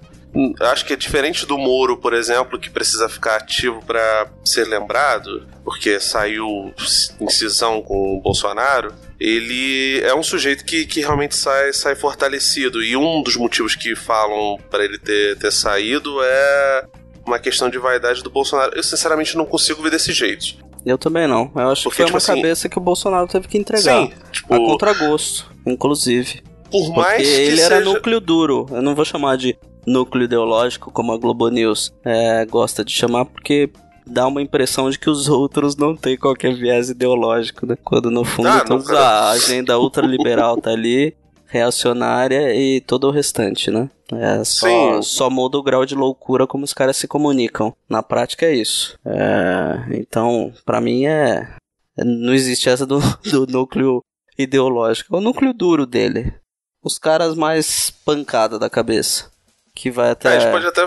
acho 0.60 0.84
que 0.84 0.92
é 0.92 0.96
diferente 0.96 1.46
do 1.46 1.56
Moro, 1.58 1.96
por 1.96 2.12
exemplo, 2.12 2.58
que 2.58 2.68
precisa 2.70 3.08
ficar 3.08 3.36
ativo 3.36 3.82
pra 3.84 4.28
ser 4.44 4.66
lembrado, 4.68 5.46
porque 5.64 5.98
saiu 5.98 6.72
em 7.20 7.28
cisão 7.30 7.82
com 7.82 8.16
o 8.16 8.20
Bolsonaro. 8.20 8.92
Ele 9.18 10.00
é 10.04 10.14
um 10.14 10.22
sujeito 10.22 10.64
que, 10.64 10.84
que 10.84 11.00
realmente 11.00 11.36
sai, 11.36 11.72
sai 11.72 11.94
fortalecido. 11.94 12.82
E 12.82 12.96
um 12.96 13.22
dos 13.22 13.36
motivos 13.36 13.74
que 13.76 13.94
falam 13.96 14.58
pra 14.70 14.84
ele 14.84 14.98
ter, 14.98 15.38
ter 15.38 15.52
saído 15.52 16.20
é 16.22 16.84
uma 17.24 17.38
questão 17.38 17.70
de 17.70 17.78
vaidade 17.78 18.22
do 18.22 18.28
Bolsonaro. 18.30 18.72
Eu 18.74 18.82
sinceramente 18.82 19.36
não 19.36 19.46
consigo 19.46 19.80
ver 19.82 19.90
desse 19.90 20.12
jeito. 20.12 20.56
Eu 20.84 20.98
também 20.98 21.26
não. 21.28 21.50
Eu 21.54 21.70
acho 21.70 21.84
Porque, 21.84 21.96
que 22.02 22.02
foi 22.02 22.04
tipo 22.06 22.12
uma 22.14 22.18
assim, 22.18 22.34
cabeça 22.42 22.68
que 22.68 22.78
o 22.78 22.80
Bolsonaro 22.80 23.26
teve 23.28 23.46
que 23.48 23.56
entregar. 23.58 24.06
Sim, 24.06 24.12
tipo, 24.32 24.52
A 24.54 24.58
contragosto, 24.58 25.50
inclusive. 25.66 26.42
por 26.70 26.84
Porque 26.86 27.00
mais 27.00 27.22
que 27.22 27.34
ele 27.34 27.56
seja... 27.56 27.74
era 27.74 27.80
núcleo 27.84 28.20
duro. 28.20 28.66
Eu 28.70 28.82
não 28.82 28.94
vou 28.94 29.04
chamar 29.04 29.36
de 29.36 29.56
núcleo 29.86 30.24
ideológico 30.24 30.90
como 30.92 31.12
a 31.12 31.18
Globo 31.18 31.48
News 31.48 31.92
é, 32.04 32.44
gosta 32.46 32.84
de 32.84 32.92
chamar, 32.92 33.24
porque 33.26 33.70
dá 34.06 34.26
uma 34.26 34.42
impressão 34.42 34.90
de 34.90 34.98
que 34.98 35.08
os 35.10 35.28
outros 35.28 35.76
não 35.76 35.94
têm 35.96 36.16
qualquer 36.16 36.54
viés 36.54 36.90
ideológico, 36.90 37.64
né? 37.66 37.76
Quando 37.84 38.10
no 38.10 38.24
fundo 38.24 38.48
Ah, 38.48 38.64
todos 38.64 38.86
nunca. 38.86 38.98
a 38.98 39.30
agenda 39.30 39.78
ultraliberal 39.78 40.56
tá 40.56 40.70
ali, 40.70 41.14
reacionária 41.46 42.54
e 42.54 42.80
todo 42.80 43.08
o 43.08 43.10
restante, 43.10 43.70
né? 43.70 43.88
É 44.20 44.44
só, 44.44 44.66
Sim. 44.66 45.02
só 45.02 45.30
muda 45.30 45.58
o 45.58 45.62
grau 45.62 45.84
de 45.86 45.94
loucura 45.94 46.46
como 46.46 46.64
os 46.64 46.72
caras 46.74 46.96
se 46.96 47.06
comunicam. 47.08 47.74
Na 47.88 48.02
prática 48.02 48.46
é 48.46 48.54
isso. 48.54 48.98
É, 49.04 49.96
então, 49.96 50.52
pra 50.64 50.80
mim 50.80 51.06
é. 51.06 51.48
é- 51.96 52.04
Não 52.04 52.34
existe 52.34 52.68
essa 52.68 52.86
do, 52.86 52.98
do 53.30 53.46
núcleo 53.46 54.02
ideológico. 54.38 55.14
É 55.14 55.18
o 55.18 55.22
núcleo 55.22 55.52
duro 55.52 55.86
dele. 55.86 56.34
Os 56.82 56.98
caras 56.98 57.36
mais 57.36 57.90
pancada 57.90 58.58
da 58.58 58.68
cabeça. 58.68 59.30
Que 59.74 59.90
vai 59.90 60.10
até, 60.10 60.36
a 60.36 60.38
gente 60.38 60.50
pode 60.52 60.66
até 60.66 60.82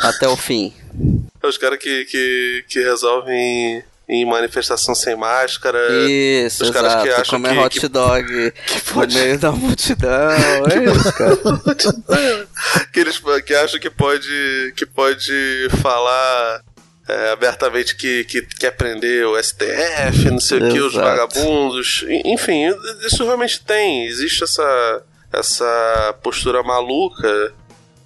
até 0.00 0.28
o 0.28 0.36
fim. 0.36 0.72
É 1.42 1.46
os 1.46 1.58
caras 1.58 1.78
que, 1.78 2.04
que, 2.06 2.64
que 2.68 2.80
resolvem 2.82 3.82
em 4.08 4.24
manifestação 4.24 4.94
sem 4.94 5.16
máscara. 5.16 5.78
Isso, 6.08 6.62
os 6.64 6.70
caras 6.70 6.92
exato. 6.92 7.04
que 7.04 7.10
acham 7.10 7.24
comer 7.42 7.52
que- 7.54 7.58
hot 7.58 7.80
que- 7.80 7.88
dog 7.88 8.26
que 8.52 8.74
no 8.88 8.94
pode- 8.94 9.14
meio 9.18 9.38
da 9.38 9.50
multidão. 9.52 10.30
É 10.70 10.84
isso, 10.96 11.12
cara. 11.12 11.36
que 12.92 13.00
eles 13.00 13.20
que 13.44 13.54
acham 13.54 13.80
que 13.80 13.90
pode 13.90 14.72
que 14.76 14.86
pode 14.86 15.68
falar 15.82 16.62
é, 17.08 17.30
abertamente 17.32 17.96
que, 17.96 18.24
que 18.24 18.42
quer 18.42 18.72
prender 18.72 19.26
o 19.26 19.36
STF, 19.40 20.30
não 20.30 20.40
sei 20.40 20.58
o 20.58 20.72
que, 20.72 20.80
os 20.80 20.92
Exato. 20.94 21.06
vagabundos. 21.08 22.04
En- 22.08 22.32
Enfim, 22.34 22.66
isso 23.06 23.24
realmente 23.24 23.62
tem. 23.64 24.06
Existe 24.06 24.42
essa, 24.44 25.02
essa 25.32 26.14
postura 26.22 26.62
maluca, 26.64 27.52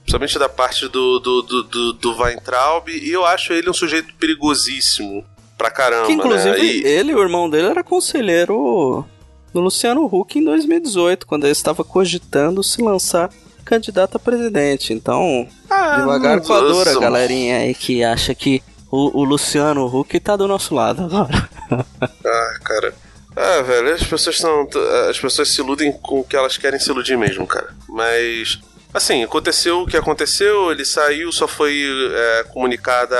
principalmente 0.02 0.38
da 0.38 0.48
parte 0.50 0.86
do, 0.88 1.18
do, 1.18 1.42
do, 1.42 1.62
do, 1.62 1.92
do 1.94 2.16
Weintraub, 2.22 2.88
e 2.88 3.10
eu 3.10 3.24
acho 3.24 3.52
ele 3.54 3.70
um 3.70 3.74
sujeito 3.74 4.12
perigosíssimo 4.14 5.24
pra 5.60 5.70
caramba. 5.70 6.06
Que 6.06 6.12
inclusive 6.14 6.56
né? 6.56 6.64
E- 6.64 6.82
ele 6.86 7.12
e 7.12 7.14
o 7.14 7.20
irmão 7.20 7.50
dele 7.50 7.68
era 7.68 7.84
conselheiro 7.84 9.04
do 9.52 9.60
Luciano 9.60 10.06
Huck 10.06 10.38
em 10.38 10.44
2018, 10.44 11.26
quando 11.26 11.44
ele 11.44 11.52
estava 11.52 11.84
cogitando 11.84 12.62
se 12.64 12.80
lançar 12.80 13.28
candidato 13.62 14.16
a 14.16 14.18
presidente. 14.18 14.94
Então, 14.94 15.46
Ah, 15.68 15.96
devagar 15.98 16.40
com 16.40 16.52
a 16.54 16.62
nossa, 16.62 16.72
dura, 16.90 16.98
galerinha 16.98 17.58
aí 17.58 17.74
que 17.74 18.02
acha 18.02 18.34
que 18.34 18.62
o, 18.90 19.20
o 19.20 19.24
Luciano 19.24 19.84
Huck 19.86 20.18
tá 20.18 20.34
do 20.34 20.48
nosso 20.48 20.74
lado 20.74 21.04
agora. 21.04 21.48
Ah, 22.24 22.58
cara. 22.64 22.94
Ah, 23.36 23.62
velho, 23.62 23.94
as 23.94 24.02
pessoas 24.02 24.36
estão. 24.36 24.66
As 25.08 25.18
pessoas 25.18 25.48
se 25.48 25.60
iludem 25.60 25.92
com 25.92 26.20
o 26.20 26.24
que 26.24 26.34
elas 26.34 26.56
querem 26.56 26.80
se 26.80 26.90
iludir 26.90 27.16
mesmo, 27.16 27.46
cara. 27.46 27.68
Mas. 27.88 28.58
Assim, 28.92 29.22
aconteceu 29.22 29.82
o 29.82 29.86
que 29.86 29.96
aconteceu, 29.96 30.72
ele 30.72 30.84
saiu, 30.84 31.30
só 31.30 31.46
foi 31.46 31.80
é, 32.12 32.44
comunicada 32.52 33.16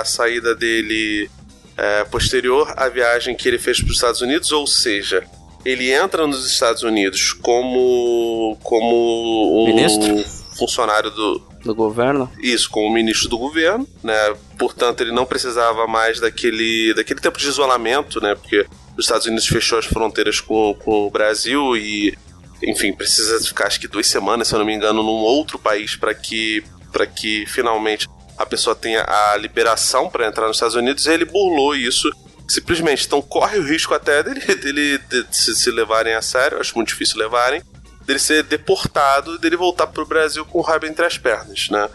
a 0.00 0.02
saída 0.04 0.52
dele 0.52 1.30
é, 1.76 2.04
posterior 2.04 2.72
à 2.76 2.88
viagem 2.88 3.34
que 3.34 3.48
ele 3.48 3.58
fez 3.58 3.78
para 3.80 3.88
os 3.88 3.96
Estados 3.96 4.20
Unidos, 4.20 4.52
ou 4.52 4.66
seja, 4.66 5.24
ele 5.64 5.90
entra 5.92 6.26
nos 6.26 6.46
Estados 6.46 6.82
Unidos 6.82 7.32
como 7.32 8.56
como 8.62 9.62
um 9.62 9.66
Ministro? 9.66 10.24
funcionário 10.56 11.10
do, 11.10 11.42
Do 11.64 11.74
governo? 11.74 12.30
isso, 12.40 12.70
como 12.70 12.92
ministro 12.92 13.28
do 13.28 13.38
governo, 13.38 13.86
né? 14.02 14.34
Portanto, 14.58 15.00
ele 15.00 15.12
não 15.12 15.24
precisava 15.24 15.86
mais 15.86 16.20
daquele, 16.20 16.92
daquele 16.94 17.20
tempo 17.20 17.38
de 17.38 17.46
isolamento, 17.48 18.20
né? 18.20 18.34
Porque 18.34 18.66
os 18.96 19.04
Estados 19.04 19.26
Unidos 19.26 19.46
fechou 19.46 19.78
as 19.78 19.86
fronteiras 19.86 20.40
com, 20.40 20.74
com 20.74 21.06
o 21.06 21.10
Brasil 21.10 21.76
e, 21.76 22.16
enfim, 22.62 22.92
precisa 22.92 23.40
ficar 23.40 23.66
acho 23.66 23.80
que 23.80 23.88
duas 23.88 24.06
semanas, 24.06 24.48
se 24.48 24.54
eu 24.54 24.58
não 24.58 24.66
me 24.66 24.74
engano, 24.74 25.02
num 25.02 25.08
outro 25.10 25.58
país 25.58 25.96
para 25.96 26.14
que, 26.14 26.62
para 26.92 27.06
que 27.06 27.46
finalmente 27.46 28.08
a 28.42 28.46
pessoa 28.46 28.74
tenha 28.74 29.04
a 29.04 29.36
liberação 29.36 30.08
para 30.08 30.26
entrar 30.26 30.46
nos 30.46 30.56
Estados 30.56 30.74
Unidos. 30.74 31.06
E 31.06 31.10
ele 31.10 31.24
burlou 31.24 31.74
isso 31.74 32.10
simplesmente. 32.48 33.06
Então 33.06 33.22
corre 33.22 33.58
o 33.58 33.64
risco 33.64 33.94
até 33.94 34.22
dele, 34.22 34.40
dele 34.56 34.98
de, 34.98 35.26
se, 35.30 35.54
se 35.54 35.70
levarem 35.70 36.14
a 36.14 36.22
sério, 36.22 36.60
acho 36.60 36.74
muito 36.74 36.88
difícil 36.88 37.18
levarem, 37.18 37.62
dele 38.04 38.18
ser 38.18 38.42
deportado 38.42 39.36
e 39.36 39.38
dele 39.38 39.56
voltar 39.56 39.86
pro 39.86 40.06
Brasil 40.06 40.44
com 40.44 40.58
o 40.58 40.62
rabo 40.62 40.86
entre 40.86 41.06
as 41.06 41.16
pernas, 41.16 41.68
né? 41.70 41.88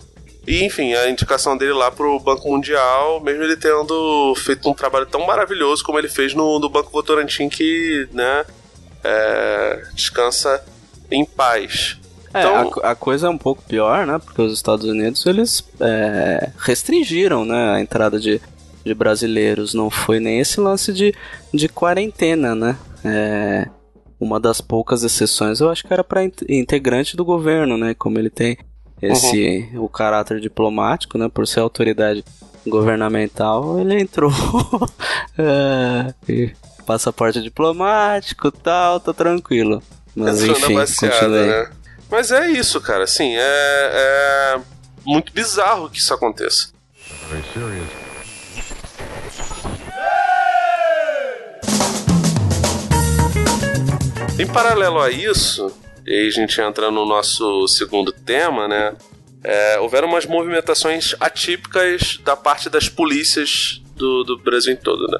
E, 0.47 0.63
enfim, 0.63 0.93
a 0.93 1.09
indicação 1.09 1.57
dele 1.57 1.73
lá 1.73 1.91
pro 1.91 2.17
Banco 2.21 2.49
Mundial, 2.49 3.19
mesmo 3.19 3.43
ele 3.43 3.57
tendo 3.57 4.33
feito 4.37 4.69
um 4.69 4.73
trabalho 4.73 5.05
tão 5.05 5.25
maravilhoso 5.25 5.83
como 5.83 5.99
ele 5.99 6.07
fez 6.07 6.33
no, 6.33 6.57
no 6.57 6.69
Banco 6.69 6.89
Votorantim, 6.89 7.49
que, 7.49 8.07
né, 8.13 8.45
é, 9.03 9.83
descansa 9.93 10.63
em 11.11 11.25
paz. 11.25 11.97
É, 12.37 12.41
Então- 12.41 12.59
a 12.61 12.71
co- 12.71 12.81
a, 12.83 12.95
coisa 12.95 13.27
é 13.27 13.29
um 13.29 13.37
pouco 13.37 13.61
pior, 13.63 14.05
né? 14.07 14.19
Porque 14.23 14.41
os 14.41 14.53
Estados 14.53 14.85
Unidos, 14.85 15.25
eles 15.25 15.63
é, 15.79 16.49
restringiram, 16.57 17.45
né, 17.45 17.71
a 17.75 17.79
entrada 17.81 18.19
de, 18.19 18.41
de 18.85 18.93
brasileiros. 18.93 19.73
Não 19.73 19.89
foi 19.89 20.19
nem 20.19 20.39
esse 20.39 20.59
lance 20.59 20.91
de, 20.93 21.13
de 21.53 21.67
quarentena, 21.69 22.53
né? 22.55 22.77
É, 23.05 23.67
uma 24.19 24.39
das 24.39 24.61
poucas 24.61 25.03
exceções, 25.03 25.59
eu 25.59 25.69
acho 25.69 25.85
que 25.85 25.93
era 25.93 26.03
para 26.03 26.23
integrante 26.49 27.15
do 27.15 27.23
governo, 27.23 27.77
né? 27.77 27.93
Como 27.93 28.17
ele 28.17 28.29
tem 28.29 28.57
esse 29.01 29.69
o 29.75 29.87
caráter 29.87 30.39
diplomático, 30.39 31.17
né? 31.17 31.29
Por 31.31 31.45
ser 31.47 31.59
autoridade 31.59 32.23
governamental, 32.65 33.79
ele 33.79 33.99
entrou 34.01 34.31
é, 35.37 36.13
e 36.27 36.51
passaporte 36.85 37.41
diplomático, 37.41 38.51
tal, 38.51 38.99
tá 38.99 39.13
tranquilo. 39.13 39.81
Mas 40.15 40.41
Entrou 40.41 40.57
na 40.59 40.65
enfim, 40.65 40.73
baseada, 40.75 41.15
continue. 41.19 41.47
né? 41.47 41.69
Mas 42.09 42.31
é 42.31 42.49
isso, 42.49 42.79
cara. 42.81 43.03
Assim, 43.03 43.35
é, 43.35 43.41
é 43.41 44.59
muito 45.05 45.31
bizarro 45.33 45.89
que 45.89 45.99
isso 45.99 46.13
aconteça. 46.13 46.69
Em 54.39 54.47
paralelo 54.47 54.99
a 54.99 55.09
isso, 55.09 55.71
e 56.05 56.13
aí 56.13 56.27
a 56.27 56.31
gente 56.31 56.61
entra 56.61 56.91
no 56.91 57.05
nosso 57.05 57.67
segundo 57.67 58.11
tema, 58.11 58.67
né? 58.67 58.95
é, 59.43 59.79
houveram 59.79 60.07
umas 60.09 60.25
movimentações 60.25 61.15
atípicas 61.19 62.19
da 62.23 62.35
parte 62.35 62.69
das 62.69 62.89
polícias 62.89 63.81
do, 63.95 64.23
do 64.23 64.37
Brasil 64.37 64.73
em 64.73 64.75
todo, 64.75 65.07
né? 65.07 65.19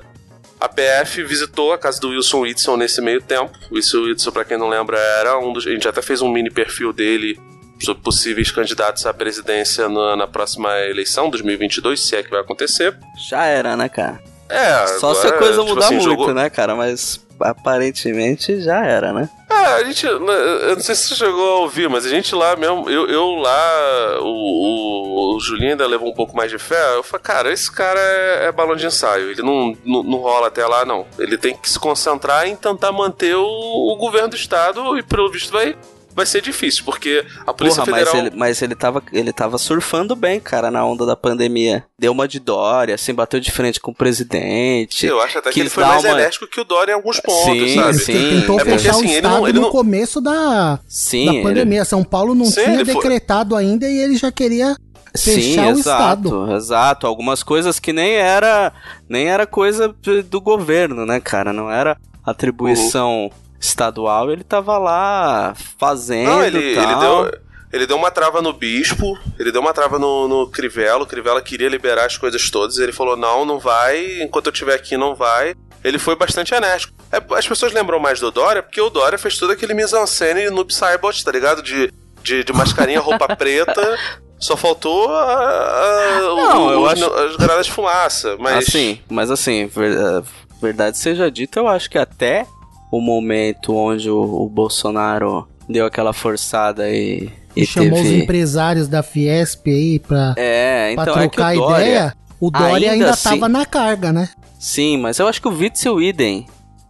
A 0.60 0.68
PF 0.68 1.24
visitou 1.24 1.72
a 1.72 1.78
casa 1.78 2.00
do 2.00 2.10
Wilson 2.10 2.42
Whitson 2.42 2.78
nesse 2.78 3.00
meio 3.02 3.22
tempo. 3.22 3.52
O 3.72 3.76
Wilson 3.76 4.00
Whitson, 4.04 4.32
pra 4.32 4.44
quem 4.44 4.58
não 4.58 4.68
lembra, 4.70 4.98
era 4.98 5.38
um 5.40 5.54
dos. 5.54 5.68
A 5.68 5.70
gente 5.72 5.88
até 5.88 6.02
fez 6.02 6.22
um 6.22 6.30
mini 6.32 6.50
perfil 6.50 6.92
dele 6.92 7.40
sobre 7.80 8.02
possíveis 8.02 8.50
candidatos 8.50 9.06
à 9.06 9.14
presidência 9.14 9.88
na, 9.88 10.16
na 10.16 10.26
próxima 10.28 10.76
eleição, 10.80 11.30
2022, 11.30 12.00
se 12.08 12.16
é 12.16 12.24
que 12.24 12.32
vai 12.32 12.40
acontecer. 12.42 12.98
Já 13.30 13.46
era, 13.46 13.78
né, 13.78 13.88
cara? 13.88 14.20
É, 14.50 14.88
Só 15.00 15.14
se 15.14 15.28
a 15.28 15.30
agora, 15.30 15.38
coisa 15.44 15.60
tipo 15.62 15.70
mudar 15.76 15.86
assim, 15.86 15.96
muito, 15.98 16.10
jogou- 16.10 16.34
né, 16.34 16.50
cara? 16.50 16.74
Mas 16.76 17.24
aparentemente 17.42 18.62
já 18.62 18.86
era, 18.86 19.14
né? 19.14 19.30
É, 19.50 19.56
a 19.56 19.84
gente. 19.84 20.06
Eu 20.06 20.20
não 20.20 20.80
sei 20.80 20.96
se 20.96 21.10
você 21.10 21.16
chegou 21.16 21.52
a 21.52 21.60
ouvir, 21.62 21.90
mas 21.90 22.06
a 22.06 22.10
gente 22.10 22.36
lá 22.36 22.56
mesmo. 22.56 22.90
Eu, 22.90 23.08
eu 23.08 23.30
lá. 23.36 24.20
O, 24.22 24.26
o, 24.26 25.36
o 25.36 25.40
Julinho 25.40 25.72
ainda 25.72 25.88
levou 25.88 26.10
um 26.10 26.14
pouco 26.14 26.36
mais 26.36 26.52
de 26.52 26.58
fé. 26.58 26.96
Eu 26.96 27.04
falei, 27.04 27.24
cara, 27.24 27.52
esse 27.52 27.72
cara 27.72 28.00
é, 28.00 28.46
é 28.48 28.52
balão 28.52 28.76
de 28.76 28.86
ensaio. 28.86 29.32
Ele 29.32 29.42
não, 29.42 29.76
não, 29.86 30.04
não 30.04 30.18
rola 30.20 30.48
até 30.48 30.66
lá, 30.66 30.86
não. 30.86 31.06
Ele 31.18 31.38
tem 31.38 31.56
que 31.56 31.70
se 31.70 31.80
concentrar 31.80 32.48
em 32.48 32.56
tentar 32.56 32.92
manter 32.92 33.36
o, 33.36 33.44
o 33.46 33.96
governo 33.96 34.30
do 34.30 34.36
Estado 34.36 34.98
e, 34.98 35.04
pelo 35.04 35.32
visto, 35.32 35.52
vai, 35.52 35.76
vai 36.18 36.26
ser 36.26 36.42
difícil, 36.42 36.84
porque 36.84 37.24
a 37.46 37.54
Polícia 37.54 37.86
Porra, 37.86 37.92
mas 37.98 38.10
Federal. 38.10 38.28
ele, 38.28 38.36
mas 38.36 38.62
ele 38.64 38.76
tava, 38.76 39.04
ele 39.14 39.32
tava 39.32 39.58
surfando 39.60 40.16
bem, 40.16 40.40
cara, 40.40 40.72
na 40.72 40.84
onda 40.84 41.06
da 41.06 41.16
pandemia. 41.16 41.86
Deu 41.98 42.12
uma 42.12 42.28
de 42.28 42.40
Dória, 42.40 42.96
assim, 42.96 43.14
bateu 43.14 43.40
de 43.40 43.52
frente 43.52 43.80
com 43.80 43.92
o 43.92 43.96
presidente. 43.96 45.06
Eu 45.06 45.22
acho 45.22 45.38
até 45.38 45.52
que, 45.52 45.60
ele 45.60 45.70
foi 45.70 45.86
mais 45.86 46.04
uma- 46.04 46.14
enérgico 46.14 46.48
que 46.48 46.60
o 46.60 46.64
Dória 46.64 46.92
em 46.92 46.96
alguns 46.96 47.20
pontos, 47.20 47.70
Sim, 47.70 47.76
sabe? 47.76 47.94
sim. 48.00 48.12
Ele 48.14 48.42
tentou 48.42 48.56
É 48.60 48.64
porque, 48.64 48.78
fechar 48.80 48.90
assim, 48.92 49.02
o 49.02 49.06
ele 49.06 49.14
estado 49.16 49.38
não- 49.38 49.48
ele 49.48 49.60
no 49.60 49.66
não- 49.66 49.72
começo 49.72 50.20
da, 50.20 50.80
Sim, 50.88 51.26
da 51.28 51.34
ele- 51.36 51.44
pandemia. 51.44 51.86
São 51.86 52.04
Paulo 52.04 52.34
não 52.34 52.46
Sim, 52.46 52.64
tinha 52.64 52.74
ele 52.82 52.86
foi- 52.86 52.96
decretado 52.96 53.56
ainda 53.56 53.88
e 53.88 53.98
ele 54.00 54.18
já 54.18 54.32
queria 54.32 54.76
Sim, 55.14 55.36
fechar 55.36 55.68
o 55.68 55.78
exato, 55.78 55.80
estado. 55.80 56.52
exato. 56.56 57.08
Algumas 57.08 57.44
coisas 57.44 57.80
que 57.80 57.94
nem 57.94 58.14
era, 58.16 58.74
nem 59.08 59.30
era 59.30 59.46
coisa 59.46 59.94
do 60.28 60.42
governo, 60.42 61.06
né, 61.06 61.20
cara? 61.20 61.54
Não 61.54 61.70
era 61.72 61.96
atribuição 62.26 63.30
estadual, 63.60 64.32
ele 64.32 64.44
tava 64.44 64.78
lá 64.78 65.54
fazendo 65.80 66.28
Não, 66.30 66.44
ele, 66.44 66.76
tal. 66.76 66.84
ele 66.84 67.00
deu. 67.32 67.48
Ele 67.74 67.86
deu 67.86 67.98
uma 67.98 68.10
trava 68.10 68.42
no 68.42 68.54
bispo, 68.54 69.20
ele 69.38 69.52
deu 69.52 69.60
uma 69.60 69.74
trava 69.74 70.00
no, 70.00 70.26
no 70.26 70.48
Crivella, 70.48 71.04
o 71.04 71.06
Crivella 71.06 71.42
queria 71.42 71.68
liberar 71.68 72.06
as 72.06 72.18
coisas 72.18 72.50
todas, 72.50 72.78
ele 72.78 72.94
falou, 72.94 73.18
não, 73.18 73.44
não 73.44 73.60
vai, 73.60 74.22
enquanto 74.22 74.46
eu 74.48 74.54
estiver 74.54 74.74
aqui 74.74 74.96
não 74.96 75.14
vai. 75.14 75.54
Ele 75.84 76.00
foi 76.00 76.16
bastante 76.16 76.56
enérgico. 76.56 76.94
É, 77.12 77.22
as 77.36 77.46
pessoas 77.46 77.74
lembram 77.74 78.00
mais 78.00 78.22
do 78.22 78.32
Dória, 78.32 78.64
porque 78.64 78.80
o 78.80 78.90
Dória 78.90 79.18
fez 79.18 79.38
todo 79.38 79.52
aquele 79.52 79.74
mise-en-scène 79.74 80.50
no 80.50 80.66
Cybot, 80.72 81.24
tá 81.26 81.30
ligado? 81.32 81.62
De, 81.62 81.92
de, 82.24 82.42
de 82.46 82.54
mascarinha, 82.54 83.02
roupa 83.02 83.28
preta, 83.36 83.98
só 84.40 84.56
faltou 84.56 85.14
a, 85.14 85.24
a- 85.24 86.34
o- 86.34 86.36
Não, 86.38 86.72
eu 86.72 86.82
os- 86.84 86.94
acho- 86.94 87.14
as 87.14 87.36
granadas 87.36 87.66
de 87.66 87.72
fumaça, 87.74 88.38
mas... 88.40 88.66
Assim, 88.66 89.02
mas 89.10 89.30
assim, 89.30 89.70
eh, 89.76 90.24
verdade 90.62 90.98
seja 90.98 91.30
dita, 91.30 91.60
eu 91.60 91.68
acho 91.68 91.90
que 91.90 91.98
até 91.98 92.46
o 92.92 93.02
momento 93.02 93.76
onde 93.76 94.10
o, 94.10 94.20
o 94.20 94.50
Bolsonaro 94.50 95.48
deu 95.68 95.86
aquela 95.86 96.14
forçada 96.14 96.90
e, 96.90 97.30
e 97.56 97.66
chamou 97.66 98.00
os 98.00 98.04
teve... 98.04 98.24
empresários 98.24 98.88
da 98.88 99.04
Fiesp 99.04 99.68
aí 99.68 100.00
pra, 100.00 100.34
É, 100.38 100.94
pra 100.96 101.04
então 101.04 101.20
é 101.20 101.28
que 101.28 101.36
trocar 101.36 101.56
o 101.56 101.60
Dória... 101.60 101.86
ideia. 101.86 102.14
O 102.40 102.52
Dória 102.52 102.92
ainda 102.92 103.06
ainda, 103.06 103.18
tava 103.18 103.50
na 103.50 103.66
carga, 103.66 104.14
né? 104.14 104.30
Sim, 104.60 104.98
mas 104.98 105.18
eu 105.18 105.28
acho 105.28 105.42
que 105.42 105.48
o 105.48 105.52
Witzel 105.58 106.00
idem. 106.02 106.46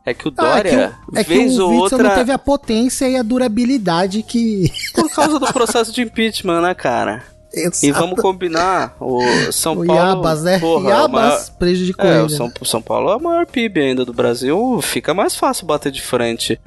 É 0.05 0.13
que 0.13 0.27
o 0.27 0.33
Ah, 0.37 0.59
é 0.59 0.63
que 0.63 0.69
Dória, 0.69 0.93
o, 1.11 1.17
é 1.17 1.23
que 1.23 1.29
vez 1.33 1.57
o 1.57 1.63
ou 1.63 1.69
Witzel 1.69 1.81
outra, 1.81 2.03
não 2.03 2.15
teve 2.15 2.31
a 2.31 2.37
potência 2.37 3.09
e 3.09 3.15
a 3.15 3.23
durabilidade 3.23 4.23
que. 4.23 4.71
por 4.93 5.09
causa 5.09 5.39
do 5.39 5.47
processo 5.51 5.91
de 5.91 6.01
impeachment, 6.01 6.61
né, 6.61 6.73
cara? 6.73 7.23
E 7.83 7.91
vamos 7.91 8.21
combinar, 8.21 8.95
o 8.99 9.19
São 9.51 9.73
o 9.79 9.85
Paulo... 9.85 9.93
Iabas, 9.93 10.43
né? 10.43 10.59
porra, 10.59 10.83
é 10.83 10.87
o 10.87 10.89
Iabas 10.99 11.11
maior- 11.11 11.49
prejudicou 11.59 12.05
É, 12.05 12.15
ele. 12.17 12.23
o 12.25 12.29
São, 12.29 12.51
São 12.63 12.81
Paulo 12.81 13.09
é 13.11 13.15
o 13.15 13.21
maior 13.21 13.45
PIB 13.45 13.79
ainda 13.81 14.05
do 14.05 14.13
Brasil, 14.13 14.79
fica 14.81 15.13
mais 15.13 15.35
fácil 15.35 15.65
bater 15.65 15.91
de 15.91 16.01
frente 16.01 16.59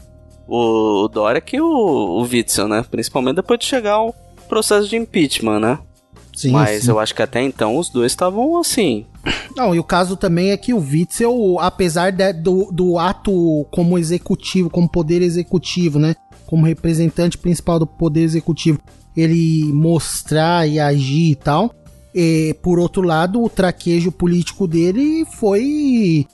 o, 0.46 1.05
o 1.05 1.09
Dória 1.09 1.40
que 1.40 1.61
o, 1.61 1.66
o 1.66 2.22
Witzel, 2.22 2.66
né? 2.68 2.85
Principalmente 2.90 3.37
depois 3.37 3.59
de 3.61 3.66
chegar 3.66 4.00
o 4.03 4.14
processo 4.48 4.88
de 4.88 4.96
impeachment, 4.96 5.61
né? 5.61 5.79
Sim, 6.35 6.53
Mas 6.53 6.85
sim. 6.85 6.90
eu 6.90 6.98
acho 6.98 7.14
que 7.14 7.22
até 7.22 7.42
então 7.42 7.76
os 7.76 7.90
dois 7.90 8.12
estavam 8.12 8.57
assim. 8.59 9.05
Não, 9.55 9.74
e 9.74 9.79
o 9.79 9.85
caso 9.85 10.16
também 10.16 10.50
é 10.53 10.57
que 10.57 10.72
o 10.72 10.79
Witzel, 10.79 11.59
apesar 11.61 12.11
de- 12.12 12.33
do, 12.33 12.70
do 12.72 12.98
ato 12.98 13.66
como 13.70 13.98
executivo, 13.98 14.70
como 14.70 14.88
poder 14.88 15.20
executivo, 15.22 15.98
né? 15.98 16.15
Como 16.46 16.65
representante 16.67 17.37
principal 17.37 17.79
do 17.79 17.87
poder 17.87 18.23
executivo, 18.23 18.81
ele 19.17 19.73
mostrar 19.73 20.67
e 20.67 20.79
agir 20.79 21.33
e 21.33 21.37
tal. 21.37 21.75
E, 22.15 22.54
por 22.63 22.79
outro 22.79 23.02
lado, 23.02 23.42
o 23.42 23.48
traquejo 23.48 24.11
político 24.11 24.67
dele 24.67 25.25
foi 25.38 26.27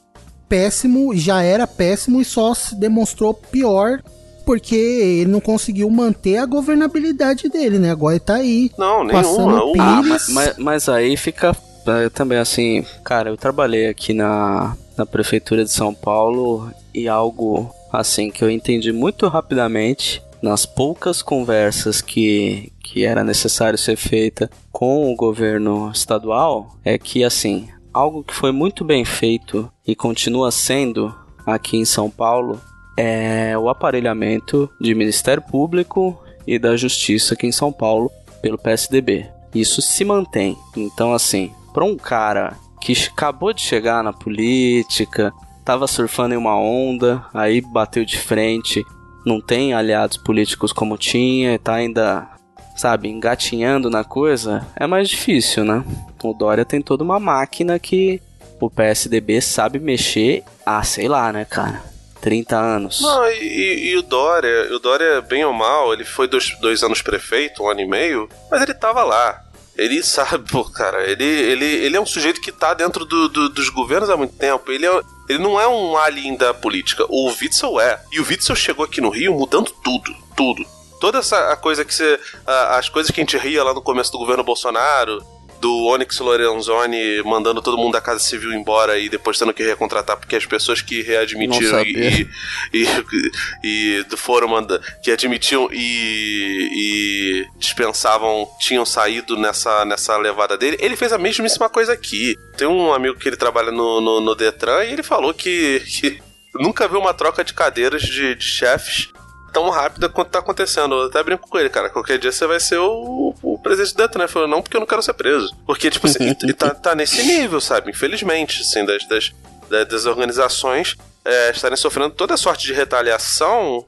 péssimo, 0.49 1.15
já 1.15 1.41
era 1.41 1.67
péssimo 1.67 2.21
e 2.21 2.25
só 2.25 2.53
se 2.53 2.75
demonstrou 2.75 3.33
pior 3.33 4.01
porque 4.45 4.75
ele 4.75 5.29
não 5.29 5.41
conseguiu 5.41 5.89
manter 5.89 6.37
a 6.37 6.45
governabilidade 6.45 7.49
dele, 7.49 7.77
né? 7.77 7.91
Agora 7.91 8.15
ele 8.15 8.19
tá 8.21 8.35
aí. 8.35 8.71
Não, 8.77 9.05
Passando 9.05 9.37
nenhuma. 9.37 9.63
uma. 9.65 9.83
Ah, 9.83 10.01
mas, 10.01 10.29
mas, 10.29 10.57
mas 10.57 10.89
aí 10.89 11.17
fica 11.17 11.53
é, 11.85 12.09
também 12.09 12.37
assim, 12.37 12.85
cara, 13.03 13.29
eu 13.29 13.35
trabalhei 13.35 13.87
aqui 13.87 14.13
na, 14.13 14.75
na 14.97 15.05
prefeitura 15.05 15.65
de 15.65 15.71
São 15.71 15.93
Paulo 15.93 16.71
e 16.93 17.09
algo 17.09 17.69
assim 17.91 18.31
que 18.31 18.41
eu 18.41 18.49
entendi 18.49 18.93
muito 18.93 19.27
rapidamente 19.27 20.21
nas 20.41 20.65
poucas 20.65 21.21
conversas 21.21 22.01
que, 22.01 22.71
que 22.83 23.05
era 23.05 23.23
necessário 23.23 23.77
ser 23.77 23.95
feita 23.95 24.49
com 24.71 25.11
o 25.11 25.15
governo 25.15 25.91
estadual 25.91 26.75
é 26.83 26.97
que 26.97 27.23
assim, 27.23 27.67
algo 27.93 28.23
que 28.23 28.33
foi 28.33 28.51
muito 28.51 28.83
bem 28.83 29.03
feito 29.03 29.71
e 29.85 29.95
continua 29.95 30.51
sendo 30.51 31.13
aqui 31.45 31.77
em 31.77 31.85
São 31.85 32.09
Paulo 32.09 32.61
é 32.95 33.57
o 33.57 33.69
aparelhamento 33.69 34.69
de 34.79 34.93
Ministério 34.95 35.41
Público 35.41 36.17
e 36.45 36.57
da 36.57 36.75
Justiça 36.75 37.33
aqui 37.33 37.47
em 37.47 37.51
São 37.51 37.71
Paulo 37.71 38.11
pelo 38.41 38.57
PSDB. 38.57 39.27
Isso 39.53 39.81
se 39.81 40.03
mantém. 40.03 40.57
Então, 40.75 41.13
assim, 41.13 41.51
para 41.73 41.85
um 41.85 41.95
cara 41.95 42.55
que 42.81 42.93
acabou 42.93 43.53
de 43.53 43.61
chegar 43.61 44.03
na 44.03 44.13
política, 44.13 45.33
tava 45.63 45.87
surfando 45.87 46.33
em 46.33 46.37
uma 46.37 46.57
onda, 46.57 47.25
aí 47.33 47.61
bateu 47.61 48.05
de 48.05 48.17
frente, 48.17 48.83
não 49.27 49.41
tem 49.41 49.73
aliados 49.73 50.17
políticos 50.17 50.71
como 50.71 50.97
tinha, 50.97 51.59
tá 51.59 51.73
ainda, 51.75 52.27
sabe, 52.75 53.09
engatinhando 53.09 53.89
na 53.89 54.03
coisa, 54.03 54.65
é 54.75 54.87
mais 54.87 55.09
difícil, 55.09 55.63
né? 55.65 55.83
O 56.23 56.33
Dória 56.33 56.63
tem 56.65 56.81
toda 56.81 57.03
uma 57.03 57.19
máquina 57.19 57.77
que 57.77 58.21
o 58.59 58.69
PSDB 58.69 59.41
sabe 59.41 59.79
mexer 59.79 60.43
há, 60.65 60.81
sei 60.83 61.07
lá, 61.07 61.31
né, 61.31 61.45
cara? 61.45 61.83
30 62.21 62.57
anos. 62.57 63.01
Não, 63.01 63.29
e, 63.29 63.35
e- 63.43 63.89
e 63.91 63.97
o 63.97 64.01
Dória, 64.01 64.73
o 64.75 64.79
Dória, 64.79 65.21
bem 65.21 65.45
ou 65.45 65.53
mal, 65.53 65.93
ele 65.93 66.03
foi 66.03 66.27
dois, 66.27 66.57
dois 66.59 66.81
anos 66.81 67.01
prefeito, 67.01 67.61
um 67.63 67.69
ano 67.69 67.81
e 67.81 67.85
meio, 67.87 68.27
mas 68.49 68.61
ele 68.63 68.73
tava 68.73 69.03
lá. 69.03 69.43
Ele 69.77 70.01
sabe, 70.01 70.43
pô, 70.51 70.63
cara, 70.63 71.03
ele, 71.09 71.23
ele, 71.23 71.65
ele 71.65 71.95
é 71.95 72.01
um 72.01 72.05
sujeito 72.05 72.41
que 72.41 72.51
tá 72.51 72.73
dentro 72.73 73.05
do- 73.05 73.29
do- 73.29 73.49
dos 73.49 73.69
governos 73.69 74.09
há 74.09 74.17
muito 74.17 74.33
tempo. 74.35 74.71
Ele, 74.71 74.87
é, 74.87 75.01
ele 75.27 75.39
não 75.39 75.59
é 75.59 75.67
um 75.67 75.97
alien 75.97 76.35
da 76.35 76.53
política. 76.53 77.05
O 77.09 77.27
Witzel 77.29 77.79
é. 77.79 78.01
E 78.11 78.19
o 78.19 78.27
Witzel 78.27 78.55
chegou 78.55 78.85
aqui 78.85 79.01
no 79.01 79.09
Rio 79.09 79.33
mudando 79.33 79.71
tudo, 79.83 80.15
tudo. 80.35 80.65
Toda 80.99 81.19
essa 81.19 81.55
coisa 81.57 81.85
que 81.85 81.93
você. 81.93 82.19
as 82.45 82.89
coisas 82.89 83.11
que 83.11 83.19
a 83.19 83.23
gente 83.23 83.37
ria 83.37 83.63
lá 83.63 83.73
no 83.73 83.81
começo 83.81 84.11
do 84.11 84.17
governo 84.17 84.43
Bolsonaro, 84.43 85.23
do 85.59 85.85
Onyx 85.85 86.19
Lorenzoni 86.19 87.21
mandando 87.23 87.61
todo 87.61 87.77
mundo 87.77 87.93
da 87.93 88.01
Casa 88.01 88.19
Civil 88.19 88.53
embora 88.53 88.97
e 88.97 89.09
depois 89.09 89.37
tendo 89.37 89.53
que 89.53 89.63
recontratar 89.63 90.17
porque 90.17 90.35
as 90.35 90.45
pessoas 90.45 90.81
que 90.81 91.01
readmitiram 91.01 91.81
e, 91.81 92.27
e, 92.73 92.83
e, 93.63 94.05
e 94.11 94.17
foram 94.17 94.47
manda, 94.47 94.81
que 95.01 95.11
admitiam 95.11 95.69
e, 95.71 96.69
e 96.73 97.45
dispensavam 97.57 98.47
tinham 98.59 98.85
saído 98.85 99.37
nessa, 99.37 99.85
nessa 99.85 100.17
levada 100.17 100.57
dele. 100.57 100.77
Ele 100.79 100.95
fez 100.95 101.11
a 101.13 101.17
mesmíssima 101.17 101.69
coisa 101.69 101.93
aqui. 101.93 102.35
Tem 102.57 102.67
um 102.67 102.93
amigo 102.93 103.17
que 103.17 103.27
ele 103.27 103.37
trabalha 103.37 103.71
no, 103.71 104.01
no, 104.01 104.21
no 104.21 104.35
Detran 104.35 104.83
e 104.83 104.93
ele 104.93 105.03
falou 105.03 105.33
que, 105.33 105.81
que 105.81 106.21
nunca 106.55 106.87
viu 106.87 106.99
uma 106.99 107.13
troca 107.13 107.43
de 107.43 107.53
cadeiras 107.53 108.01
de, 108.01 108.35
de 108.35 108.45
chefes 108.45 109.09
tão 109.53 109.69
rápida 109.69 110.09
quanto 110.09 110.29
tá 110.29 110.39
acontecendo. 110.39 110.95
Eu 110.95 111.07
até 111.07 111.23
brinco 111.23 111.49
com 111.49 111.57
ele, 111.57 111.69
cara. 111.69 111.89
Qualquer 111.89 112.19
dia 112.19 112.31
você 112.31 112.45
vai 112.45 112.59
ser 112.59 112.77
o 112.77 113.33
presidente 113.67 113.93
do 113.93 113.97
Detran. 113.97 114.21
Ele 114.23 114.31
falou, 114.31 114.47
não, 114.47 114.61
porque 114.61 114.75
eu 114.75 114.79
não 114.81 114.87
quero 114.87 115.01
ser 115.03 115.13
preso. 115.13 115.55
Porque, 115.65 115.89
tipo 115.89 116.07
assim, 116.07 116.35
e 116.47 116.53
tá, 116.53 116.73
tá 116.73 116.95
nesse 116.95 117.23
nível, 117.23 117.59
sabe? 117.61 117.91
Infelizmente, 117.91 118.61
assim, 118.61 118.85
das, 118.85 119.05
das, 119.07 119.31
da- 119.69 119.83
das 119.83 120.05
organizações 120.05 120.95
é, 121.25 121.51
estarem 121.51 121.75
sofrendo 121.77 122.11
toda 122.15 122.37
sorte 122.37 122.65
de 122.65 122.73
retaliação 122.73 123.85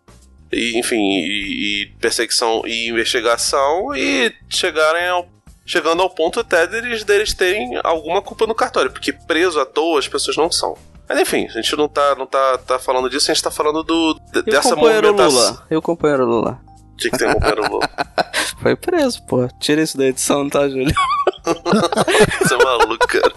e, 0.51 0.77
enfim, 0.79 0.97
e, 0.97 1.83
e 1.83 1.85
perseguição 1.99 2.63
e 2.65 2.87
investigação 2.89 3.95
e 3.95 4.33
chegarem 4.49 5.07
ao 5.07 5.27
chegando 5.65 6.01
ao 6.01 6.09
ponto 6.09 6.39
até 6.39 6.65
deles, 6.65 7.03
deles 7.03 7.31
terem 7.35 7.79
alguma 7.83 8.23
culpa 8.23 8.47
no 8.47 8.55
cartório, 8.55 8.89
porque 8.89 9.13
preso 9.13 9.59
à 9.59 9.65
toa 9.67 9.99
as 9.99 10.07
pessoas 10.07 10.35
não 10.35 10.51
são. 10.51 10.75
Mas 11.07 11.19
enfim, 11.19 11.45
a 11.45 11.51
gente 11.51 11.75
não 11.75 11.87
tá, 11.87 12.15
não 12.15 12.25
tá, 12.25 12.57
tá 12.57 12.79
falando 12.79 13.07
disso, 13.07 13.29
a 13.29 13.33
gente 13.35 13.43
tá 13.43 13.51
falando 13.51 13.83
do, 13.83 14.15
de- 14.33 14.39
E 14.39 14.39
o 14.39 14.43
dessa 14.45 14.73
companheiro 14.75 15.07
movimentação. 15.13 15.51
Lula? 15.51 15.67
E 15.69 15.75
o 15.75 15.81
companheiro 15.81 16.25
Lula? 16.25 16.59
O 16.91 16.95
que, 16.97 17.11
que 17.11 17.17
tem 17.19 17.31
companheiro 17.31 17.69
Lula? 17.71 17.87
Foi 18.61 18.75
preso, 18.75 19.23
pô. 19.23 19.47
Tira 19.59 19.81
isso 19.81 19.97
da 19.97 20.05
edição, 20.05 20.49
tá, 20.49 20.67
Júlio? 20.67 20.93
Você 22.41 22.53
é 22.53 22.63
maluco, 22.63 23.07
cara. 23.07 23.33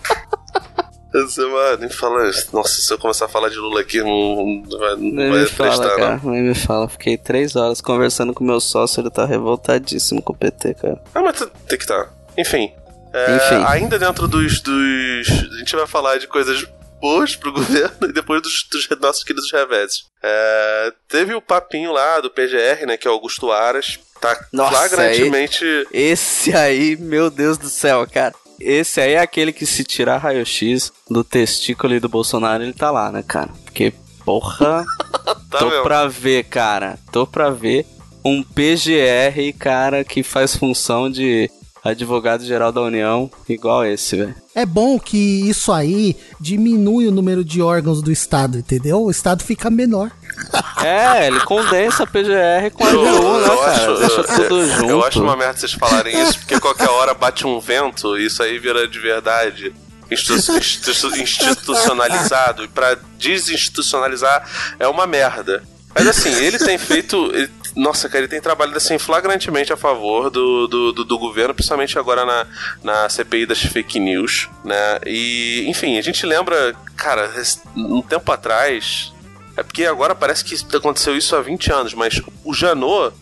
Você, 1.12 1.42
mano, 1.46 1.78
nem 1.78 1.90
fala. 1.90 2.30
Nossa, 2.52 2.80
se 2.80 2.90
eu 2.92 2.98
começar 2.98 3.26
a 3.26 3.28
falar 3.28 3.50
de 3.50 3.56
Lula 3.56 3.80
aqui, 3.82 4.00
não, 4.00 4.62
vai, 4.78 4.90
não 4.92 4.96
Nem 4.96 5.30
vai 5.30 5.40
me 5.40 5.46
fala, 5.46 5.68
prestar, 5.76 5.96
cara. 5.96 6.20
não. 6.24 6.30
Nem 6.32 6.42
me 6.42 6.54
fala. 6.54 6.88
Fiquei 6.88 7.18
três 7.18 7.54
horas 7.54 7.80
conversando 7.82 8.32
com 8.32 8.42
meu 8.42 8.60
sócio, 8.60 9.00
ele 9.00 9.10
tá 9.10 9.26
revoltadíssimo 9.26 10.22
com 10.22 10.32
o 10.32 10.36
PT, 10.36 10.74
cara. 10.74 11.02
Ah, 11.14 11.20
mas 11.20 11.38
tem 11.38 11.78
que 11.78 11.84
estar. 11.84 12.10
Enfim. 12.36 12.72
é, 13.12 13.36
Enfim. 13.36 13.64
Ainda 13.68 13.98
dentro 13.98 14.26
dos, 14.26 14.60
dos. 14.62 15.28
A 15.54 15.58
gente 15.58 15.76
vai 15.76 15.86
falar 15.86 16.18
de 16.18 16.26
coisas 16.26 16.66
boas 16.98 17.36
pro 17.36 17.52
governo 17.52 18.08
e 18.08 18.12
depois 18.12 18.40
dos, 18.40 18.66
dos 18.70 18.88
nossos 18.98 19.22
queridos 19.22 19.52
reveses. 19.52 20.04
É, 20.22 20.92
teve 21.08 21.34
o 21.34 21.42
papinho 21.42 21.92
lá 21.92 22.20
do 22.20 22.30
PGR, 22.30 22.86
né? 22.86 22.96
Que 22.96 23.06
é 23.06 23.10
o 23.10 23.14
Augusto 23.14 23.52
Aras. 23.52 23.98
Tá 24.22 24.46
Nossa, 24.52 24.88
flagrantemente. 24.88 25.64
Esse 25.92 26.56
aí, 26.56 26.96
meu 26.96 27.28
Deus 27.28 27.58
do 27.58 27.68
céu, 27.68 28.06
cara. 28.10 28.32
Esse 28.60 29.00
aí 29.00 29.14
é 29.14 29.18
aquele 29.20 29.52
que 29.52 29.66
se 29.66 29.82
tirar 29.82 30.18
raio-x 30.18 30.92
do 31.10 31.24
testículo 31.24 32.00
do 32.00 32.08
Bolsonaro, 32.08 32.62
ele 32.62 32.72
tá 32.72 32.90
lá, 32.92 33.10
né, 33.10 33.24
cara? 33.26 33.50
Porque, 33.64 33.92
porra, 34.24 34.84
Tá 35.50 35.58
tô 35.58 35.68
mesmo. 35.68 35.82
pra 35.82 36.06
ver, 36.06 36.44
cara. 36.44 36.98
Tô 37.10 37.26
pra 37.26 37.50
ver 37.50 37.84
um 38.24 38.42
PGR, 38.42 39.52
cara, 39.58 40.04
que 40.04 40.22
faz 40.22 40.54
função 40.56 41.10
de 41.10 41.50
advogado-geral 41.84 42.70
da 42.72 42.80
União, 42.80 43.30
igual 43.48 43.84
esse, 43.84 44.16
velho. 44.16 44.34
É 44.54 44.64
bom 44.64 44.98
que 44.98 45.48
isso 45.48 45.72
aí 45.72 46.16
diminui 46.40 47.08
o 47.08 47.10
número 47.12 47.44
de 47.44 47.60
órgãos 47.62 48.00
do 48.02 48.12
Estado, 48.12 48.58
entendeu? 48.58 49.02
O 49.02 49.10
Estado 49.10 49.42
fica 49.42 49.70
menor. 49.70 50.10
É, 50.84 51.28
ele 51.28 51.38
condensa 51.40 52.02
a 52.02 52.06
PGR 52.06 52.70
com 52.72 52.84
a 52.84 52.90
Eu, 52.90 53.04
né, 53.04 53.46
eu 53.46 53.58
cara? 53.58 53.70
acho, 53.70 53.94
Deixa 53.98 54.22
tudo 54.24 54.56
eu, 54.62 54.68
junto. 54.68 54.90
eu 54.90 55.04
acho 55.04 55.22
uma 55.22 55.36
merda 55.36 55.58
vocês 55.60 55.72
falarem 55.72 56.20
isso, 56.20 56.40
porque 56.40 56.58
qualquer 56.58 56.88
hora 56.88 57.14
bate 57.14 57.46
um 57.46 57.60
vento 57.60 58.18
e 58.18 58.26
isso 58.26 58.42
aí 58.42 58.58
vira 58.58 58.88
de 58.88 58.98
verdade 58.98 59.72
institu- 60.10 60.56
institu- 60.58 61.16
institucionalizado. 61.16 62.64
E 62.64 62.68
pra 62.68 62.96
desinstitucionalizar 63.16 64.48
é 64.80 64.88
uma 64.88 65.06
merda. 65.06 65.62
Mas 65.94 66.08
assim, 66.08 66.32
ele 66.34 66.58
tem 66.58 66.76
feito. 66.78 67.30
ele- 67.32 67.50
nossa, 67.74 68.08
cara, 68.08 68.20
ele 68.20 68.28
tem 68.28 68.40
trabalhado 68.40 68.76
assim 68.76 68.98
flagrantemente 68.98 69.72
a 69.72 69.76
favor 69.76 70.30
do, 70.30 70.66
do, 70.66 70.92
do- 70.92 71.04
do 71.04 71.18
governo, 71.18 71.54
principalmente 71.54 71.98
agora 71.98 72.24
na, 72.24 72.46
na 72.82 73.08
CPI 73.08 73.46
das 73.46 73.60
fake 73.62 73.98
news, 73.98 74.48
né? 74.64 74.98
E, 75.06 75.64
enfim, 75.68 75.98
a 75.98 76.02
gente 76.02 76.24
lembra, 76.26 76.74
cara, 76.96 77.30
um 77.76 78.02
tempo 78.02 78.30
atrás, 78.30 79.12
é 79.56 79.62
porque 79.62 79.84
agora 79.86 80.14
parece 80.14 80.44
que 80.44 80.56
aconteceu 80.76 81.16
isso 81.16 81.34
há 81.34 81.40
20 81.40 81.72
anos, 81.72 81.94
mas 81.94 82.20
o 82.44 82.52
Janot 82.54 83.14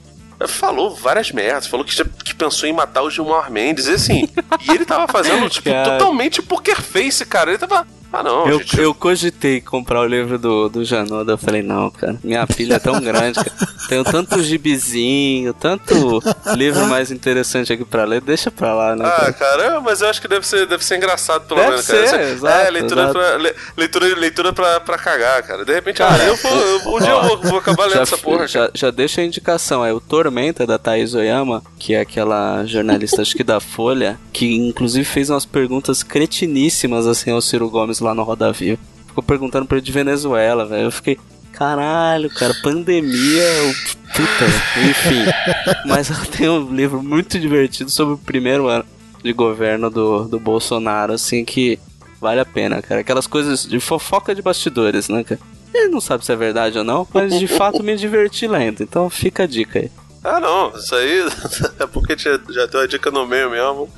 falou 0.49 0.95
várias 0.95 1.31
merdas, 1.33 1.67
falou 1.67 1.85
que, 1.85 1.95
que 2.25 2.35
pensou 2.35 2.69
em 2.69 2.73
matar 2.73 3.03
o 3.03 3.11
Gilmar 3.11 3.51
Mendes, 3.51 3.87
e 3.87 3.93
assim, 3.93 4.29
e 4.67 4.71
ele 4.71 4.85
tava 4.87 5.07
fazendo, 5.07 5.49
tipo, 5.51 5.69
totalmente 5.99 6.41
poker 6.41 6.81
face, 6.81 7.25
cara. 7.27 7.51
Ele 7.51 7.59
tava. 7.59 7.87
Ah, 8.13 8.23
não, 8.23 8.47
Eu, 8.49 8.59
gente. 8.59 8.81
eu 8.81 8.93
cogitei 8.95 9.61
comprar 9.61 10.01
o 10.01 10.07
livro 10.07 10.39
do, 10.39 10.69
do 10.69 10.85
Janoda. 10.85 11.33
Eu 11.33 11.39
falei, 11.39 11.63
não, 11.63 11.91
cara, 11.91 12.19
minha 12.25 12.45
pilha 12.47 12.75
é 12.75 12.79
tão 12.79 13.01
grande. 13.01 13.35
Cara. 13.35 13.53
Tenho 13.89 14.05
tanto 14.05 14.43
gibizinho, 14.43 15.53
tanto 15.55 16.21
livro 16.57 16.87
mais 16.87 17.11
interessante 17.11 17.73
aqui 17.73 17.85
pra 17.85 18.05
ler. 18.05 18.21
Deixa 18.21 18.51
pra 18.51 18.75
lá, 18.75 18.97
né? 18.97 19.05
Ah, 19.07 19.33
cara? 19.33 19.81
mas 19.81 20.01
eu 20.01 20.09
acho 20.09 20.21
que 20.21 20.29
deve 20.29 20.47
ser, 20.47 20.67
deve 20.67 20.85
ser 20.85 20.97
engraçado, 20.97 21.47
pelo 21.47 21.61
Deve 21.61 21.71
menos, 21.73 21.87
cara. 21.87 22.07
ser, 22.09 22.21
exato, 22.33 22.67
é, 22.67 22.71
leitura, 22.71 23.03
exato. 23.03 23.19
Pra, 23.19 23.37
le- 23.37 23.55
leitura, 23.77 24.07
leitura 24.19 24.53
pra, 24.53 24.81
pra 24.81 24.99
cagar, 24.99 25.43
cara. 25.43 25.65
De 25.65 25.73
repente, 25.73 25.97
Cara, 25.99 26.23
ah, 26.23 26.27
eu 26.27 26.37
vou, 26.37 26.53
eu- 26.53 26.95
um 26.95 26.99
dia 26.99 27.11
eu 27.11 27.23
vou, 27.23 27.39
vou 27.43 27.59
acabar 27.59 27.85
lendo 27.85 27.95
já, 27.97 28.03
essa 28.03 28.19
porra. 28.19 28.47
já, 28.49 28.71
já 28.75 28.91
deixa 28.91 29.21
a 29.21 29.25
indicação, 29.25 29.85
é 29.85 29.93
o 29.93 30.01
Tormenta 30.01 30.67
da 30.67 30.79
Thaís 30.79 31.15
Oyama, 31.15 31.63
que 31.79 31.95
é 31.95 32.01
aquela 32.01 32.65
jornalista, 32.67 33.23
acho 33.23 33.35
que 33.37 33.45
da 33.45 33.61
Folha, 33.61 34.19
que 34.33 34.53
inclusive 34.57 35.05
fez 35.05 35.31
umas 35.31 35.45
perguntas 35.47 36.03
cretiníssimas 36.03 37.07
assim 37.07 37.31
ao 37.31 37.41
Ciro 37.41 37.69
Gomes 37.69 38.00
lá 38.01 38.15
no 38.15 38.23
Roda 38.23 38.53
Viva. 38.53 38.79
Ficou 39.07 39.23
perguntando 39.23 39.67
pra 39.67 39.77
ele 39.79 39.85
de 39.87 39.93
Venezuela, 39.93 40.65
velho. 40.67 40.85
Eu 40.85 40.91
fiquei, 40.93 41.19
caralho, 41.53 42.31
cara, 42.31 42.55
pandemia, 42.63 43.43
o- 43.65 43.75
puta, 44.17 44.45
enfim. 44.89 45.25
Mas 45.87 46.11
ela 46.11 46.25
tem 46.27 46.49
um 46.49 46.73
livro 46.75 47.03
muito 47.03 47.39
divertido 47.39 47.91
sobre 47.91 48.15
o 48.15 48.19
primeiro 48.19 48.67
ano 48.69 48.85
de 49.23 49.33
governo 49.33 49.91
do, 49.91 50.25
do 50.25 50.39
Bolsonaro, 50.41 51.13
assim, 51.13 51.45
que 51.45 51.79
vale 52.21 52.41
a 52.41 52.45
pena, 52.45 52.81
cara. 52.81 53.01
Aquelas 53.01 53.27
coisas 53.27 53.67
de 53.67 53.79
fofoca 53.81 54.35
de 54.35 54.43
bastidores, 54.43 55.09
né, 55.09 55.25
cara? 55.25 55.41
Ele 55.75 55.89
não 55.89 56.01
sabe 56.01 56.25
se 56.25 56.33
é 56.33 56.37
verdade 56.37 56.79
ou 56.79 56.85
não, 56.85 57.07
mas 57.13 57.39
de 57.39 57.47
fato 57.47 57.83
me 57.83 57.97
diverti 57.97 58.47
lendo. 58.47 58.83
Então 58.83 59.09
fica 59.11 59.45
a 59.45 59.47
dica 59.47 59.79
aí. 59.81 59.91
Ah, 60.23 60.39
não, 60.41 60.71
isso 60.77 60.95
aí 60.95 61.25
é 61.79 61.87
porque 61.87 62.17
já, 62.19 62.39
já 62.51 62.67
deu 62.67 62.81
a 62.81 62.87
dica 62.87 63.11
no 63.11 63.27
meio 63.27 63.51
mesmo. 63.51 63.89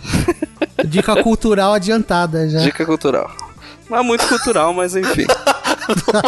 Dica 0.85 1.21
cultural 1.23 1.73
adiantada 1.73 2.49
já. 2.49 2.61
Dica 2.61 2.85
cultural. 2.85 3.31
Não 3.91 3.99
é 3.99 4.03
muito 4.03 4.27
cultural, 4.29 4.73
mas 4.73 4.97
enfim. 4.97 5.27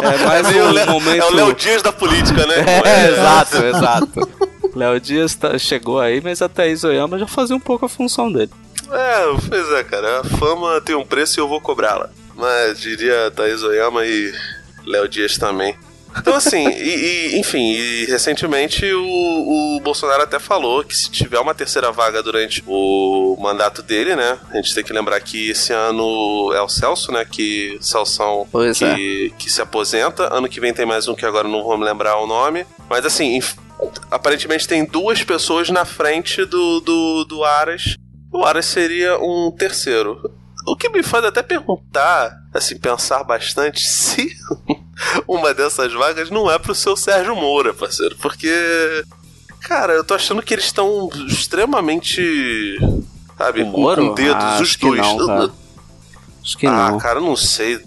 É 0.03 0.25
mais 0.27 0.49
meio 0.49 0.65
um 0.65 0.93
momento. 0.93 1.23
É 1.23 1.27
o 1.27 1.35
Léo 1.35 1.55
Dias 1.55 1.81
da 1.83 1.93
política, 1.93 2.45
né? 2.47 2.57
É, 2.85 3.09
exato, 3.09 3.57
exato. 3.65 4.29
Léo 4.75 5.01
Dias 5.01 5.35
tá- 5.37 5.57
chegou 5.59 6.01
aí, 6.01 6.21
mas 6.21 6.43
a 6.43 6.49
Thaís 6.49 6.83
Oyama 6.83 7.19
já 7.19 7.27
fazia 7.27 7.55
um 7.55 7.61
pouco 7.61 7.87
a 7.87 7.89
função 7.89 8.33
dele. 8.33 8.51
É, 8.91 9.23
pois 9.49 9.73
é, 9.73 9.85
cara. 9.85 10.21
A 10.21 10.25
fama 10.25 10.81
tem 10.81 10.97
um 10.97 11.05
preço 11.05 11.39
e 11.39 11.41
eu 11.41 11.49
vou 11.49 11.61
cobrá-la. 11.61 12.11
Mas 12.35 12.81
diria 12.81 13.31
Thaís 13.31 13.63
Oyama 13.63 14.05
e 14.05 14.33
Léo 14.85 15.09
Dias 15.09 15.39
também. 15.39 15.77
Então, 16.17 16.35
assim, 16.35 16.67
e, 16.69 17.35
e, 17.35 17.39
enfim, 17.39 17.73
e 17.73 18.07
recentemente 18.07 18.85
o, 18.93 19.77
o 19.77 19.81
Bolsonaro 19.81 20.23
até 20.23 20.39
falou 20.39 20.85
que 20.85 20.97
se 20.97 21.11
tiver 21.11 21.39
uma 21.39 21.55
terceira 21.55 21.91
vaga 21.91 22.23
durante 22.23 22.63
o 22.67 23.37
mandato 23.41 23.83
dele, 23.83 24.15
né? 24.17 24.39
A 24.51 24.57
gente 24.57 24.75
tem 24.75 24.85
que 24.85 24.93
lembrar 24.93 25.21
que 25.21 25.51
esse 25.51 25.73
ano 25.73 26.53
é 26.55 26.61
o 26.61 26.69
Celso, 26.69 27.13
né? 27.13 27.25
Que 27.25 27.79
Celso 27.81 28.47
que, 28.75 29.35
que 29.39 29.51
se 29.51 29.61
aposenta. 29.61 30.33
Ano 30.33 30.49
que 30.49 30.61
vem 30.61 30.73
tem 30.73 30.87
mais 30.87 31.09
um 31.09 31.15
que 31.15 31.27
agora 31.27 31.49
não 31.49 31.63
vou 31.63 31.77
me 31.77 31.85
lembrar 31.85 32.17
o 32.17 32.27
nome. 32.27 32.67
Mas 32.89 33.05
assim, 33.05 33.41
aparentemente 34.11 34.69
tem 34.69 34.85
duas 34.85 35.23
pessoas 35.23 35.71
na 35.71 35.85
frente 35.85 36.45
do, 36.45 36.81
do, 36.81 37.25
do 37.25 37.45
Aras. 37.45 37.97
O 38.33 38.45
Aras 38.45 38.67
seria 38.67 39.19
um 39.19 39.51
terceiro. 39.51 40.21
O 40.67 40.77
que 40.77 40.89
me 40.89 41.03
faz 41.03 41.25
até 41.25 41.43
perguntar, 41.43 42.35
assim, 42.53 42.79
pensar 42.79 43.23
bastante 43.23 43.83
se 43.87 44.31
uma 45.29 45.53
dessas 45.55 45.93
vagas 45.93 46.31
não 46.31 46.51
é 46.51 46.59
pro 46.59 46.75
seu 46.75 46.97
Sérgio 46.97 47.35
Moura, 47.37 47.73
parceiro. 47.75 48.17
Porque, 48.21 49.05
cara, 49.61 49.93
eu 49.95 50.05
tô 50.05 50.15
achando 50.15 50.43
que 50.43 50.55
eles 50.55 50.65
estão 50.67 51.09
extremamente. 51.27 52.79
Sabe, 53.37 53.63
O 53.63 53.73
com, 53.73 53.81
Moro? 53.81 54.09
com 54.09 54.15
dedos, 54.15 54.45
Ah, 54.45 54.55
os 54.57 54.63
acho 54.63 54.79
que 54.79 54.87
dois. 54.87 55.01
não, 55.01 55.27
cara. 55.27 55.51
Acho 56.43 56.59
que 56.59 56.67
ah, 56.67 56.91
não. 56.91 56.99
cara, 56.99 57.19
eu 57.19 57.25
não 57.25 57.37
sei. 57.37 57.81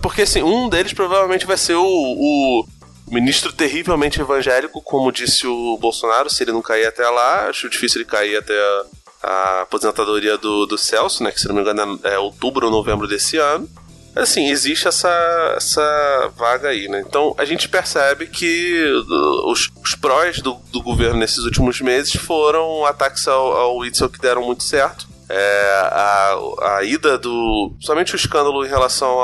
Porque 0.00 0.22
assim, 0.22 0.42
um 0.42 0.68
deles 0.68 0.92
provavelmente 0.94 1.44
vai 1.46 1.58
ser 1.58 1.74
o, 1.74 1.84
o 1.84 2.66
ministro 3.10 3.52
terrivelmente 3.52 4.18
evangélico, 4.20 4.80
como 4.80 5.12
disse 5.12 5.46
o 5.46 5.76
Bolsonaro, 5.78 6.30
se 6.30 6.42
ele 6.42 6.52
não 6.52 6.62
cair 6.62 6.86
até 6.86 7.06
lá, 7.08 7.48
acho 7.48 7.68
difícil 7.68 8.00
ele 8.00 8.08
cair 8.08 8.36
até 8.38 8.54
a, 8.58 8.84
a 9.28 9.60
aposentadoria 9.62 10.38
do, 10.38 10.64
do 10.64 10.78
Celso, 10.78 11.22
né? 11.22 11.30
Que 11.30 11.40
se 11.40 11.48
não 11.48 11.54
me 11.54 11.60
engano 11.60 12.00
é 12.02 12.18
outubro 12.18 12.64
ou 12.66 12.72
novembro 12.72 13.06
desse 13.06 13.36
ano. 13.36 13.68
Assim, 14.14 14.48
existe 14.48 14.86
essa, 14.86 15.54
essa 15.56 16.32
vaga 16.36 16.68
aí, 16.68 16.88
né? 16.88 17.04
Então 17.06 17.34
a 17.36 17.44
gente 17.44 17.68
percebe 17.68 18.26
que 18.26 18.84
uh, 19.08 19.50
os, 19.50 19.68
os 19.82 19.94
prós 19.96 20.40
do, 20.40 20.56
do 20.70 20.80
governo 20.80 21.18
nesses 21.18 21.38
últimos 21.38 21.80
meses 21.80 22.14
foram 22.14 22.86
ataques 22.86 23.26
ao, 23.26 23.52
ao 23.52 23.76
Witzel 23.78 24.08
que 24.08 24.20
deram 24.20 24.44
muito 24.44 24.62
certo. 24.62 25.08
É, 25.28 25.88
a, 25.90 26.36
a 26.76 26.84
ida 26.84 27.18
do. 27.18 27.74
Somente 27.80 28.14
o 28.14 28.16
escândalo 28.16 28.64
em 28.64 28.68
relação 28.68 29.18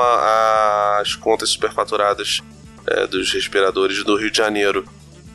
às 0.98 1.14
contas 1.14 1.50
superfaturadas 1.50 2.40
é, 2.86 3.06
dos 3.06 3.30
respiradores 3.32 4.02
do 4.02 4.16
Rio 4.16 4.30
de 4.30 4.38
Janeiro 4.38 4.84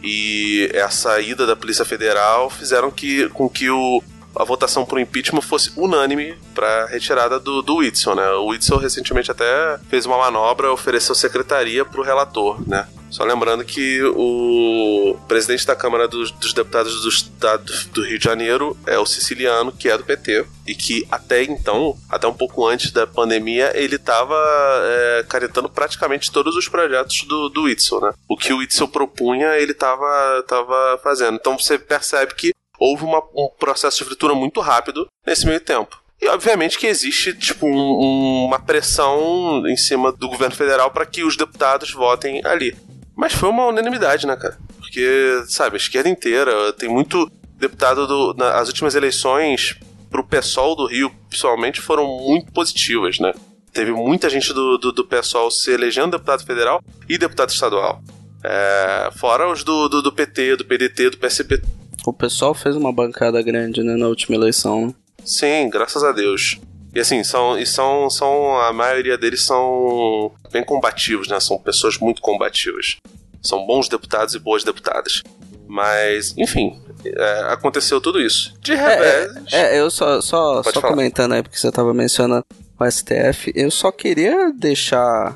e 0.03 0.69
essa 0.73 1.19
ida 1.19 1.47
da 1.47 1.55
Polícia 1.55 1.83
Federal 1.83 2.49
fizeram 2.49 2.91
que, 2.91 3.27
com 3.29 3.49
que 3.49 3.69
o, 3.69 4.03
a 4.35 4.43
votação 4.43 4.85
para 4.85 4.97
o 4.97 4.99
impeachment 4.99 5.41
fosse 5.41 5.71
unânime 5.75 6.37
para 6.53 6.85
retirada 6.87 7.39
do, 7.39 7.61
do 7.61 7.77
Whitson, 7.77 8.15
né? 8.15 8.29
O 8.31 8.47
Whitson 8.47 8.77
recentemente 8.77 9.31
até 9.31 9.79
fez 9.89 10.05
uma 10.05 10.17
manobra, 10.17 10.71
ofereceu 10.71 11.15
secretaria 11.15 11.85
para 11.85 12.01
o 12.01 12.03
relator, 12.03 12.61
né? 12.67 12.87
Só 13.09 13.23
lembrando 13.23 13.63
que 13.63 14.03
o 14.03 15.17
presidente 15.25 15.65
da 15.65 15.73
Câmara 15.73 16.05
dos, 16.05 16.31
dos 16.31 16.51
Deputados 16.51 17.01
do 17.01 17.07
Estado 17.07 17.71
do 17.93 18.03
Rio 18.03 18.19
de 18.19 18.25
Janeiro 18.25 18.77
é 18.85 18.99
o 18.99 19.05
siciliano, 19.05 19.71
que 19.71 19.87
é 19.87 19.97
do 19.97 20.03
PT, 20.03 20.45
e 20.67 20.75
que 20.75 21.07
até 21.09 21.41
então, 21.43 21.95
até 22.09 22.27
um 22.27 22.33
pouco 22.33 22.67
antes 22.67 22.91
da 22.91 23.07
pandemia, 23.07 23.71
ele 23.73 23.95
estava 23.95 24.35
é, 24.83 25.25
caretando 25.29 25.69
praticamente 25.69 26.29
todos 26.29 26.57
os 26.57 26.67
projetos 26.67 27.23
do, 27.23 27.47
do 27.47 27.63
né? 27.65 28.13
O 28.27 28.35
que 28.35 28.51
o 28.51 28.57
Whitson 28.57 28.87
propunha, 28.87 29.55
ele 29.55 29.71
estava 29.71 30.43
tava 30.45 30.99
fazendo. 31.01 31.35
Então 31.35 31.57
você 31.57 31.79
percebe 31.79 32.33
que 32.35 32.53
houve 32.79 33.03
uma- 33.03 33.23
um 33.35 33.49
processo 33.59 33.97
de 33.99 34.05
fritura 34.05 34.33
muito 34.33 34.59
rápido 34.61 35.07
nesse 35.25 35.45
meio 35.45 35.59
tempo. 35.59 36.01
E 36.21 36.27
obviamente 36.29 36.77
que 36.79 36.87
existe 36.87 37.33
tipo 37.33 37.67
um- 37.67 37.71
um- 37.71 38.45
uma 38.45 38.59
pressão 38.59 39.63
em 39.67 39.75
cima 39.77 40.11
do 40.11 40.29
governo 40.29 40.55
federal 40.55 40.89
para 40.91 41.05
que 41.05 41.23
os 41.23 41.35
deputados 41.35 41.91
votem 41.91 42.41
ali. 42.45 42.75
Mas 43.15 43.33
foi 43.33 43.49
uma 43.49 43.65
unanimidade, 43.67 44.25
né, 44.25 44.35
cara? 44.35 44.57
Porque, 44.77 45.43
sabe, 45.47 45.75
a 45.75 45.77
esquerda 45.77 46.09
inteira, 46.09 46.71
tem 46.73 46.87
muito 46.89 47.29
deputado 47.57 48.05
do, 48.07 48.43
as 48.43 48.67
últimas 48.67 48.95
eleições 48.95 49.77
pro 50.09 50.23
PSOL 50.23 50.75
do 50.75 50.85
Rio, 50.87 51.11
pessoalmente, 51.29 51.81
foram 51.81 52.05
muito 52.07 52.51
positivas, 52.51 53.19
né? 53.19 53.33
Teve 53.73 53.91
muita 53.91 54.29
gente 54.29 54.53
do, 54.53 54.77
do, 54.77 54.91
do 54.93 55.03
PSOL 55.05 55.51
se 55.51 55.71
elegendo 55.71 56.11
deputado 56.11 56.45
federal 56.45 56.81
e 57.09 57.17
deputado 57.17 57.49
estadual. 57.49 58.01
É, 58.43 59.09
fora 59.17 59.51
os 59.51 59.63
do, 59.63 59.89
do, 59.89 60.01
do 60.01 60.11
PT, 60.13 60.55
do 60.57 60.65
PDT, 60.65 61.09
do 61.09 61.17
PSB. 61.17 61.61
O 62.05 62.13
pessoal 62.13 62.53
fez 62.53 62.75
uma 62.75 62.93
bancada 62.93 63.41
grande, 63.41 63.81
né, 63.83 63.95
na 63.95 64.07
última 64.07 64.35
eleição. 64.35 64.93
Sim, 65.23 65.69
graças 65.69 66.03
a 66.03 66.11
Deus. 66.11 66.59
E 66.93 66.99
assim, 66.99 67.23
são, 67.23 67.57
e 67.57 67.65
são, 67.65 68.09
são. 68.09 68.57
A 68.59 68.71
maioria 68.71 69.17
deles 69.17 69.43
são 69.43 70.31
bem 70.51 70.63
combativos, 70.63 71.27
né? 71.27 71.39
São 71.39 71.57
pessoas 71.57 71.97
muito 71.97 72.21
combativas. 72.21 72.97
São 73.41 73.65
bons 73.65 73.89
deputados 73.89 74.33
e 74.33 74.39
boas 74.39 74.63
deputadas. 74.63 75.21
Mas, 75.67 76.33
enfim, 76.37 76.79
é, 77.05 77.47
aconteceu 77.49 77.99
tudo 77.99 78.21
isso. 78.21 78.53
De 78.61 78.73
revés. 78.73 79.31
É, 79.51 79.77
eu 79.79 79.89
só, 79.89 80.21
só, 80.21 80.63
só 80.63 80.71
falar. 80.71 80.87
comentando 80.87 81.33
aí, 81.33 81.43
porque 81.43 81.57
você 81.57 81.71
tava 81.71 81.93
mencionando 81.93 82.45
o 82.79 82.89
STF, 82.89 83.51
eu 83.55 83.71
só 83.71 83.91
queria 83.91 84.51
deixar 84.53 85.35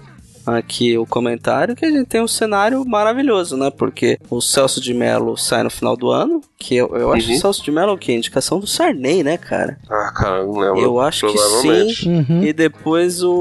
aqui 0.57 0.97
o 0.97 1.05
comentário 1.05 1.75
que 1.75 1.85
a 1.85 1.89
gente 1.89 2.05
tem 2.07 2.21
um 2.21 2.27
cenário 2.27 2.83
maravilhoso, 2.85 3.55
né? 3.57 3.69
Porque 3.69 4.17
o 4.29 4.41
Celso 4.41 4.81
de 4.81 4.93
Mello 4.93 5.37
sai 5.37 5.63
no 5.63 5.69
final 5.69 5.95
do 5.95 6.09
ano, 6.09 6.41
que 6.57 6.75
eu, 6.75 6.95
eu 6.95 7.11
acho 7.13 7.27
Uhum. 7.27 7.31
que 7.33 7.37
o 7.37 7.41
Celso 7.41 7.63
de 7.63 7.71
Mello 7.71 7.91
é 7.91 7.93
o 7.93 7.97
quê? 7.97 8.13
Indicação 8.13 8.59
do 8.59 8.67
Sarney, 8.67 9.23
né, 9.23 9.37
cara? 9.37 9.77
Ah, 9.89 10.11
cara, 10.15 10.43
não 10.45 10.57
lembro. 10.59 10.79
Eu 10.81 10.99
acho 10.99 11.27
que 11.27 11.37
sim. 11.37 12.09
Uhum. 12.09 12.43
E 12.43 12.51
depois 12.53 13.23
o, 13.23 13.31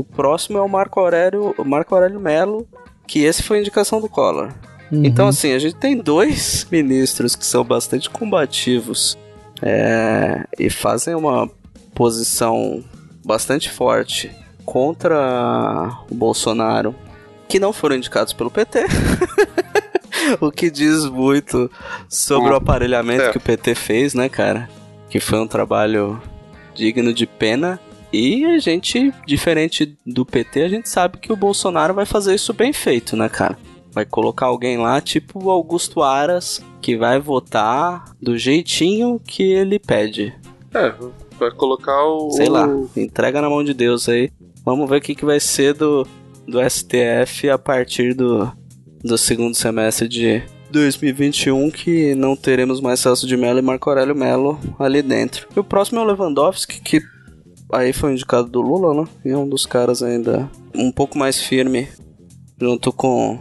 o 0.00 0.06
próximo 0.14 0.58
é 0.58 0.60
o 0.62 0.68
Marco 0.68 0.98
Aurélio, 1.00 1.54
o 1.56 1.64
Marco 1.64 1.94
Aurélio 1.94 2.20
Mello, 2.20 2.66
que 3.06 3.24
esse 3.24 3.42
foi 3.42 3.58
indicação 3.60 4.00
do 4.00 4.08
Collor. 4.08 4.52
Uhum. 4.90 5.04
Então, 5.04 5.28
assim, 5.28 5.52
a 5.52 5.58
gente 5.58 5.76
tem 5.76 5.96
dois 5.96 6.66
ministros 6.72 7.34
que 7.36 7.44
são 7.46 7.64
bastante 7.64 8.08
combativos 8.10 9.16
é, 9.62 10.44
e 10.58 10.68
fazem 10.68 11.14
uma 11.14 11.48
posição 11.94 12.82
bastante 13.24 13.70
forte 13.70 14.30
contra 14.72 15.98
o 16.10 16.14
Bolsonaro, 16.14 16.94
que 17.46 17.60
não 17.60 17.74
foram 17.74 17.94
indicados 17.94 18.32
pelo 18.32 18.50
PT. 18.50 18.86
o 20.40 20.50
que 20.50 20.70
diz 20.70 21.04
muito 21.04 21.70
sobre 22.08 22.54
o 22.54 22.56
aparelhamento 22.56 23.24
É. 23.24 23.32
que 23.32 23.36
o 23.36 23.40
PT 23.40 23.74
fez, 23.74 24.14
né, 24.14 24.30
cara? 24.30 24.70
Que 25.10 25.20
foi 25.20 25.38
um 25.40 25.46
trabalho 25.46 26.18
digno 26.74 27.12
de 27.12 27.26
pena. 27.26 27.78
E 28.10 28.46
a 28.46 28.58
gente, 28.58 29.12
diferente 29.26 29.94
do 30.06 30.24
PT, 30.24 30.62
a 30.62 30.68
gente 30.70 30.88
sabe 30.88 31.18
que 31.18 31.30
o 31.30 31.36
Bolsonaro 31.36 31.92
vai 31.92 32.06
fazer 32.06 32.34
isso 32.34 32.54
bem 32.54 32.72
feito, 32.72 33.14
né, 33.14 33.28
cara? 33.28 33.58
Vai 33.90 34.06
colocar 34.06 34.46
alguém 34.46 34.78
lá, 34.78 35.02
tipo 35.02 35.44
o 35.44 35.50
Augusto 35.50 36.00
Aras, 36.02 36.64
que 36.80 36.96
vai 36.96 37.20
votar 37.20 38.04
do 38.22 38.38
jeitinho 38.38 39.20
que 39.22 39.42
ele 39.42 39.78
pede. 39.78 40.34
É, 40.72 40.94
vai 41.38 41.50
colocar 41.50 42.02
o. 42.06 42.30
Sei 42.30 42.48
lá, 42.48 42.66
entrega 42.96 43.42
na 43.42 43.50
mão 43.50 43.62
de 43.62 43.74
Deus 43.74 44.08
aí. 44.08 44.32
Vamos 44.64 44.88
ver 44.88 44.98
o 44.98 45.00
que, 45.00 45.14
que 45.14 45.24
vai 45.24 45.40
ser 45.40 45.74
do, 45.74 46.06
do 46.46 46.58
STF 46.68 47.50
a 47.50 47.58
partir 47.58 48.14
do, 48.14 48.50
do 49.02 49.18
segundo 49.18 49.54
semestre 49.54 50.08
de 50.08 50.42
2021, 50.70 51.70
que 51.70 52.14
não 52.14 52.34
teremos 52.34 52.80
mais 52.80 53.00
Celso 53.00 53.26
de 53.26 53.36
Mello 53.36 53.58
e 53.58 53.62
Marco 53.62 53.90
Aurélio 53.90 54.14
Mello 54.14 54.58
ali 54.78 55.02
dentro. 55.02 55.46
E 55.54 55.60
o 55.60 55.64
próximo 55.64 56.00
é 56.00 56.02
o 56.02 56.06
Lewandowski, 56.06 56.80
que 56.80 57.02
aí 57.72 57.92
foi 57.92 58.12
indicado 58.12 58.48
do 58.48 58.60
Lula, 58.60 59.02
né? 59.02 59.08
E 59.24 59.30
é 59.30 59.36
um 59.36 59.48
dos 59.48 59.66
caras 59.66 60.02
ainda 60.02 60.50
um 60.74 60.90
pouco 60.90 61.18
mais 61.18 61.40
firme, 61.40 61.88
junto 62.60 62.92
com 62.92 63.38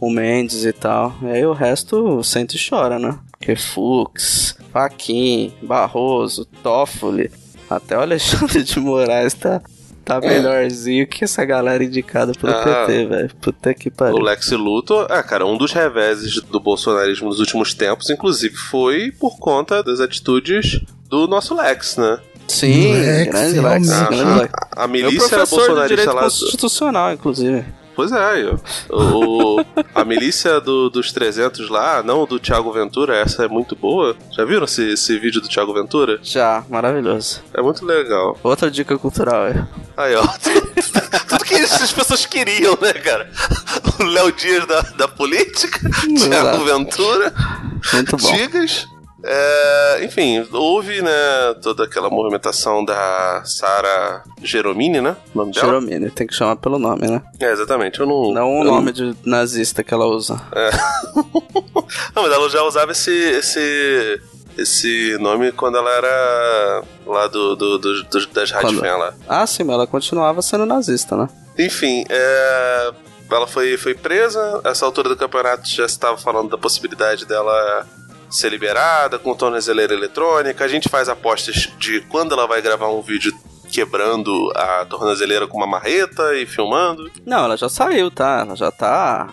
o 0.00 0.10
Mendes 0.10 0.64
e 0.64 0.72
tal. 0.72 1.14
E 1.22 1.26
aí 1.26 1.44
o 1.44 1.52
resto 1.52 2.22
sente 2.22 2.56
e 2.56 2.68
chora, 2.68 2.98
né? 2.98 3.18
Porque 3.30 3.56
Fux, 3.56 4.56
Faquin, 4.72 5.52
Barroso, 5.62 6.44
Toffoli, 6.62 7.30
até 7.68 7.96
o 7.96 8.00
Alexandre 8.00 8.62
de 8.64 8.78
Moraes 8.78 9.34
tá, 9.34 9.62
tá 10.04 10.20
melhorzinho 10.20 11.06
que 11.06 11.24
essa 11.24 11.44
galera 11.44 11.82
indicada 11.84 12.32
pelo 12.32 12.52
Ah. 12.52 12.84
PT, 12.86 13.06
velho. 13.06 13.30
Puta 13.40 13.74
que 13.74 13.88
O 13.88 13.92
pariu. 13.92 14.18
Lex 14.18 14.50
Luthor, 14.52 15.06
ah, 15.10 15.22
cara, 15.22 15.46
um 15.46 15.56
dos 15.56 15.72
reveses 15.72 16.40
do 16.42 16.58
bolsonarismo 16.60 17.28
nos 17.28 17.38
últimos 17.40 17.74
tempos, 17.74 18.10
inclusive, 18.10 18.54
foi 18.56 19.10
por 19.12 19.38
conta 19.38 19.82
das 19.82 20.00
atitudes 20.00 20.80
do 21.08 21.26
nosso 21.26 21.54
Lex, 21.54 21.96
né? 21.96 22.18
Sim, 22.48 22.92
Lex, 22.94 23.30
grande 23.30 23.60
Lex, 23.60 23.88
grande 23.88 24.40
Lex. 24.40 24.52
A, 24.76 24.84
a 24.84 24.86
Meu 24.88 25.04
milícia 25.04 25.28
professor 25.28 25.44
de 25.44 25.50
bolsonarista 25.66 25.88
direito 25.96 26.16
lá. 26.16 26.22
constitucional, 26.22 27.12
inclusive. 27.12 27.64
Pois 28.00 28.12
é, 28.12 28.50
o, 28.88 29.62
a 29.94 30.04
milícia 30.06 30.58
do- 30.58 30.88
dos 30.88 31.12
300 31.12 31.68
lá, 31.68 32.02
não 32.02 32.24
do 32.24 32.38
Thiago 32.40 32.72
Ventura, 32.72 33.14
essa 33.14 33.44
é 33.44 33.48
muito 33.48 33.76
boa. 33.76 34.16
Já 34.34 34.42
viram 34.42 34.64
esse, 34.64 34.92
esse 34.94 35.18
vídeo 35.18 35.40
do 35.42 35.48
Thiago 35.48 35.74
Ventura? 35.74 36.18
Já, 36.22 36.64
maravilhoso. 36.70 37.42
É 37.52 37.60
muito 37.60 37.84
legal. 37.84 38.38
Outra 38.42 38.70
dica 38.70 38.96
cultural, 38.96 39.48
é. 39.48 39.66
Aí, 39.98 40.14
ó. 40.14 40.22
Tudo 41.28 41.44
que 41.44 41.54
as 41.56 41.92
pessoas 41.92 42.24
queriam, 42.24 42.76
né, 42.80 42.94
cara? 42.94 43.30
O 44.00 44.04
Léo 44.04 44.32
Dias 44.32 44.66
da, 44.66 44.80
da 44.80 45.06
política, 45.06 45.78
Thiago 45.80 46.34
Exato. 46.34 46.64
Ventura, 46.64 47.34
Muito 47.92 48.16
bom. 48.16 48.32
Digas. 48.34 48.86
É, 49.22 50.00
enfim, 50.04 50.46
houve, 50.52 51.02
né, 51.02 51.10
toda 51.62 51.84
aquela 51.84 52.08
movimentação 52.08 52.84
da 52.84 53.42
Sarah 53.44 54.24
Geromini, 54.42 55.00
né? 55.00 55.16
O 55.34 55.38
nome 55.38 55.52
dela? 55.52 55.66
Jeromine, 55.66 56.10
tem 56.10 56.26
que 56.26 56.34
chamar 56.34 56.56
pelo 56.56 56.78
nome, 56.78 57.06
né? 57.06 57.22
É, 57.38 57.52
exatamente. 57.52 58.00
Eu 58.00 58.06
não. 58.06 58.32
Não 58.32 58.60
o 58.60 58.64
nome 58.64 58.92
de 58.92 59.14
nazista 59.24 59.82
que 59.84 59.92
ela 59.92 60.06
usa. 60.06 60.40
Não, 62.14 62.22
mas 62.22 62.32
ela 62.32 62.48
já 62.48 62.62
usava 62.62 62.92
esse, 62.92 63.10
esse, 63.10 64.20
esse 64.56 65.16
nome 65.20 65.50
quando 65.52 65.76
ela 65.78 65.90
era 65.90 66.82
lá 67.06 67.26
do, 67.26 67.56
do, 67.56 67.78
do- 67.78 68.02
do- 68.04 68.26
das 68.28 68.50
rádios 68.50 68.78
Quando? 68.80 68.98
lá. 68.98 69.14
Ah, 69.28 69.46
sim, 69.46 69.64
mas 69.64 69.74
ela 69.74 69.86
continuava 69.86 70.40
sendo 70.42 70.64
nazista, 70.66 71.16
né? 71.16 71.28
Enfim, 71.58 72.04
é, 72.08 72.92
ela 73.30 73.46
foi, 73.46 73.76
foi 73.76 73.94
presa. 73.94 74.60
Essa 74.64 74.84
altura 74.86 75.08
do 75.08 75.16
campeonato 75.16 75.68
já 75.68 75.84
estava 75.84 76.16
falando 76.16 76.48
da 76.50 76.58
possibilidade 76.58 77.26
dela 77.26 77.86
ser 78.30 78.48
liberada 78.50 79.18
com 79.18 79.34
tornozeleira 79.34 79.92
eletrônica. 79.92 80.64
A 80.64 80.68
gente 80.68 80.88
faz 80.88 81.08
apostas 81.08 81.68
de 81.78 82.00
quando 82.02 82.32
ela 82.32 82.46
vai 82.46 82.62
gravar 82.62 82.88
um 82.88 83.02
vídeo 83.02 83.32
quebrando 83.70 84.52
a 84.56 84.84
tornozeleira 84.86 85.46
com 85.46 85.56
uma 85.56 85.66
marreta 85.66 86.34
e 86.36 86.46
filmando. 86.46 87.10
Não, 87.24 87.44
ela 87.44 87.56
já 87.56 87.68
saiu, 87.68 88.10
tá? 88.10 88.40
Ela 88.46 88.56
já 88.56 88.70
tá. 88.70 89.28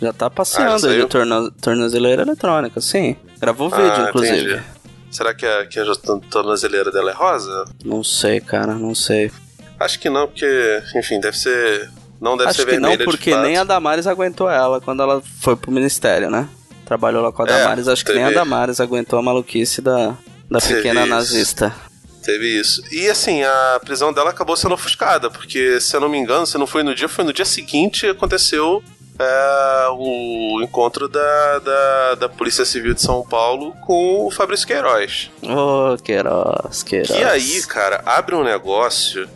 Já 0.00 0.12
tá 0.12 0.26
Ah, 0.26 0.30
passeando 0.30 0.68
já 0.70 0.74
aí 0.74 0.80
saiu? 0.80 1.02
de 1.04 1.08
torno, 1.08 1.50
tornozeleira 1.52 2.22
eletrônica, 2.22 2.80
sim. 2.80 3.16
Gravou 3.38 3.70
vídeo, 3.70 3.84
Ah, 3.92 4.06
inclusive. 4.08 4.52
entendi. 4.54 4.62
Será 5.10 5.34
que 5.34 5.44
a, 5.46 5.66
que 5.66 5.78
a 5.78 5.84
tornozeleira 6.30 6.90
dela 6.90 7.10
é 7.10 7.14
rosa? 7.14 7.64
Não 7.84 8.02
sei, 8.02 8.40
cara, 8.40 8.74
não 8.74 8.94
sei. 8.94 9.30
Acho 9.78 9.98
que 9.98 10.08
não, 10.08 10.26
porque, 10.26 10.82
enfim, 10.96 11.20
deve 11.20 11.36
ser. 11.36 11.90
Não 12.20 12.36
deve 12.36 12.50
Acho 12.50 12.60
ser 12.62 12.66
que 12.66 12.72
não, 12.78 12.88
vermelha 12.90 12.98
de 12.98 13.04
porque 13.04 13.36
nem 13.36 13.56
a 13.58 13.64
Damares 13.64 14.06
aguentou 14.06 14.48
ela 14.48 14.80
quando 14.80 15.02
ela 15.02 15.20
foi 15.40 15.54
pro 15.56 15.70
ministério, 15.72 16.30
né? 16.30 16.48
Trabalhou 16.92 17.22
lá 17.22 17.32
com 17.32 17.42
a 17.42 17.46
É, 17.46 17.48
Damares, 17.48 17.88
acho 17.88 18.04
que 18.04 18.12
nem 18.12 18.22
a 18.22 18.26
teve- 18.26 18.38
Damares 18.38 18.78
aguentou 18.80 19.18
a 19.18 19.22
maluquice 19.22 19.80
da, 19.80 20.14
da 20.50 20.58
Teve 20.60 20.74
pequena 20.74 21.00
isso. 21.00 21.08
nazista. 21.10 21.74
Teve 22.22 22.60
isso. 22.60 22.82
E 22.92 23.08
assim, 23.08 23.42
a 23.42 23.80
prisão 23.82 24.12
dela 24.12 24.28
acabou 24.28 24.54
sendo 24.56 24.74
ofuscada, 24.74 25.30
porque, 25.30 25.80
se 25.80 25.96
eu 25.96 26.00
não 26.00 26.08
me 26.10 26.18
engano, 26.18 26.46
se 26.46 26.58
não 26.58 26.66
foi 26.66 26.82
no 26.82 26.94
dia, 26.94 27.08
foi 27.08 27.24
no 27.24 27.32
dia 27.32 27.46
seguinte 27.46 28.06
aconteceu 28.06 28.82
é, 29.18 29.86
o 29.92 30.60
encontro 30.62 31.08
da, 31.08 31.58
da, 31.60 32.14
da 32.16 32.28
Polícia 32.28 32.64
Civil 32.66 32.92
de 32.92 33.00
São 33.00 33.22
Paulo 33.26 33.72
com 33.86 34.26
o 34.26 34.30
Fabrício 34.30 34.66
Queiroz. 34.66 35.30
Ô, 35.42 35.96
Queiroz, 35.96 36.82
Queiroz. 36.82 37.10
E 37.18 37.24
aí, 37.24 37.62
cara, 37.62 38.02
abre 38.04 38.34
um 38.34 38.44
negócio 38.44 39.26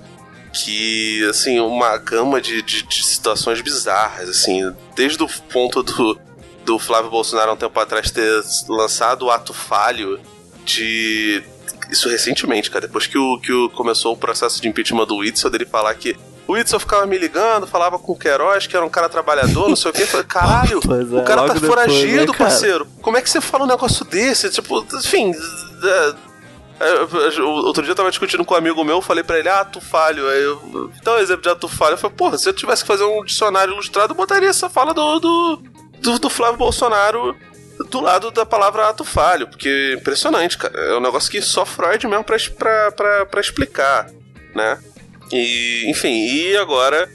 que, 0.52 1.26
assim, 1.28 1.58
uma 1.60 1.96
gama 1.98 2.40
de, 2.40 2.62
de, 2.62 2.82
de 2.82 3.04
situações 3.04 3.60
bizarras, 3.60 4.28
assim, 4.28 4.72
desde 4.94 5.22
o 5.22 5.28
ponto 5.52 5.82
do, 5.82 6.18
do 6.66 6.78
Flávio 6.80 7.10
Bolsonaro 7.10 7.52
há 7.52 7.54
um 7.54 7.56
tempo 7.56 7.78
atrás 7.78 8.10
ter 8.10 8.42
lançado 8.68 9.26
o 9.26 9.30
ato 9.30 9.54
falho 9.54 10.20
de. 10.64 11.42
Isso 11.88 12.08
recentemente, 12.08 12.68
cara, 12.68 12.88
depois 12.88 13.06
que, 13.06 13.16
o, 13.16 13.38
que 13.38 13.52
o, 13.52 13.70
começou 13.70 14.12
o 14.12 14.16
processo 14.16 14.60
de 14.60 14.68
impeachment 14.68 15.06
do 15.06 15.18
Whitson, 15.18 15.48
dele 15.48 15.64
falar 15.64 15.94
que 15.94 16.16
o 16.48 16.54
Whitson 16.54 16.80
ficava 16.80 17.06
me 17.06 17.16
ligando, 17.16 17.64
falava 17.66 17.96
com 17.96 18.12
o 18.12 18.18
Queiroz, 18.18 18.66
que 18.66 18.76
era 18.76 18.84
um 18.84 18.88
cara 18.88 19.08
trabalhador, 19.08 19.68
não 19.68 19.76
sei 19.76 19.92
o 19.92 19.94
quê. 19.94 20.02
Eu 20.02 20.06
falei, 20.08 20.26
caralho, 20.26 20.80
é, 20.82 21.20
o 21.20 21.24
cara 21.24 21.46
tá 21.46 21.54
depois, 21.54 21.70
foragido, 21.70 22.32
né, 22.32 22.38
cara? 22.38 22.38
parceiro. 22.38 22.86
Como 23.00 23.16
é 23.16 23.22
que 23.22 23.30
você 23.30 23.40
fala 23.40 23.64
um 23.64 23.68
negócio 23.68 24.04
desse? 24.04 24.50
Tipo, 24.50 24.84
enfim. 24.94 25.32
é, 25.84 26.14
é, 26.80 27.42
Outro 27.42 27.84
dia 27.84 27.92
eu 27.92 27.96
tava 27.96 28.10
discutindo 28.10 28.44
com 28.44 28.54
um 28.54 28.56
amigo 28.56 28.82
meu, 28.82 28.96
eu 28.96 29.02
falei 29.02 29.22
pra 29.22 29.38
ele, 29.38 29.48
ah, 29.48 29.60
ato 29.60 29.80
falho. 29.80 30.28
Aí 30.28 30.42
eu, 30.42 30.90
então, 31.00 31.18
exemplo 31.18 31.42
de 31.42 31.48
ato 31.48 31.68
falho. 31.68 31.94
Eu 31.94 31.98
falei, 31.98 32.16
porra, 32.16 32.36
se 32.36 32.48
eu 32.48 32.52
tivesse 32.52 32.82
que 32.82 32.88
fazer 32.88 33.04
um 33.04 33.24
dicionário 33.24 33.72
ilustrado, 33.72 34.12
eu 34.12 34.16
botaria 34.16 34.48
essa 34.48 34.68
fala 34.68 34.92
do, 34.92 35.20
do, 35.20 35.62
do, 36.00 36.18
do 36.18 36.30
Flávio 36.30 36.58
Bolsonaro 36.58 37.36
do 37.90 38.00
lado 38.00 38.30
da 38.30 38.46
palavra 38.46 38.88
ato 38.88 39.04
falho, 39.04 39.46
porque 39.48 39.68
é 39.68 39.94
impressionante, 39.94 40.56
cara. 40.56 40.74
É 40.78 40.96
um 40.96 41.00
negócio 41.00 41.30
que 41.30 41.42
só 41.42 41.66
Freud 41.66 42.06
mesmo 42.06 42.24
pra, 42.24 42.36
pra, 42.58 42.92
pra, 42.92 43.26
pra 43.26 43.40
explicar, 43.40 44.10
né? 44.54 44.78
E, 45.30 45.84
enfim, 45.90 46.08
e 46.26 46.56
agora 46.56 47.08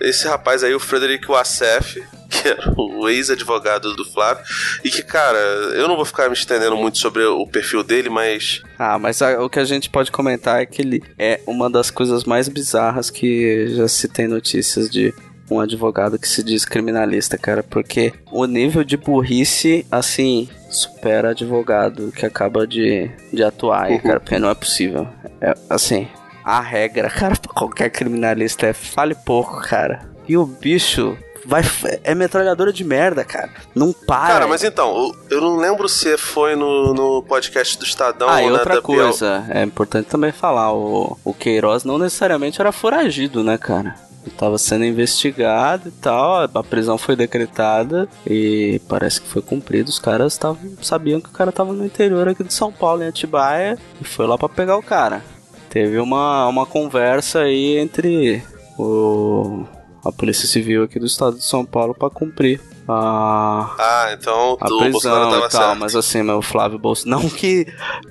esse 0.00 0.26
rapaz 0.26 0.62
aí, 0.64 0.74
o 0.74 0.80
Frederic 0.80 1.26
Wassef, 1.26 2.02
que 2.30 2.48
era 2.48 2.72
o 2.76 3.08
ex-advogado 3.08 3.94
do 3.94 4.04
Flávio, 4.04 4.44
e 4.84 4.90
que, 4.90 5.02
cara, 5.02 5.38
eu 5.74 5.86
não 5.88 5.96
vou 5.96 6.04
ficar 6.04 6.28
me 6.28 6.34
estendendo 6.34 6.76
muito 6.76 6.98
sobre 6.98 7.24
o 7.24 7.46
perfil 7.46 7.82
dele, 7.84 8.08
mas 8.08 8.62
Ah, 8.78 8.98
mas 8.98 9.20
a- 9.22 9.40
o 9.42 9.48
que 9.50 9.58
a 9.60 9.64
gente 9.64 9.88
pode 9.90 10.10
comentar 10.12 10.60
é 10.60 10.66
que 10.66 10.82
ele 10.82 11.02
é 11.18 11.40
uma 11.46 11.68
das 11.70 11.90
coisas 11.90 12.24
mais 12.24 12.48
bizarras 12.48 13.08
que 13.10 13.68
já 13.76 13.86
se 13.88 14.06
tem 14.08 14.26
notícias 14.28 14.88
de 14.90 15.12
um 15.50 15.60
advogado 15.60 16.18
que 16.18 16.28
se 16.28 16.42
diz 16.42 16.64
criminalista, 16.64 17.38
cara, 17.38 17.62
porque 17.62 18.12
o 18.30 18.44
nível 18.46 18.84
de 18.84 18.96
burrice, 18.96 19.86
assim, 19.90 20.48
supera 20.70 21.30
advogado 21.30 22.12
que 22.12 22.26
acaba 22.26 22.66
de, 22.66 23.10
de 23.32 23.42
atuar 23.42 23.84
aí, 23.84 23.98
cara, 23.98 24.20
porque 24.20 24.38
não 24.38 24.50
é 24.50 24.54
possível. 24.54 25.08
É, 25.40 25.54
assim, 25.70 26.06
a 26.44 26.60
regra, 26.60 27.08
cara, 27.10 27.36
pra 27.36 27.52
qualquer 27.54 27.90
criminalista 27.90 28.66
é 28.66 28.72
fale 28.72 29.14
pouco, 29.14 29.60
cara. 29.62 30.08
E 30.28 30.36
o 30.36 30.44
bicho 30.44 31.16
vai. 31.46 31.62
É 32.04 32.14
metralhadora 32.14 32.70
de 32.72 32.84
merda, 32.84 33.24
cara. 33.24 33.48
Não 33.74 33.92
para. 33.92 34.26
Cara, 34.34 34.46
mas 34.46 34.62
então, 34.62 35.12
eu- 35.30 35.40
não 35.40 35.56
lembro 35.56 35.88
se 35.88 36.18
foi 36.18 36.54
no, 36.54 36.92
no 36.92 37.22
podcast 37.22 37.78
do 37.78 37.84
Estadão 37.86 38.28
Ah, 38.28 38.40
ou 38.42 38.46
na 38.50 38.58
outra 38.58 38.74
da 38.74 38.80
Biel. 38.82 38.82
coisa, 38.82 39.46
é 39.48 39.62
importante 39.62 40.06
também 40.08 40.32
falar, 40.32 40.74
o, 40.74 41.16
o 41.24 41.32
Queiroz 41.32 41.84
não 41.84 41.96
necessariamente 41.96 42.60
era 42.60 42.72
foragido, 42.72 43.42
né, 43.42 43.56
cara? 43.56 43.94
Ele 44.28 44.36
tava 44.36 44.58
sendo 44.58 44.84
investigado 44.84 45.88
e 45.88 45.90
tal, 45.90 46.42
a 46.42 46.62
prisão 46.62 46.98
foi 46.98 47.16
decretada 47.16 48.06
e 48.26 48.78
parece 48.86 49.22
que 49.22 49.26
foi 49.26 49.40
cumprido. 49.40 49.88
Os 49.88 49.98
caras 49.98 50.36
tavam, 50.36 50.60
sabiam 50.82 51.18
que 51.18 51.30
o 51.30 51.32
cara 51.32 51.50
tava 51.50 51.72
no 51.72 51.84
interior 51.84 52.28
aqui 52.28 52.44
de 52.44 52.52
São 52.52 52.70
Paulo, 52.70 53.02
em 53.02 53.06
Atibaia, 53.06 53.78
e 53.98 54.04
foi 54.04 54.26
lá 54.26 54.36
pra 54.36 54.48
pegar 54.48 54.76
o 54.76 54.82
cara. 54.82 55.24
Teve 55.70 55.98
uma, 55.98 56.46
uma 56.46 56.66
conversa 56.66 57.40
aí 57.40 57.78
entre 57.78 58.42
o, 58.78 59.64
a 60.04 60.12
Polícia 60.12 60.46
Civil 60.46 60.82
aqui 60.82 60.98
do 60.98 61.06
estado 61.06 61.36
de 61.36 61.44
São 61.44 61.64
Paulo 61.64 61.94
pra 61.94 62.10
cumprir 62.10 62.60
a, 62.88 63.74
Ah, 63.78 64.10
então 64.12 64.56
a 64.60 64.66
o 64.66 64.68
Bolsonaro 64.90 64.90
prisão 64.90 65.30
tava 65.30 65.36
e 65.36 65.40
tal, 65.50 65.50
certo. 65.50 65.78
mas 65.78 65.94
assim, 65.96 66.22
meu 66.22 66.40
Flávio 66.42 66.78
Bolsonaro. 66.78 67.22
Não 67.22 67.28
que. 67.30 67.66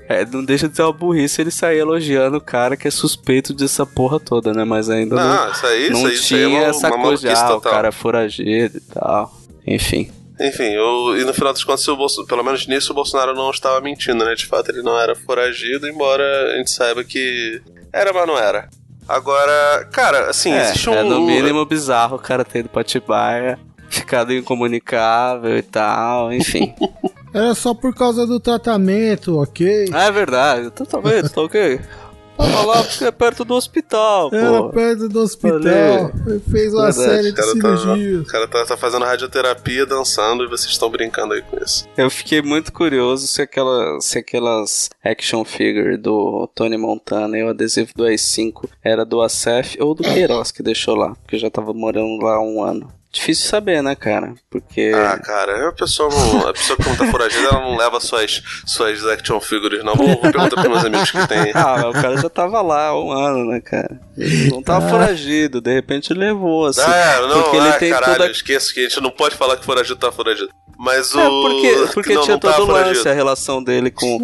é, 0.08 0.26
não 0.26 0.44
deixa 0.46 0.68
de 0.70 0.76
ser 0.76 0.84
uma 0.84 0.94
burrice 0.94 1.42
ele 1.42 1.52
sair 1.52 1.80
elogiando 1.80 2.38
o 2.38 2.42
cara 2.42 2.78
que 2.78 2.88
é 2.88 2.92
suspeito 2.92 3.54
dessa 3.54 3.86
porra 3.86 4.20
toda, 4.20 4.54
né? 4.54 4.64
Mas 4.64 4.90
ainda 4.90 5.16
não, 5.16 5.24
Não, 5.46 5.52
isso 5.52 5.66
aí, 5.66 5.90
não 5.90 6.10
isso 6.10 6.34
aí, 6.36 6.44
aí 6.44 6.46
é 6.46 6.48
tinha 6.50 6.60
uma, 6.62 6.68
essa 6.70 6.92
coisa 6.92 7.28
de 7.28 7.34
ah, 7.36 7.56
o 7.56 7.62
cara 7.62 7.88
é 7.88 7.92
foragido 7.92 8.78
e 8.78 8.82
tal. 8.94 9.34
Enfim. 9.66 10.12
Enfim, 10.40 10.72
eu, 10.72 11.18
e 11.20 11.26
no 11.26 11.34
final 11.34 11.52
das 11.52 11.64
contas, 11.64 11.88
o 11.88 11.96
Bolso- 11.98 12.24
pelo 12.28 12.44
menos 12.44 12.68
nisso, 12.68 12.92
o 12.92 12.96
Bolsonaro 12.96 13.34
não 13.34 13.50
estava 13.50 13.82
mentindo, 13.82 14.24
né? 14.24 14.36
De 14.36 14.46
fato, 14.46 14.70
ele 14.70 14.84
não 14.84 15.00
era 15.00 15.16
foragido, 15.16 15.88
embora 15.88 16.24
a 16.54 16.58
gente 16.58 16.70
saiba 16.70 17.04
que 17.04 17.60
era, 17.92 18.14
mas 18.14 18.28
não 18.28 18.38
era. 18.38 18.70
Agora, 19.10 19.88
cara, 19.92 20.30
assim, 20.30 20.52
é, 20.52 20.62
existe 20.70 20.90
um. 20.90 20.94
é 20.94 21.02
no 21.02 21.22
mínimo 21.22 21.66
bizarro 21.66 22.18
o 22.18 22.20
cara 22.20 22.46
ter 22.46 22.60
ido 22.60 22.70
pra 22.70 22.84
Tibaia, 22.84 23.58
ficado 23.90 24.34
incomunicável 24.34 25.58
e 25.58 25.62
tal, 25.62 26.32
enfim. 26.34 26.74
Era 27.34 27.54
só 27.54 27.74
por 27.74 27.94
causa 27.94 28.26
do 28.26 28.40
tratamento, 28.40 29.38
ok? 29.40 29.90
ah, 29.94 30.06
é 30.06 30.12
verdade, 30.12 30.72
totalmente, 30.72 31.30
tá 31.30 31.42
ok. 31.42 31.80
Tava 32.38 32.66
lá 32.68 32.84
porque 32.84 33.04
é 33.04 33.10
perto 33.12 33.44
do 33.44 33.56
hospital, 33.56 34.30
Era 34.32 34.62
pô. 34.62 34.70
perto 34.70 35.10
do 35.10 35.22
hospital. 35.22 35.60
Valeu. 35.60 36.12
Ele 36.28 36.40
fez 36.40 36.72
uma 36.72 36.92
Verdade, 36.92 36.94
série 36.94 37.30
O 37.30 37.32
de 37.32 37.36
cara, 37.36 37.48
tá, 37.48 37.78
cirurgias. 37.78 38.22
o 38.22 38.26
cara 38.26 38.48
tá, 38.48 38.66
tá 38.68 38.78
fazendo 38.78 39.06
radioterapia, 39.06 39.88
dançando, 39.88 40.44
e 40.44 40.48
vocês 40.48 40.70
estão 40.72 40.88
brincando 40.88 41.34
aí 41.34 41.42
com 41.42 41.58
isso. 41.58 41.88
Eu 41.98 42.12
fiquei 42.12 42.44
muito 42.44 42.72
curioso 42.72 43.26
se, 43.26 43.42
aquela, 43.42 44.00
se 44.02 44.20
aquelas 44.20 44.88
action 45.04 45.44
figure 45.44 45.98
do 45.98 46.48
Tony 46.54 46.78
Montana 46.78 47.36
e 47.40 47.44
o 47.44 47.50
adesivo 47.50 47.90
do 47.96 48.04
AI-5 48.06 48.70
era 48.84 49.04
do 49.04 49.20
Acef 49.20 49.76
ou 49.82 49.96
do 49.96 50.04
Queiroz 50.04 50.52
que 50.52 50.62
deixou 50.62 50.94
lá, 50.94 51.16
porque 51.16 51.38
eu 51.38 51.40
já 51.40 51.50
tava 51.50 51.74
morando 51.74 52.24
lá 52.24 52.36
há 52.36 52.40
um 52.42 52.64
ano. 52.64 52.88
Difícil 53.12 53.48
saber, 53.50 53.82
né, 53.82 53.96
cara? 53.96 54.34
Porque. 54.50 54.92
Ah, 54.94 55.18
cara, 55.18 55.70
a 55.70 55.72
pessoa, 55.72 56.10
não, 56.10 56.48
a 56.48 56.54
pessoa 56.54 56.78
que 56.78 56.88
não 56.88 56.96
tá 56.96 57.08
foragida, 57.08 57.48
ela 57.48 57.62
não 57.62 57.78
leva 57.78 58.00
suas, 58.00 58.44
suas 58.66 59.06
action 59.06 59.40
figures, 59.40 59.84
não. 59.84 59.96
Vou, 59.96 60.08
vou 60.08 60.18
perguntar 60.18 60.50
pros 60.50 60.68
meus 60.68 60.86
amigos 60.86 61.12
que 61.12 61.28
tem. 61.28 61.52
Ah, 61.56 61.90
o 61.90 61.94
cara 61.94 62.18
já 62.18 62.30
tava 62.30 62.62
lá 62.62 62.88
há 62.88 63.00
um 63.00 63.12
ano, 63.12 63.46
né, 63.46 63.62
cara? 63.62 64.00
Ele 64.18 64.52
não 64.52 64.62
tava 64.62 64.90
foragido, 64.90 65.62
de 65.62 65.74
repente 65.74 66.14
levou, 66.14 66.66
assim. 66.66 66.82
Ah, 66.82 67.22
não, 67.22 67.44
porque 67.44 67.58
ele 67.58 67.70
ah, 67.70 67.74
tem 67.74 67.92
caralho, 67.92 68.18
toda. 68.18 68.32
esqueço 68.32 68.74
que 68.74 68.82
a 68.82 68.84
gente 68.84 69.02
não 69.02 69.10
pode 69.10 69.36
falar 69.36 69.58
que 69.58 69.66
foragido 69.66 69.96
tá 69.96 70.12
foragido. 70.12 70.50
Mas 70.78 71.16
o. 71.16 71.20
É, 71.20 71.28
porque, 71.28 71.94
porque 71.94 72.14
não, 72.14 72.22
tinha 72.22 72.36
não 72.36 72.40
todo 72.40 72.64
o 72.64 72.68
lance, 72.68 72.84
foragido. 72.84 73.10
a 73.10 73.14
relação 73.14 73.64
dele 73.64 73.90
com, 73.90 74.20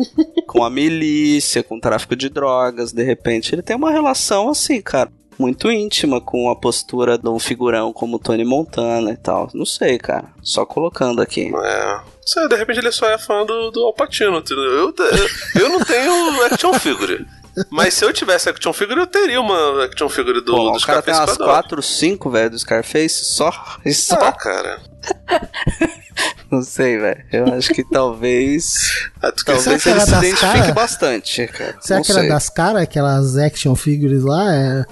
com 0.46 0.64
a 0.64 0.70
milícia, 0.70 1.64
com 1.64 1.78
o 1.78 1.82
tráfico 1.82 2.16
de 2.16 2.30
drogas, 2.30 2.92
de 2.92 3.04
repente 3.04 3.56
ele 3.56 3.64
tem 3.64 3.76
uma 3.76 3.92
relação 3.92 4.50
assim, 4.50 4.80
cara, 4.82 5.10
muito 5.38 5.72
íntima 5.72 6.22
com 6.22 6.50
a 6.50 6.56
postura 6.56 7.18
de 7.18 7.30
um 7.30 7.40
figurão 7.40 7.92
como 7.94 8.18
o 8.18 8.20
Tony 8.20 8.46
Montana 8.46 9.12
e 9.12 9.18
tal. 9.18 9.50
Não 9.54 9.66
sei, 9.66 9.98
cara, 9.98 10.26
só 10.42 10.66
colocando 10.66 11.22
aqui. 11.22 11.52
É. 11.56 12.00
Sei, 12.26 12.48
de 12.48 12.56
repente 12.56 12.80
ele 12.80 12.92
só 12.92 13.08
é 13.10 13.18
fã 13.18 13.46
do, 13.46 13.72
do 13.72 13.84
Alpatino, 13.86 14.38
entendeu? 14.38 14.64
Eu, 14.66 14.96
eu, 14.98 15.62
eu 15.62 15.70
não 15.70 15.80
tenho 15.80 16.44
action 16.46 16.74
figure. 16.80 17.26
Mas 17.70 17.94
se 17.94 18.04
eu 18.04 18.12
tivesse 18.12 18.50
action 18.50 18.74
figure, 18.74 19.00
eu 19.00 19.08
teria 19.08 19.40
uma 19.40 19.84
action 19.86 20.10
figure 20.10 20.42
do, 20.42 20.54
Pô, 20.54 20.72
do 20.72 20.78
o 20.78 20.82
cara 20.82 21.02
tem 21.02 21.14
Scarface 21.14 21.20
umas 21.20 21.38
pra 21.38 21.46
dar. 21.46 21.62
4, 21.62 21.82
5, 21.84 22.30
velho, 22.30 22.50
do 22.50 22.60
Scarface, 22.60 23.26
só, 23.26 23.52
e 23.86 23.94
só. 23.94 24.16
Ah, 24.16 24.32
cara. 24.32 24.82
Não 26.50 26.62
sei, 26.62 26.98
velho. 26.98 27.24
Eu 27.32 27.54
acho 27.54 27.74
que 27.74 27.84
talvez. 27.84 29.10
Ah, 29.22 29.32
talvez 29.32 29.86
ele 29.86 29.96
era 29.96 30.06
se 30.06 30.12
das 30.12 30.24
identifique 30.24 30.60
cara? 30.60 30.74
bastante, 30.74 31.48
cara. 31.48 31.76
Será 31.80 31.98
Não 31.98 32.06
que 32.06 32.12
era 32.12 32.22
sei. 32.22 32.30
das 32.30 32.50
caras, 32.50 32.82
aquelas 32.84 33.38
action 33.38 33.76
figures 33.76 34.24
lá? 34.24 34.54
É... 34.54 34.86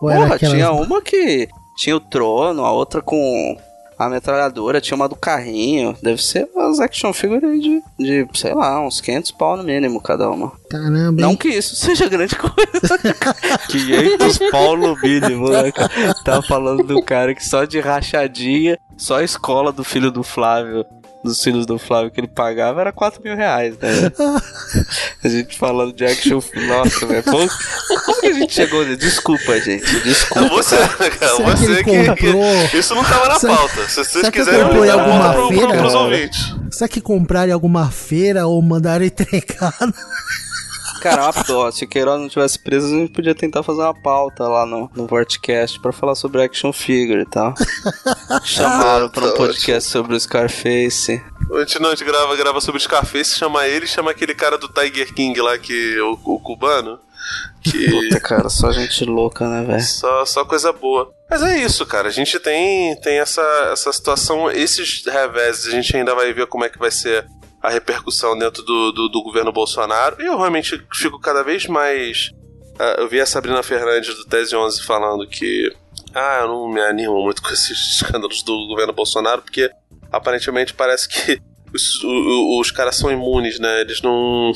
Ou 0.00 0.10
Porra, 0.10 0.34
aquelas... 0.34 0.54
tinha 0.54 0.70
uma 0.72 1.00
que 1.02 1.48
tinha 1.76 1.96
o 1.96 2.00
trono, 2.00 2.64
a 2.64 2.72
outra 2.72 3.00
com 3.02 3.56
a 3.98 4.10
metralhadora, 4.10 4.80
tinha 4.80 4.94
uma 4.94 5.08
do 5.08 5.16
carrinho. 5.16 5.96
Deve 6.02 6.22
ser 6.22 6.48
umas 6.54 6.80
action 6.80 7.12
figures 7.12 7.44
aí 7.44 7.60
de, 7.60 7.82
de, 7.98 8.28
sei 8.38 8.54
lá, 8.54 8.80
uns 8.80 9.00
500 9.00 9.30
pau 9.32 9.56
no 9.56 9.62
mínimo 9.62 10.00
cada 10.02 10.30
uma. 10.30 10.52
Caramba, 10.70 11.20
Não 11.22 11.30
hein? 11.30 11.36
que 11.36 11.48
isso 11.48 11.74
seja 11.76 12.08
grande 12.08 12.36
coisa. 12.36 12.98
500 13.68 14.50
pau 14.50 14.76
no 14.76 14.94
mínimo, 15.00 15.48
né, 15.48 15.72
cara? 15.72 16.14
Tava 16.22 16.42
falando 16.42 16.82
do 16.82 17.02
cara 17.02 17.34
que 17.34 17.44
só 17.44 17.64
de 17.64 17.80
rachadinha, 17.80 18.78
só 18.98 19.18
a 19.18 19.24
escola 19.24 19.72
do 19.72 19.82
filho 19.82 20.10
do 20.10 20.22
Flávio, 20.22 20.84
dos 21.26 21.42
filhos 21.42 21.66
do 21.66 21.78
Flávio 21.78 22.10
que 22.10 22.20
ele 22.20 22.28
pagava 22.28 22.80
era 22.80 22.92
4 22.92 23.22
mil 23.22 23.36
reais, 23.36 23.76
né? 23.78 24.12
A 25.22 25.28
gente 25.28 25.58
falando 25.58 25.92
de 25.92 26.04
action 26.04 26.40
film. 26.40 26.66
Nossa, 26.66 27.04
velho. 27.06 27.22
Como, 27.24 27.48
como 28.04 28.20
que 28.20 28.26
a 28.28 28.32
gente 28.32 28.54
chegou 28.54 28.84
nisso? 28.84 28.96
Desculpa, 28.98 29.60
gente. 29.60 29.92
Não, 29.92 30.00
Desculpa. 30.02 30.48
você, 30.48 30.76
cara, 30.76 31.34
você 31.36 31.84
que, 31.84 32.06
comprou? 32.06 32.68
que- 32.70 32.76
Isso 32.78 32.94
não 32.94 33.04
tava 33.04 33.28
na 33.28 33.38
Será- 33.38 33.56
pauta. 33.56 33.88
Se 33.88 33.94
vocês 33.96 34.08
será 34.08 34.30
que 34.30 34.38
quiserem, 34.38 34.64
comprou 34.64 34.84
em 34.84 34.90
alguma 34.90 35.32
pro, 35.32 35.48
feira? 35.48 35.68
pros 35.78 35.94
ouvintes. 35.94 36.54
Será 36.70 36.88
que 36.88 37.00
compraram 37.00 37.48
em 37.48 37.52
alguma 37.52 37.90
feira 37.90 38.46
ou 38.46 38.60
mandaram 38.62 39.04
entregar? 39.04 39.74
Cara, 41.00 41.24
uma 41.30 41.44
dó. 41.44 41.70
Se 41.70 41.84
o 41.84 41.88
Queiroz 41.88 42.20
não 42.20 42.28
tivesse 42.28 42.58
preso, 42.58 42.86
a 42.86 42.90
gente 42.98 43.12
podia 43.12 43.34
tentar 43.34 43.62
fazer 43.62 43.80
uma 43.80 43.94
pauta 43.94 44.44
lá 44.48 44.64
no, 44.66 44.90
no 44.94 45.06
Vortcast 45.06 45.78
pra 45.80 45.92
falar 45.92 46.14
sobre 46.14 46.42
action 46.42 46.72
figure 46.72 47.22
e 47.22 47.26
Chamaram 48.44 49.08
pra 49.08 49.26
um 49.26 49.30
tá 49.30 49.36
podcast 49.36 49.88
sobre 49.90 50.14
o 50.14 50.20
Scarface. 50.20 51.22
A 51.52 51.58
gente 51.60 51.78
não, 51.78 51.90
a 51.90 51.94
gente 51.94 52.04
grava, 52.04 52.36
grava 52.36 52.60
sobre 52.60 52.80
Scarface, 52.80 53.38
chama 53.38 53.66
ele, 53.66 53.86
chama 53.86 54.10
aquele 54.10 54.34
cara 54.34 54.58
do 54.58 54.68
Tiger 54.68 55.14
King 55.14 55.40
lá, 55.40 55.56
que 55.58 55.98
o, 56.00 56.18
o 56.24 56.40
cubano. 56.40 56.98
Que 57.62 57.90
Puta, 57.90 58.20
cara, 58.20 58.48
só 58.48 58.70
gente 58.72 59.04
louca, 59.04 59.48
né, 59.48 59.64
velho? 59.64 59.82
só, 59.82 60.24
só 60.24 60.44
coisa 60.44 60.72
boa. 60.72 61.12
Mas 61.28 61.42
é 61.42 61.58
isso, 61.58 61.84
cara. 61.84 62.08
A 62.08 62.12
gente 62.12 62.38
tem, 62.38 62.94
tem 63.00 63.18
essa, 63.18 63.42
essa 63.72 63.92
situação, 63.92 64.50
esses 64.50 65.04
reveses, 65.04 65.66
a 65.66 65.70
gente 65.70 65.96
ainda 65.96 66.14
vai 66.14 66.32
ver 66.32 66.46
como 66.46 66.64
é 66.64 66.68
que 66.68 66.78
vai 66.78 66.90
ser 66.90 67.26
a 67.60 67.70
repercussão 67.70 68.38
dentro 68.38 68.62
do, 68.62 68.92
do, 68.92 69.08
do 69.08 69.22
governo 69.22 69.52
Bolsonaro. 69.52 70.22
E 70.22 70.26
eu 70.26 70.36
realmente 70.36 70.80
fico 70.94 71.18
cada 71.18 71.42
vez 71.42 71.66
mais. 71.66 72.30
ah, 72.78 72.96
eu 72.98 73.08
vi 73.08 73.20
a 73.20 73.26
Sabrina 73.26 73.62
Fernandes 73.62 74.14
do 74.14 74.24
Tese 74.24 74.54
11 74.54 74.82
falando 74.84 75.26
que. 75.26 75.74
Ah, 76.18 76.38
eu 76.42 76.48
não 76.48 76.68
me 76.68 76.80
animo 76.80 77.22
muito 77.22 77.42
com 77.42 77.48
esses 77.52 78.00
escândalos 78.00 78.42
do 78.42 78.66
governo 78.68 78.92
Bolsonaro, 78.92 79.42
porque 79.42 79.70
aparentemente 80.10 80.72
parece 80.72 81.08
que 81.08 81.40
os, 81.74 82.02
o- 82.02 82.08
o- 82.08 82.60
os 82.60 82.70
caras 82.70 82.96
são 82.96 83.10
imunes, 83.10 83.58
né? 83.58 83.80
Eles 83.82 84.00
não. 84.00 84.52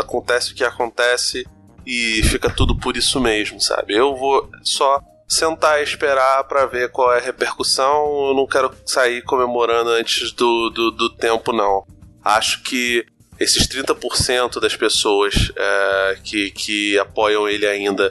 Acontece 0.00 0.52
o 0.52 0.54
que 0.54 0.64
acontece 0.64 1.46
e 1.86 2.22
fica 2.24 2.48
tudo 2.50 2.74
por 2.76 2.96
isso 2.96 3.20
mesmo, 3.20 3.60
sabe? 3.60 3.94
Eu 3.94 4.16
vou 4.16 4.48
só 4.62 5.00
sentar 5.28 5.80
e 5.80 5.84
esperar 5.84 6.44
pra 6.44 6.66
ver 6.66 6.90
qual 6.90 7.12
é 7.12 7.18
a 7.18 7.22
repercussão. 7.22 8.28
Eu 8.28 8.34
não 8.34 8.46
quero 8.46 8.72
sair 8.86 9.22
comemorando 9.22 9.90
antes 9.90 10.32
do, 10.32 10.70
do, 10.70 10.90
do 10.92 11.10
tempo, 11.16 11.52
não. 11.52 11.84
Acho 12.24 12.62
que 12.62 13.04
esses 13.38 13.66
30% 13.68 14.58
das 14.60 14.74
pessoas 14.74 15.52
é, 15.54 16.18
que, 16.24 16.50
que 16.52 16.98
apoiam 16.98 17.46
ele 17.48 17.66
ainda 17.66 18.10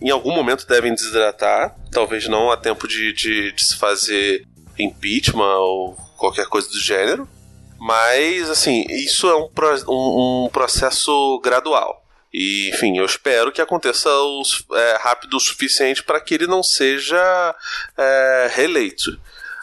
em 0.00 0.10
algum 0.10 0.32
momento 0.34 0.66
devem 0.66 0.94
desidratar, 0.94 1.74
talvez 1.90 2.28
não 2.28 2.50
a 2.50 2.56
tempo 2.56 2.86
de, 2.86 3.12
de, 3.12 3.52
de 3.52 3.64
se 3.64 3.76
fazer 3.76 4.44
impeachment 4.78 5.56
ou 5.58 5.96
qualquer 6.16 6.46
coisa 6.46 6.68
do 6.68 6.78
gênero. 6.80 7.28
Mas, 7.80 8.50
assim, 8.50 8.84
isso 8.88 9.28
é 9.28 9.36
um, 9.36 9.48
pro- 9.48 9.84
um, 9.90 10.44
um 10.46 10.48
processo 10.48 11.40
gradual. 11.44 12.04
E, 12.32 12.68
enfim, 12.70 12.98
eu 12.98 13.06
espero 13.06 13.52
que 13.52 13.60
aconteça 13.60 14.08
o 14.10 14.42
é, 14.74 14.98
rápido 15.00 15.36
o 15.36 15.40
suficiente 15.40 16.02
para 16.02 16.20
que 16.20 16.34
ele 16.34 16.46
não 16.46 16.62
seja 16.62 17.54
é, 17.96 18.50
reeleito. 18.52 19.18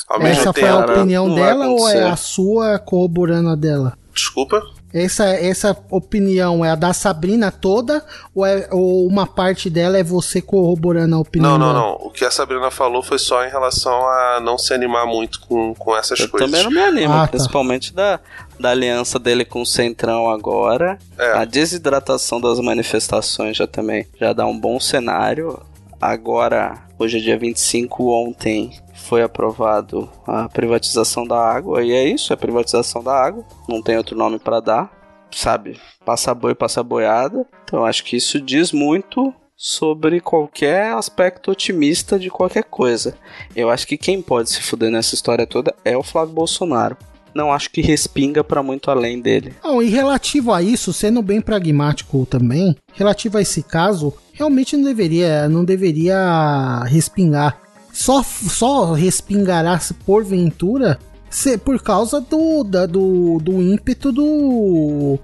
Ao 0.08 0.22
Essa 0.22 0.54
foi 0.54 0.68
a 0.68 0.78
opinião 0.86 1.34
dela 1.34 1.68
ou 1.68 1.90
é 1.90 2.04
a 2.04 2.16
sua 2.16 2.80
corroborando 2.80 3.50
a 3.50 3.56
dela? 3.56 3.98
Desculpa. 4.14 4.62
Essa, 4.98 5.26
essa 5.26 5.78
opinião 5.92 6.64
é 6.64 6.70
a 6.70 6.76
da 6.76 6.94
Sabrina 6.94 7.52
toda 7.52 8.02
ou, 8.34 8.46
é, 8.46 8.70
ou 8.72 9.06
uma 9.06 9.28
parte 9.28 9.70
dela 9.70 9.98
é 9.98 10.04
você 10.04 10.42
corroborando 10.42 11.16
a 11.18 11.20
opinião 11.20 11.52
Não, 11.52 11.58
não, 11.58 11.74
dela? 11.74 11.80
não. 12.00 12.08
O 12.08 12.10
que 12.10 12.24
a 12.24 12.32
Sabrina 12.32 12.72
falou 12.72 13.04
foi 13.04 13.20
só 13.20 13.44
em 13.46 13.50
relação 13.50 13.92
a 14.08 14.40
não 14.42 14.58
se 14.58 14.74
animar 14.74 15.06
muito 15.06 15.42
com, 15.42 15.74
com 15.76 15.98
essas 15.98 16.18
Eu 16.20 16.30
coisas. 16.30 16.50
também 16.50 16.64
não 16.64 16.72
me 16.72 16.80
animo, 16.80 17.14
Ah, 17.14 17.22
tá. 17.24 17.28
principalmente 17.28 17.94
da, 17.94 18.22
da 18.58 18.70
aliança 18.70 19.20
dele 19.20 19.44
com 19.44 19.62
o 19.62 19.66
Centrão 19.66 20.30
agora. 20.30 20.98
É. 21.20 21.34
A 21.34 21.44
desidratação 21.44 22.40
das 22.40 22.58
manifestações 22.62 23.58
já 23.58 23.68
também 23.68 24.08
já 24.18 24.32
dá 24.32 24.46
um 24.46 24.58
bom 24.58 24.80
cenário. 24.80 25.60
Agora, 26.00 26.85
hoje 26.98 27.18
é 27.18 27.22
dia 27.22 27.38
25, 27.38 28.12
ontem 28.12 28.72
foi 28.94 29.22
aprovado 29.22 30.10
a 30.26 30.50
privatização 30.50 31.26
da 31.26 31.38
água. 31.38 31.84
E 31.84 31.92
é 31.92 32.04
isso, 32.08 32.34
é 32.34 32.36
privatização 32.36 33.04
da 33.04 33.14
água. 33.14 33.44
Não 33.68 33.82
tem 33.82 33.98
outro 33.98 34.18
nome 34.18 34.40
para 34.40 34.60
dar. 34.60 34.92
Sabe? 35.32 35.80
Passa 36.06 36.34
boi, 36.34 36.56
passa 36.56 36.82
boiada. 36.82 37.46
Então 37.64 37.86
acho 37.86 38.04
que 38.04 38.16
isso 38.16 38.40
diz 38.40 38.72
muito 38.72 39.34
sobre 39.56 40.20
qualquer 40.20 40.94
aspecto 40.94 41.52
otimista 41.52 42.20
de 42.20 42.30
qualquer 42.30 42.64
coisa. 42.64 43.18
Eu 43.56 43.70
acho 43.70 43.88
que 43.88 43.98
quem 43.98 44.22
pode 44.22 44.50
se 44.50 44.62
fuder 44.62 44.92
nessa 44.92 45.16
história 45.16 45.48
toda 45.48 45.74
é 45.84 45.96
o 45.96 46.04
Flávio 46.04 46.34
Bolsonaro. 46.34 46.98
Não 47.36 47.52
acho 47.52 47.70
que 47.70 47.82
respinga 47.82 48.44
pra 48.44 48.64
muito 48.64 48.90
além 48.90 49.20
dele. 49.20 49.54
Não, 49.64 49.82
e 49.84 49.90
relativo 49.90 50.54
a 50.54 50.62
isso, 50.64 50.94
sendo 50.94 51.22
bem 51.22 51.42
pragmático 51.42 52.26
também, 52.26 52.76
relativo 52.94 53.38
a 53.38 53.42
esse 53.42 53.62
caso, 53.62 54.14
realmente 54.32 54.78
não 54.78 54.86
deveria, 54.86 55.50
não 55.50 55.66
deveria 55.66 56.84
respingar. 56.88 57.60
Só, 57.92 58.24
só 58.24 58.94
respingará 58.94 59.78
se 59.80 59.94
porventura 59.94 60.98
se, 61.30 61.58
por 61.58 61.82
causa 61.82 62.22
do, 62.22 62.64
da- 62.64 62.86
do, 62.86 63.38
do 63.42 63.62
ímpeto 63.62 64.12
do, 64.14 65.20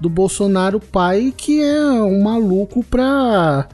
do 0.00 0.08
Bolsonaro 0.08 0.78
pai, 0.80 1.34
que 1.36 1.60
é 1.62 1.82
um 1.82 2.22
maluco 2.22 2.84
pra 2.84 3.68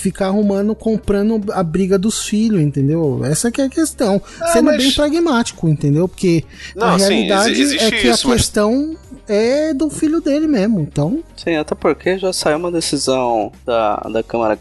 ficar 0.00 0.26
arrumando, 0.26 0.74
comprando 0.74 1.40
a 1.52 1.62
briga 1.62 1.98
dos 1.98 2.22
filhos, 2.24 2.60
entendeu? 2.60 3.20
Essa 3.24 3.50
que 3.50 3.60
é 3.60 3.64
a 3.64 3.68
questão. 3.70 4.20
Sendo 4.52 4.66
mas- 4.66 4.76
bem 4.82 4.92
pragmático, 4.92 5.68
entendeu? 5.68 6.08
Porque 6.08 6.44
Não, 6.76 6.88
a 6.88 6.98
sim, 6.98 7.08
realidade 7.14 7.60
existe 7.60 7.84
é 7.84 7.90
que 7.90 8.08
isso, 8.08 8.26
a 8.26 8.30
mas- 8.30 8.40
questão 8.42 8.96
é 9.28 9.74
do 9.74 9.90
filho 9.90 10.20
dele 10.20 10.46
mesmo. 10.46 10.80
Então, 10.80 11.22
Sim, 11.36 11.56
até 11.56 11.74
porque 11.74 12.18
já 12.18 12.32
saiu 12.32 12.56
uma 12.58 12.72
decisão 12.72 13.52
da, 13.66 13.96
da, 14.10 14.22
Câmara, 14.22 14.58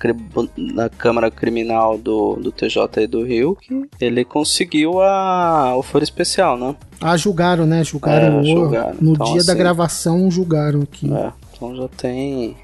da 0.75 0.89
Câmara 0.89 1.31
Criminal 1.31 1.97
do, 1.97 2.35
do 2.35 2.51
TJ 2.51 3.03
e 3.03 3.07
do 3.07 3.23
Rio 3.23 3.55
que 3.61 3.87
ele 4.01 4.25
conseguiu 4.25 5.01
a, 5.01 5.75
o 5.77 5.81
foro 5.83 6.03
especial, 6.03 6.57
né? 6.57 6.75
ah, 6.99 7.15
julgaram, 7.15 7.65
né? 7.65 7.83
Julgaram, 7.83 8.39
É, 8.39 8.43
julgaram. 8.43 8.95
no 8.99 9.13
Então, 9.13 9.25
dia 9.27 9.43
da 9.43 9.51
assim- 9.53 9.55
gravação, 9.57 10.29
julgaram 10.31 10.81
aqui. 10.81 11.11
É, 11.13 11.31
então 11.55 11.75
já 11.75 11.87
tem 11.89 12.55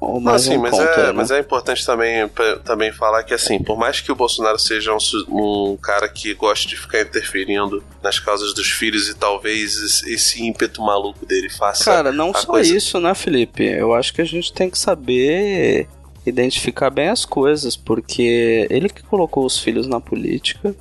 o 0.00 0.14
Não, 0.14 0.20
mais 0.20 0.46
assim, 0.46 0.56
um 0.56 0.62
mas, 0.62 0.78
é, 0.78 0.96
né? 0.96 1.12
mas 1.12 1.30
é 1.30 1.38
importante 1.38 1.84
também, 1.84 2.26
também 2.64 2.90
falar 2.90 3.22
que, 3.22 3.34
assim, 3.34 3.62
por 3.62 3.76
mais 3.78 4.00
que 4.00 4.10
o 4.10 4.16
Bolsonaro 4.16 4.58
seja 4.58 4.94
um, 4.94 5.72
um 5.72 5.76
cara 5.76 6.08
que 6.08 6.32
goste 6.32 6.68
de 6.68 6.76
ficar 6.76 7.02
interferindo 7.02 7.84
nas 8.02 8.18
causas 8.18 8.54
dos 8.54 8.66
filhos 8.70 9.08
e 9.08 9.14
talvez 9.14 9.76
esse, 10.06 10.42
ímpeto 10.42 10.80
maluco 10.80 11.26
dele 11.26 11.50
faça. 11.50 11.84
Cara, 11.84 12.10
não 12.10 12.32
só 12.32 12.46
coisa- 12.46 12.74
isso, 12.74 12.98
né, 12.98 13.14
Felipe? 13.14 13.62
Eu 13.64 13.92
acho 13.92 14.14
que 14.14 14.22
a 14.22 14.24
gente 14.24 14.52
tem 14.52 14.70
que 14.70 14.78
saber 14.78 15.86
identificar 16.24 16.88
bem 16.90 17.08
as 17.08 17.24
coisas, 17.24 17.76
porque 17.76 18.66
ele 18.70 18.88
que 18.88 19.02
colocou 19.02 19.44
os 19.44 19.58
filhos 19.58 19.86
na 19.86 20.00
política, 20.00 20.74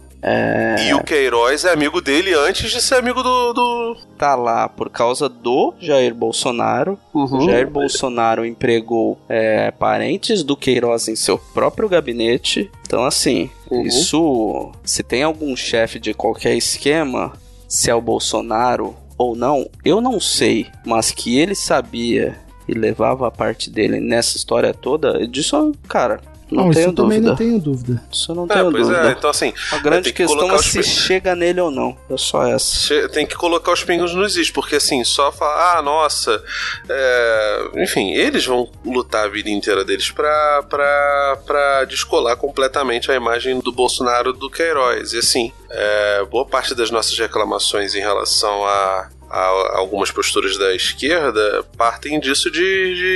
E 0.89 0.93
o 0.93 1.03
Queiroz 1.03 1.63
é 1.65 1.71
amigo 1.71 2.01
dele 2.01 2.33
antes 2.33 2.71
de 2.71 2.81
ser 2.81 2.95
amigo 2.95 3.23
do. 3.23 3.53
do... 3.53 3.97
tá 4.17 4.35
lá 4.35 4.67
por 4.67 4.89
causa 4.89 5.29
do 5.29 5.73
Jair 5.79 6.13
Bolsonaro. 6.13 6.99
O 7.13 7.41
Jair 7.45 7.69
Bolsonaro 7.69 8.45
empregou 8.45 9.17
é, 9.29 9.71
parentes 9.71 10.43
do 10.43 10.57
Queiroz 10.57 11.07
em 11.07 11.15
seu 11.15 11.37
próprio 11.37 11.87
gabinete. 11.87 12.69
Então, 12.85 13.05
assim, 13.05 13.49
Uhum. 13.69 13.83
isso. 13.83 14.71
Se 14.83 15.03
tem 15.03 15.23
algum 15.23 15.55
chefe 15.55 15.99
de 15.99 16.13
qualquer 16.13 16.55
esquema, 16.55 17.33
se 17.67 17.89
é 17.89 17.95
o 17.95 18.01
Bolsonaro 18.01 18.95
ou 19.17 19.35
não, 19.35 19.69
eu 19.85 20.01
não 20.01 20.19
sei. 20.19 20.67
Mas 20.85 21.11
que 21.11 21.37
ele 21.37 21.53
sabia 21.55 22.35
e 22.67 22.73
levava 22.73 23.27
a 23.27 23.31
parte 23.31 23.69
dele 23.69 23.99
nessa 23.99 24.37
história 24.37 24.73
toda, 24.73 25.27
disso, 25.27 25.71
cara, 25.87 26.19
Não, 26.51 26.65
Não, 26.65 26.71
tenho 26.71 26.85
isso 26.87 26.93
também 26.93 27.21
dúvida. 27.21 27.29
não 27.29 27.35
tenho 27.35 27.59
dúvida. 27.59 28.03
Isso 28.11 28.33
não 28.35 28.45
É, 28.45 28.47
tenho 28.47 28.71
pois 28.71 28.87
dúvida. 28.87 29.07
é, 29.07 29.11
então 29.11 29.29
assim. 29.29 29.53
A 29.71 29.77
grande 29.77 30.11
que 30.11 30.23
questão 30.25 30.49
é 30.51 30.55
os 30.55 30.65
se 30.65 30.83
chega 30.83 31.35
nele 31.35 31.61
ou 31.61 31.69
não. 31.69 31.95
É 32.09 32.17
só 32.17 32.45
essa. 32.47 32.79
Che- 32.87 33.07
Tem 33.09 33.25
que 33.25 33.35
colocar 33.35 33.71
os 33.71 33.83
pingos 33.83 34.13
nos 34.15 34.35
is, 34.35 34.49
porque 34.49 34.77
assim, 34.77 35.03
só 35.03 35.31
falar, 35.31 35.77
ah, 35.77 35.81
nossa, 35.81 36.43
é, 36.89 37.69
enfim, 37.77 38.13
eles 38.13 38.45
vão 38.45 38.69
lutar 38.85 39.25
a 39.25 39.29
vida 39.29 39.49
inteira 39.49 39.85
deles 39.85 40.09
pra, 40.11 40.63
pra, 40.69 41.37
pra 41.45 41.85
descolar 41.85 42.35
completamente 42.35 43.11
a 43.11 43.15
imagem 43.15 43.59
do 43.59 43.71
Bolsonaro 43.71 44.33
do 44.33 44.49
Queiroz. 44.49 45.13
E 45.13 45.19
assim, 45.19 45.51
é, 45.69 46.25
boa 46.29 46.45
parte 46.45 46.73
das 46.73 46.89
nossas 46.89 47.17
reclamações 47.17 47.93
em 47.95 47.99
relação 47.99 48.65
a, 48.65 49.09
a 49.29 49.77
algumas 49.77 50.11
posturas 50.11 50.57
da 50.57 50.73
esquerda 50.75 51.63
partem 51.77 52.19
disso 52.19 52.49
de, 52.51 52.59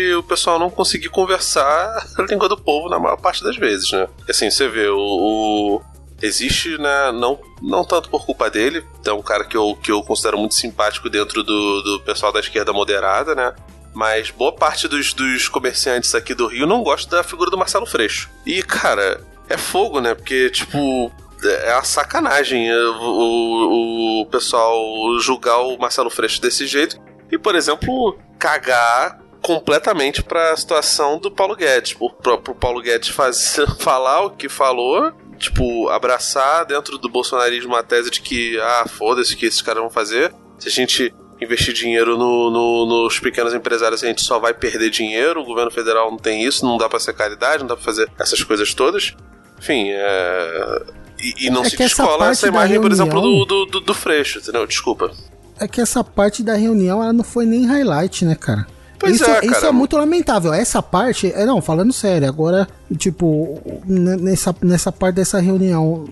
de 0.10 0.16
o 0.16 0.24
pessoal 0.24 0.60
não 0.60 0.70
conseguir 0.70 1.10
conversar 1.10 2.06
a 2.18 2.22
língua 2.24 2.48
do 2.50 2.58
povo 2.58 2.90
na 2.90 3.00
maior 3.00 3.18
parte 3.18 3.44
das 3.44 3.56
vezes, 3.58 3.92
né? 3.92 4.08
Assim, 4.30 4.50
você 4.50 4.68
vê, 4.68 4.88
o- 4.88 4.98
o 4.98 5.82
existe, 6.22 6.78
né, 6.78 7.12
não, 7.12 7.38
não 7.62 7.84
tanto 7.84 8.10
por 8.10 8.26
culpa 8.26 8.50
dele, 8.50 8.82
é 9.06 9.12
um 9.12 9.22
cara 9.22 9.44
que 9.44 9.58
eu, 9.58 9.76
que 9.84 9.92
eu 9.92 10.02
considero 10.04 10.38
muito 10.38 10.56
simpático 10.56 11.10
dentro 11.10 11.44
do, 11.44 11.82
do 11.82 12.00
pessoal 12.00 12.32
da 12.32 12.40
esquerda 12.40 12.72
moderada, 12.72 13.36
né? 13.36 13.54
Mas 13.94 14.32
boa 14.32 14.52
parte 14.54 14.88
dos, 14.88 15.14
dos 15.14 15.48
comerciantes 15.50 16.16
aqui 16.16 16.34
do 16.34 16.48
Rio 16.48 16.66
não 16.66 16.82
gosta 16.82 17.18
da 17.18 17.24
figura 17.24 17.52
do 17.52 17.58
Marcelo 17.58 17.86
Freixo. 17.86 18.30
E, 18.46 18.64
cara, 18.64 19.22
é 19.50 19.58
fogo, 19.58 20.00
né? 20.00 20.16
Porque, 20.16 20.50
tipo, 20.50 21.12
é 21.46 21.74
uma 21.74 21.84
sacanagem 21.84 22.70
é, 22.70 22.76
o, 22.76 23.02
o, 23.02 24.22
o 24.22 24.26
pessoal 24.28 24.76
julgar 25.20 25.60
o 25.60 25.78
Marcelo 25.78 26.10
Freixo 26.10 26.42
desse 26.42 26.66
jeito 26.68 26.98
e, 27.32 27.38
por 27.38 27.56
exemplo, 27.56 28.18
cagar 28.40 29.20
completamente 29.42 30.24
pra 30.24 30.56
situação 30.56 31.20
do 31.20 31.30
Paulo 31.32 31.56
Guedes. 31.56 31.94
Pro 31.94 32.10
próprio 32.10 32.56
Paulo 32.56 32.82
Guedes 32.82 33.10
faz, 33.10 33.58
falar 33.80 34.22
o 34.26 34.30
que 34.32 34.48
falou, 34.48 35.12
tipo, 35.38 35.90
abraçar 35.90 36.66
dentro 36.66 36.98
do 36.98 37.10
bolsonarismo 37.10 37.76
a 37.76 37.84
tese 37.84 38.10
de 38.10 38.22
que, 38.22 38.60
ah, 38.60 38.86
foda-se 38.88 39.34
o 39.34 39.38
que 39.38 39.46
esses 39.46 39.62
caras 39.62 39.82
vão 39.82 39.90
fazer. 39.90 40.34
Se 40.60 40.68
a 40.70 40.72
gente 40.72 41.14
investir 41.42 41.74
dinheiro 41.74 42.18
no- 42.18 42.50
no- 42.50 42.86
nos 43.04 43.20
pequenos 43.20 43.54
empresários, 43.54 44.02
a 44.02 44.08
gente 44.08 44.22
só 44.24 44.40
vai 44.40 44.54
perder 44.54 44.90
dinheiro. 44.90 45.42
O 45.42 45.46
governo 45.46 45.72
federal 45.72 46.10
não 46.10 46.18
tem 46.18 46.44
isso, 46.46 46.66
não 46.66 46.78
dá 46.78 46.88
pra 46.88 47.00
ser 47.00 47.14
caridade, 47.14 47.60
não 47.64 47.68
dá 47.68 47.76
pra 47.76 47.84
fazer 47.84 48.10
essas 48.18 48.42
coisas 48.44 48.74
todas. 48.74 49.14
Enfim, 49.60 49.90
é. 49.92 51.03
E, 51.24 51.48
e 51.48 51.50
não 51.50 51.64
É 51.64 51.70
se 51.70 51.78
que 51.78 51.84
essa 51.84 52.04
descola 52.04 52.18
parte 52.18 52.32
essa 52.32 52.48
da 52.48 52.52
imagem, 52.52 52.82
por 52.82 52.92
exemplo, 52.92 53.22
do, 53.22 53.66
do, 53.66 53.80
do, 53.80 53.94
Freixo, 53.94 54.40
entendeu? 54.40 54.68
Desculpa. 54.68 55.12
É 55.58 55.68
que 55.68 55.80
essa 55.80 56.04
parte 56.04 56.44
da 56.44 56.56
reunião, 56.56 57.02
ela 57.02 57.14
não 57.14 57.24
foi 57.24 57.46
nem 57.46 57.66
highlight, 57.66 58.26
né, 58.26 58.36
cara? 58.36 58.68
Pois 59.00 59.16
isso, 59.16 59.26
é, 59.26 59.40
isso 59.46 59.54
cara. 59.54 59.68
é 59.68 59.72
muito 59.72 59.96
lamentável. 59.98 60.54
Essa 60.54 60.82
parte, 60.82 61.32
é, 61.34 61.46
não, 61.46 61.62
falando 61.62 61.94
sério, 61.94 62.28
agora, 62.28 62.68
tipo, 62.98 63.60
nessa, 63.86 64.56
nessa 64.62 64.92
parte 64.92 65.16
dessa 65.16 65.40
reunião, 65.40 66.06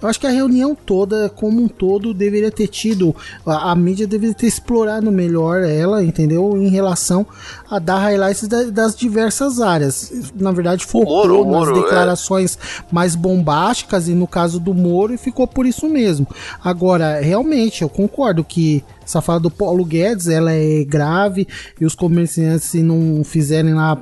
eu 0.00 0.08
acho 0.08 0.18
que 0.20 0.26
a 0.26 0.30
reunião 0.30 0.74
toda, 0.74 1.28
como 1.28 1.62
um 1.62 1.68
todo, 1.68 2.12
deveria 2.14 2.50
ter 2.50 2.68
tido, 2.68 3.14
a, 3.44 3.72
a 3.72 3.74
mídia 3.76 4.06
deveria 4.06 4.34
ter 4.34 4.46
explorado 4.46 5.10
melhor 5.10 5.62
ela, 5.62 6.02
entendeu? 6.02 6.56
Em 6.56 6.68
relação 6.68 7.26
a 7.70 7.78
dar 7.78 7.98
highlights 7.98 8.48
da- 8.48 8.64
das 8.64 8.94
diversas 8.96 9.60
áreas. 9.60 10.12
Na 10.34 10.52
verdade, 10.52 10.84
focou 10.84 11.26
Moro, 11.28 11.44
nas 11.44 11.46
Moro, 11.46 11.78
é. 11.78 11.82
declarações 11.82 12.58
mais 12.90 13.14
bombásticas 13.14 14.08
e 14.08 14.12
no 14.12 14.26
caso 14.26 14.58
do 14.60 14.72
Moro, 14.74 15.14
e 15.14 15.18
ficou 15.18 15.46
por 15.46 15.66
isso 15.66 15.88
mesmo. 15.88 16.26
Agora, 16.62 17.20
realmente, 17.20 17.82
eu 17.82 17.88
concordo 17.88 18.42
que 18.44 18.82
essa 19.04 19.20
fala 19.20 19.38
do 19.38 19.50
Paulo 19.50 19.84
Guedes, 19.84 20.26
ela 20.26 20.52
é 20.52 20.82
grave 20.82 21.46
e 21.80 21.84
os 21.84 21.94
comerciantes, 21.94 22.64
se 22.66 22.82
não 22.82 23.22
fizerem 23.22 23.72
lá 23.72 23.96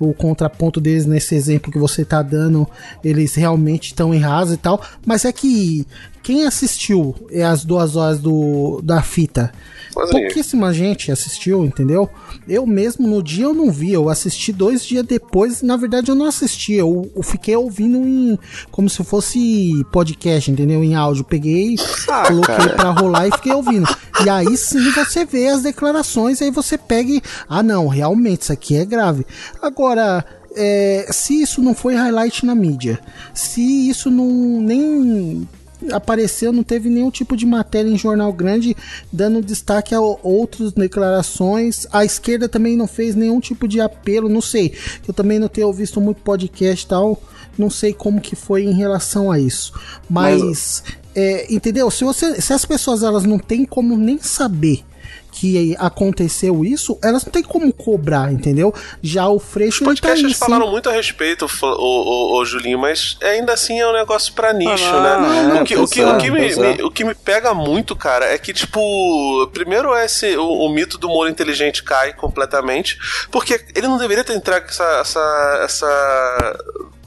o 0.00 0.12
contraponto 0.12 0.80
deles 0.80 1.06
nesse 1.06 1.36
exemplo 1.36 1.67
que 1.70 1.78
você 1.78 2.04
tá 2.04 2.22
dando, 2.22 2.66
eles 3.02 3.34
realmente 3.34 3.86
estão 3.88 4.12
errados 4.14 4.52
e 4.52 4.56
tal. 4.56 4.80
Mas 5.06 5.24
é 5.24 5.32
que 5.32 5.86
quem 6.22 6.46
assistiu 6.46 7.14
é 7.30 7.44
as 7.44 7.64
duas 7.64 7.96
horas 7.96 8.18
do, 8.20 8.80
da 8.82 9.02
fita? 9.02 9.52
Pouquíssima 9.94 10.72
gente 10.72 11.10
assistiu, 11.10 11.64
entendeu? 11.64 12.08
Eu 12.46 12.64
mesmo 12.66 13.08
no 13.08 13.20
dia 13.22 13.46
eu 13.46 13.54
não 13.54 13.72
vi, 13.72 13.92
eu 13.92 14.08
assisti 14.08 14.52
dois 14.52 14.84
dias 14.84 15.04
depois. 15.04 15.60
Na 15.60 15.76
verdade, 15.76 16.08
eu 16.10 16.14
não 16.14 16.26
assisti, 16.26 16.74
eu, 16.74 17.10
eu 17.16 17.22
fiquei 17.22 17.56
ouvindo 17.56 17.96
em 17.98 18.38
como 18.70 18.88
se 18.88 19.02
fosse 19.02 19.82
podcast, 19.90 20.50
entendeu? 20.52 20.84
Em 20.84 20.94
áudio. 20.94 21.24
Peguei, 21.24 21.74
Ah, 22.08 22.24
coloquei 22.28 22.54
cara. 22.56 22.74
pra 22.74 22.90
rolar 22.90 23.26
e 23.26 23.32
fiquei 23.32 23.52
ouvindo. 23.52 23.88
E 24.24 24.28
aí 24.30 24.56
sim 24.56 24.88
você 24.92 25.24
vê 25.24 25.48
as 25.48 25.62
declarações, 25.62 26.40
aí 26.42 26.50
você 26.50 26.78
pega 26.78 27.10
e. 27.10 27.22
Ah, 27.48 27.62
não, 27.62 27.88
realmente, 27.88 28.42
isso 28.42 28.52
aqui 28.52 28.76
é 28.76 28.84
grave. 28.84 29.26
Agora. 29.60 30.24
É, 30.58 31.06
se 31.12 31.40
isso 31.40 31.62
não 31.62 31.72
foi 31.72 31.94
highlight 31.94 32.44
na 32.44 32.54
mídia, 32.54 32.98
se 33.32 33.88
isso 33.88 34.10
não 34.10 34.26
nem 34.60 35.48
apareceu, 35.92 36.52
não 36.52 36.64
teve 36.64 36.90
nenhum 36.90 37.10
tipo 37.10 37.36
de 37.36 37.46
matéria 37.46 37.88
em 37.88 37.96
jornal 37.96 38.32
grande 38.32 38.76
dando 39.12 39.40
destaque 39.40 39.94
a 39.94 40.00
outras 40.00 40.72
declarações. 40.72 41.86
A 41.92 42.04
esquerda 42.04 42.48
também 42.48 42.76
não 42.76 42.88
fez 42.88 43.14
nenhum 43.14 43.38
tipo 43.38 43.68
de 43.68 43.80
apelo, 43.80 44.28
não 44.28 44.40
sei. 44.40 44.74
Eu 45.06 45.14
também 45.14 45.38
não 45.38 45.46
tenho 45.46 45.72
visto 45.72 46.00
muito 46.00 46.20
podcast 46.22 46.84
e 46.84 46.88
tal, 46.88 47.22
não 47.56 47.70
sei 47.70 47.92
como 47.92 48.20
que 48.20 48.34
foi 48.34 48.64
em 48.64 48.72
relação 48.72 49.30
a 49.30 49.38
isso. 49.38 49.72
Mas, 50.10 50.82
é, 51.14 51.52
entendeu? 51.52 51.88
Se, 51.90 52.02
você, 52.02 52.40
se 52.40 52.52
as 52.52 52.64
pessoas 52.64 53.04
elas 53.04 53.22
não 53.22 53.38
têm 53.38 53.64
como 53.64 53.96
nem 53.96 54.18
saber 54.18 54.84
que 55.32 55.76
aconteceu 55.78 56.64
isso, 56.64 56.98
elas 57.02 57.24
não 57.24 57.32
têm 57.32 57.42
como 57.42 57.72
cobrar, 57.72 58.32
entendeu? 58.32 58.74
Já 59.02 59.28
o 59.28 59.38
Freixo 59.38 59.76
Os 59.76 59.78
tá 59.80 59.84
podcasts 59.86 60.24
aí, 60.24 60.32
sim. 60.32 60.38
falaram 60.38 60.70
muito 60.70 60.88
a 60.88 60.92
respeito, 60.92 61.46
o, 61.46 61.66
o, 61.66 62.38
o, 62.40 62.44
Julinho, 62.44 62.78
mas 62.78 63.16
ainda 63.22 63.52
assim 63.52 63.78
é 63.78 63.86
um 63.88 63.92
negócio 63.92 64.32
pra 64.32 64.52
nicho, 64.52 64.84
Ah, 64.86 65.18
não, 65.20 65.52
né? 65.54 65.58
é, 65.58 65.62
o, 65.62 65.64
que, 65.64 65.76
o, 65.76 65.86
que, 65.86 66.00
é, 66.00 66.06
o, 66.08 66.18
que 66.18 66.30
me, 66.30 66.52
é. 66.52 66.56
me- 66.76 66.82
o 66.82 66.90
que 66.90 67.04
me 67.04 67.14
pega 67.14 67.52
muito, 67.54 67.94
cara, 67.94 68.24
é 68.26 68.38
que, 68.38 68.52
tipo, 68.52 69.46
primeiro 69.52 69.94
esse, 69.96 70.36
o, 70.36 70.44
o 70.46 70.68
mito 70.68 70.98
do 70.98 71.08
Moro 71.08 71.28
inteligente 71.30 71.82
cai 71.82 72.12
completamente, 72.14 72.98
porque 73.30 73.64
ele 73.74 73.86
não 73.86 73.98
deveria 73.98 74.24
ter 74.24 74.34
entrado 74.34 74.62
com 74.62 74.70
essa. 74.70 74.98
essa, 75.00 75.60
essa 75.64 76.58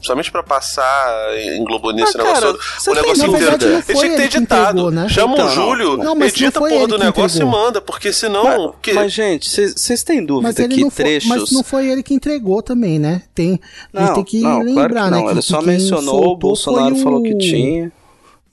Somente 0.01 0.31
pra 0.31 0.41
passar 0.43 1.37
em 1.37 1.63
Globo 1.63 1.91
Nisso 1.91 2.17
Ah, 2.17 2.21
o 2.21 2.23
negócio 2.23 2.41
cara, 2.41 2.53
todo. 2.57 2.91
O 2.91 2.95
negócio 2.95 3.17
na 3.17 3.27
inteiro. 3.27 3.31
verdade, 3.37 3.65
não 3.65 3.73
Ele 3.73 3.81
foi 3.83 3.95
tinha 3.95 4.09
que 4.09 4.15
ter 4.17 4.29
que 4.29 4.37
editado. 4.37 4.69
entregou, 4.71 4.91
né? 4.91 5.09
Chama 5.09 5.33
Então, 5.33 5.45
o 5.45 5.49
Júlio, 5.49 5.97
não, 5.97 6.15
mas 6.15 6.33
edita 6.33 6.59
não 6.59 6.65
a 6.65 6.69
porra 6.69 6.87
do 6.87 6.97
que 6.97 7.03
negócio 7.03 7.41
e 7.41 7.45
manda, 7.45 7.81
porque 7.81 8.11
senão. 8.13 8.73
que- 8.81 8.93
Mas, 8.93 9.11
gente, 9.13 9.49
vocês 9.49 10.03
têm 10.03 10.17
Mas 10.17 10.25
dúvida 10.27 10.63
ele 10.63 10.75
que 10.75 10.81
não 10.81 10.89
foi, 10.89 11.05
trechos. 11.05 11.29
mas 11.29 11.51
não 11.51 11.63
foi 11.63 11.87
ele 11.89 12.01
que 12.03 12.13
entregou 12.13 12.61
também, 12.63 12.97
né? 12.97 13.21
Tem, 13.35 13.59
Não, 13.93 14.13
tem 14.15 14.23
que 14.23 14.41
não, 14.41 14.49
claro 14.51 14.65
lembrar, 14.65 15.05
que 15.05 15.11
não. 15.11 15.17
né? 15.19 15.23
que- 15.25 15.31
Ele 15.31 15.39
que 15.41 15.45
só 15.45 15.57
quem 15.59 15.67
mencionou, 15.67 16.31
o 16.33 16.35
Bolsonaro 16.37 16.95
foi 16.95 17.03
falou 17.03 17.19
o- 17.19 17.23
que 17.23 17.37
tinha. 17.37 17.91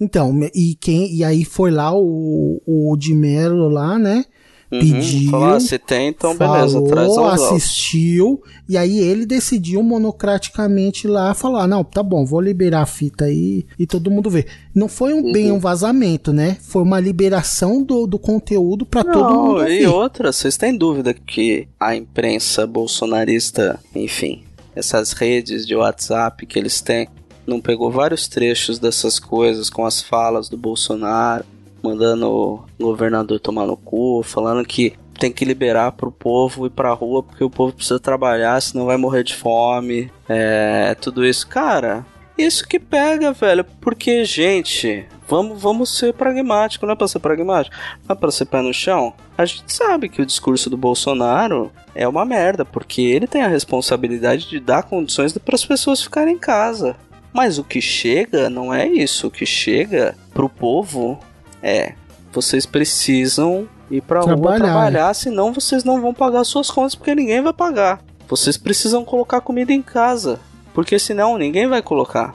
Então, 0.01 0.33
e 0.55 0.77
quem 0.81 1.13
e 1.13 1.25
aí 1.25 1.45
foi 1.45 1.71
lá 1.73 1.93
o, 1.93 2.61
o 2.67 2.97
de 2.97 3.15
Mello 3.15 3.69
lá, 3.69 3.99
né? 3.99 4.25
Uhum, 4.71 4.81
Pediu. 4.81 5.31
falou, 5.31 5.49
ah, 5.49 5.61
se 5.61 5.79
tem, 5.79 6.09
então 6.09 6.37
beleza, 6.37 6.75
falou, 6.75 6.89
traz 6.89 7.17
assistiu, 7.17 8.43
e 8.69 8.77
aí 8.77 8.99
ele 8.99 9.25
decidiu 9.25 9.83
monocraticamente 9.83 11.07
lá 11.09 11.33
falar: 11.33 11.67
não, 11.67 11.83
tá 11.83 12.03
bom, 12.03 12.25
vou 12.27 12.41
liberar 12.41 12.83
a 12.83 12.87
fita 12.87 13.25
aí 13.25 13.65
e 13.79 13.87
todo 13.87 14.11
mundo 14.11 14.29
vê. 14.29 14.47
Não 14.75 14.87
foi 14.87 15.15
um, 15.15 15.23
Uhum. 15.25 15.33
bem 15.33 15.51
um 15.51 15.59
vazamento, 15.59 16.33
né? 16.35 16.59
Foi 16.61 16.83
uma 16.83 17.01
liberação 17.01 17.83
do, 17.83 18.07
do 18.07 18.19
conteúdo 18.19 18.85
pra 18.85 19.03
todo 19.03 19.35
mundo 19.35 19.63
e 19.69 19.79
ver. 19.81 19.87
outra, 19.89 20.33
vocês 20.33 20.57
têm 20.57 20.77
dúvida 20.77 21.15
que 21.15 21.67
a 21.81 21.97
imprensa 21.97 22.67
bolsonarista, 22.67 23.81
enfim, 23.95 24.43
essas 24.77 25.13
redes 25.13 25.67
de 25.67 25.75
WhatsApp 25.75 26.45
que 26.47 26.59
eles 26.59 26.81
têm, 26.81 27.09
não 27.47 27.61
pegou 27.61 27.91
vários 27.91 28.29
trechos 28.29 28.79
dessas 28.79 29.19
coisas 29.19 29.71
com 29.71 29.87
as 29.87 30.03
falas 30.03 30.49
do 30.49 30.57
Bolsonaro, 30.59 31.45
mandando 31.83 32.29
o 32.29 32.65
governador 32.79 33.39
tomar 33.41 33.67
no 33.67 33.77
cu, 33.77 34.23
falando 34.23 34.65
que 34.67 34.95
tem 35.19 35.33
que 35.33 35.45
liberar 35.45 35.93
pro 35.93 36.13
povo 36.13 36.67
ir 36.67 36.71
pra 36.71 36.93
rua 36.93 37.23
porque 37.23 37.43
o 37.43 37.51
povo 37.51 37.73
precisa 37.73 37.99
trabalhar, 37.99 38.61
senão 38.61 38.87
vai 38.87 38.97
morrer 38.97 39.25
de 39.25 39.35
fome. 39.35 40.11
É, 40.29 40.95
tudo 41.01 41.27
isso. 41.27 41.47
Cara, 41.47 42.07
isso 42.39 42.67
que 42.67 42.79
pega, 42.79 43.33
velho. 43.33 43.65
Porque, 43.81 44.25
gente, 44.25 45.05
vamos, 45.27 45.61
vamos 45.61 45.99
ser 45.99 46.15
pragmáticos. 46.15 46.87
Não 46.87 46.95
é 46.95 46.97
pra 46.97 47.09
ser 47.09 47.19
pragmático, 47.19 47.77
não 48.07 48.15
é 48.15 48.19
pra 48.19 48.31
ser 48.31 48.47
pé 48.47 48.63
no 48.63 48.73
chão. 48.73 49.13
A 49.37 49.45
gente 49.45 49.73
sabe 49.73 50.09
que 50.09 50.23
o 50.23 50.27
discurso 50.27 50.71
do 50.71 50.77
Bolsonaro 50.77 51.73
é 51.95 52.07
uma 52.07 52.25
merda, 52.25 52.65
porque 52.65 53.03
ele 53.03 53.27
tem 53.27 53.43
a 53.43 53.49
responsabilidade 53.49 54.49
de 54.49 54.61
dar 54.61 54.85
condições 54.85 55.37
para 55.37 55.57
as 55.57 55.67
pessoas 55.67 56.01
ficarem 56.01 56.35
em 56.35 56.39
casa. 56.39 56.97
Mas 57.33 57.59
o 57.59 57.65
que 57.65 57.81
chega 57.81 58.49
não 58.49 58.73
é 58.73 58.87
isso. 58.87 59.27
O 59.27 59.31
que 59.31 59.45
chega 59.45 60.17
pro 60.33 60.49
povo 60.49 61.19
é: 61.63 61.95
vocês 62.33 62.67
precisam 62.67 63.69
ir 63.91 64.03
pra 64.03 64.21
rua 64.21 64.35
Trabalhar. 64.35 64.65
trabalhar, 64.65 65.15
senão 65.15 65.53
vocês 65.53 65.85
não 65.85 66.01
vão 66.01 66.13
pagar 66.13 66.45
suas 66.45 66.71
contas, 66.71 66.95
porque 66.95 67.15
ninguém 67.15 67.43
vai 67.43 67.53
pagar. 67.53 68.01
Vocês 68.29 68.57
precisam 68.57 69.05
colocar 69.05 69.41
comida 69.41 69.73
em 69.73 69.81
casa, 69.83 70.39
porque 70.75 70.99
senão 70.99 71.39
ninguém 71.39 71.67
vai 71.67 71.81
colocar. 71.83 72.35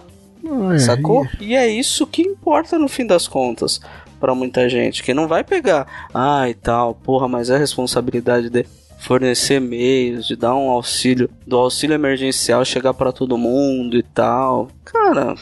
Sacou? 0.79 1.25
E 1.39 1.55
é 1.55 1.67
isso 1.67 2.05
que 2.05 2.21
importa 2.21 2.77
no 2.77 2.87
fim 2.89 3.05
das 3.05 3.27
contas 3.27 3.79
pra 4.19 4.33
muita 4.35 4.67
gente, 4.67 5.03
que 5.03 5.13
não 5.13 5.27
vai 5.27 5.43
pegar, 5.43 6.09
ah 6.13 6.49
e 6.49 6.53
tal, 6.53 6.95
porra, 6.95 7.27
mas 7.27 7.49
é 7.49 7.57
responsabilidade 7.57 8.49
dele. 8.49 8.67
fornecer 8.97 9.59
meios, 9.59 10.25
de 10.25 10.35
dar 10.35 10.55
um 10.55 10.69
auxílio, 10.69 11.29
do 11.45 11.57
auxílio 11.57 11.93
emergencial 11.93 12.63
chegar 12.63 12.93
para 12.93 13.11
todo 13.11 13.37
mundo 13.37 13.97
e 13.97 14.03
tal. 14.03 14.69
Cara, 14.85 15.35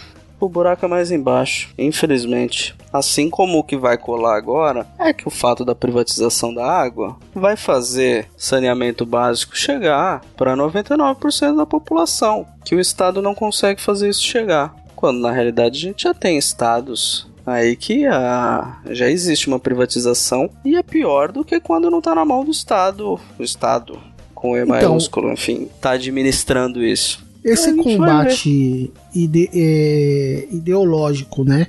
o 0.45 0.49
buraco 0.49 0.85
é 0.85 0.87
mais 0.87 1.11
embaixo, 1.11 1.69
infelizmente. 1.77 2.75
Assim 2.91 3.29
como 3.29 3.57
o 3.59 3.63
que 3.63 3.77
vai 3.77 3.97
colar 3.97 4.35
agora 4.35 4.85
é 4.99 5.13
que 5.13 5.27
o 5.27 5.31
fato 5.31 5.63
da 5.63 5.73
privatização 5.73 6.53
da 6.53 6.65
água 6.69 7.15
vai 7.33 7.55
fazer 7.55 8.27
saneamento 8.35 9.05
básico 9.05 9.55
chegar 9.57 10.21
para 10.35 10.55
99% 10.57 11.55
da 11.55 11.65
população, 11.65 12.45
que 12.65 12.75
o 12.75 12.79
Estado 12.79 13.21
não 13.21 13.33
consegue 13.35 13.79
fazer 13.81 14.09
isso 14.09 14.23
chegar. 14.23 14.75
Quando 14.95 15.19
na 15.19 15.31
realidade 15.31 15.77
a 15.77 15.81
gente 15.89 16.03
já 16.03 16.13
tem 16.13 16.37
estados 16.37 17.27
aí 17.45 17.75
que 17.75 18.05
ah, 18.05 18.77
já 18.91 19.09
existe 19.09 19.47
uma 19.47 19.59
privatização 19.59 20.49
e 20.63 20.75
é 20.75 20.83
pior 20.83 21.31
do 21.31 21.43
que 21.43 21.59
quando 21.59 21.89
não 21.89 22.01
tá 22.01 22.13
na 22.13 22.23
mão 22.25 22.45
do 22.45 22.51
Estado, 22.51 23.19
o 23.39 23.43
Estado 23.43 23.97
com 24.35 24.55
E 24.57 24.61
Então- 24.61 24.67
maiúsculo, 24.75 25.31
enfim, 25.31 25.69
tá 25.79 25.91
administrando 25.91 26.83
isso. 26.83 27.23
Esse 27.43 27.73
vai 27.73 27.83
combate 27.83 28.91
ide- 29.13 29.49
é, 29.53 30.47
ideológico, 30.51 31.43
né? 31.43 31.67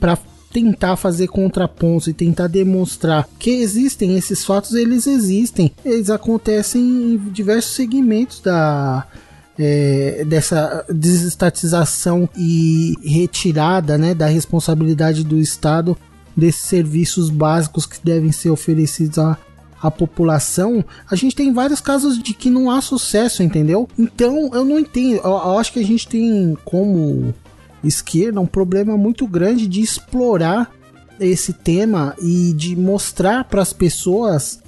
para 0.00 0.18
tentar 0.52 0.96
fazer 0.96 1.28
contrapontos 1.28 2.08
e 2.08 2.12
tentar 2.12 2.46
demonstrar 2.46 3.28
que 3.38 3.50
existem 3.50 4.16
esses 4.16 4.44
fatos, 4.44 4.74
eles 4.74 5.06
existem. 5.06 5.72
Eles 5.84 6.10
acontecem 6.10 6.80
em 6.82 7.16
diversos 7.30 7.74
segmentos 7.74 8.40
da 8.40 9.06
é, 9.58 10.24
dessa 10.24 10.84
desestatização 10.88 12.28
e 12.36 12.94
retirada, 13.04 13.98
né, 13.98 14.14
da 14.14 14.26
responsabilidade 14.26 15.24
do 15.24 15.36
Estado 15.40 15.96
desses 16.36 16.62
serviços 16.62 17.28
básicos 17.28 17.84
que 17.84 17.98
devem 18.04 18.30
ser 18.30 18.50
oferecidos 18.50 19.18
à, 19.18 19.36
à 19.80 19.90
população, 19.90 20.84
a 21.10 21.14
gente 21.14 21.36
tem 21.36 21.52
vários 21.52 21.80
casos 21.80 22.18
de 22.20 22.34
que 22.34 22.50
não 22.50 22.70
há 22.70 22.80
sucesso, 22.80 23.42
entendeu? 23.42 23.88
Então 23.98 24.50
eu 24.52 24.64
não 24.64 24.78
entendo. 24.78 25.16
Eu, 25.24 25.30
eu 25.30 25.58
acho 25.58 25.72
que 25.72 25.78
a 25.80 25.84
gente 25.84 26.06
tem 26.08 26.56
como 26.64 27.34
esquerda 27.82 28.40
um 28.40 28.46
problema 28.46 28.96
muito 28.96 29.26
grande 29.26 29.66
de 29.66 29.80
explorar 29.80 30.70
esse 31.20 31.52
tema 31.52 32.14
e 32.20 32.52
de 32.52 32.74
mostrar 32.76 33.44
para 33.44 33.62
as 33.62 33.72
pessoas 33.72 34.60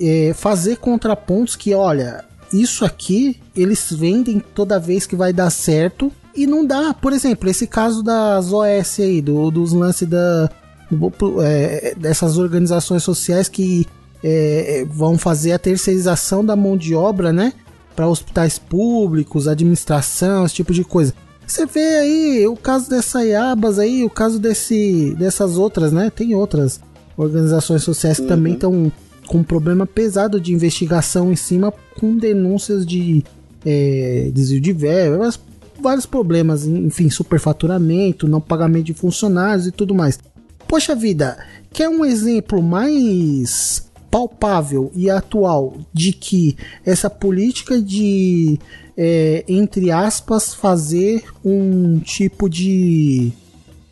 é, 0.00 0.32
fazer 0.34 0.76
contrapontos 0.78 1.56
que, 1.56 1.74
olha, 1.74 2.24
isso 2.52 2.84
aqui 2.84 3.40
eles 3.56 3.86
vendem 3.90 4.40
toda 4.54 4.78
vez 4.78 5.06
que 5.06 5.16
vai 5.16 5.32
dar 5.32 5.50
certo 5.50 6.12
e 6.34 6.46
não 6.46 6.64
dá. 6.66 6.92
Por 6.94 7.12
exemplo, 7.12 7.48
esse 7.48 7.66
caso 7.66 8.02
das 8.02 8.52
OS 8.52 9.00
aí, 9.00 9.20
do, 9.22 9.50
dos 9.50 9.72
lances 9.72 10.06
da, 10.08 10.50
do- 10.90 11.12
é, 11.42 11.94
dessas 11.96 12.36
organizações 12.36 13.02
sociais 13.02 13.48
que 13.48 13.86
é, 14.28 14.84
vão 14.90 15.16
fazer 15.16 15.52
a 15.52 15.58
terceirização 15.58 16.44
da 16.44 16.56
mão 16.56 16.76
de 16.76 16.96
obra, 16.96 17.32
né? 17.32 17.52
Para 17.94 18.08
hospitais 18.08 18.58
públicos, 18.58 19.46
administração, 19.46 20.44
esse 20.44 20.56
tipo 20.56 20.74
de 20.74 20.82
coisa. 20.82 21.14
Você 21.46 21.64
vê 21.64 21.98
aí 21.98 22.46
o 22.48 22.56
caso 22.56 22.90
dessa 22.90 23.24
IABAS 23.24 23.78
aí, 23.78 24.04
o 24.04 24.10
caso 24.10 24.40
desse, 24.40 25.14
dessas 25.16 25.56
outras, 25.56 25.92
né? 25.92 26.10
Tem 26.10 26.34
outras 26.34 26.80
organizações 27.16 27.84
sociais 27.84 28.18
que 28.18 28.26
também 28.26 28.54
estão 28.54 28.90
com 29.28 29.38
um 29.38 29.44
problema 29.44 29.86
pesado 29.86 30.40
de 30.40 30.52
investigação 30.52 31.30
em 31.30 31.36
cima, 31.36 31.72
com 31.96 32.16
denúncias 32.16 32.84
de 32.84 33.22
é, 33.64 34.28
desvio 34.34 34.60
de 34.60 34.72
verbas, 34.72 35.38
vários 35.80 36.04
problemas, 36.04 36.66
enfim, 36.66 37.08
superfaturamento, 37.10 38.26
não 38.26 38.40
pagamento 38.40 38.86
de 38.86 38.94
funcionários 38.94 39.68
e 39.68 39.70
tudo 39.70 39.94
mais. 39.94 40.18
Poxa 40.66 40.96
vida, 40.96 41.38
quer 41.72 41.88
um 41.88 42.04
exemplo 42.04 42.60
mais 42.60 43.86
palpável 44.10 44.90
e 44.94 45.10
atual 45.10 45.76
de 45.92 46.12
que 46.12 46.56
essa 46.84 47.10
política 47.10 47.80
de, 47.80 48.58
é, 48.96 49.44
entre 49.46 49.90
aspas, 49.90 50.54
fazer 50.54 51.24
um 51.44 51.98
tipo 51.98 52.48
de 52.48 53.32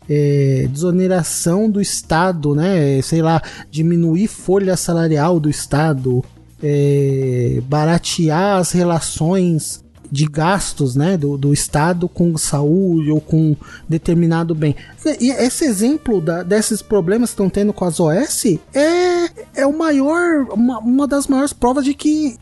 é, 0.08 0.66
desoneração 0.70 1.70
do 1.70 1.80
Estado, 1.80 2.54
né? 2.54 3.00
Sei 3.02 3.22
lá, 3.22 3.42
diminuir 3.70 4.28
folha 4.28 4.76
salarial 4.76 5.38
do 5.38 5.50
Estado, 5.50 6.24
é, 6.62 7.60
baratear 7.68 8.58
as 8.58 8.72
relações 8.72 9.83
de 10.14 10.26
gastos, 10.26 10.94
né, 10.94 11.16
do, 11.16 11.36
do 11.36 11.52
Estado 11.52 12.08
com 12.08 12.38
saúde 12.38 13.10
ou 13.10 13.20
com 13.20 13.56
determinado 13.88 14.54
bem. 14.54 14.76
E 15.20 15.30
esse 15.32 15.64
exemplo 15.64 16.20
da- 16.20 16.44
desses 16.44 16.80
problemas 16.80 17.30
que 17.30 17.34
estão 17.34 17.50
tendo 17.50 17.72
com 17.72 17.84
as 17.84 17.98
OS 17.98 18.44
é, 18.72 19.28
é 19.62 19.66
o 19.66 19.76
maior, 19.76 20.46
uma, 20.52 20.78
uma 20.78 21.06
das 21.08 21.26
maiores 21.26 21.52
provas 21.52 21.84
de 21.84 21.94
que 21.94 22.36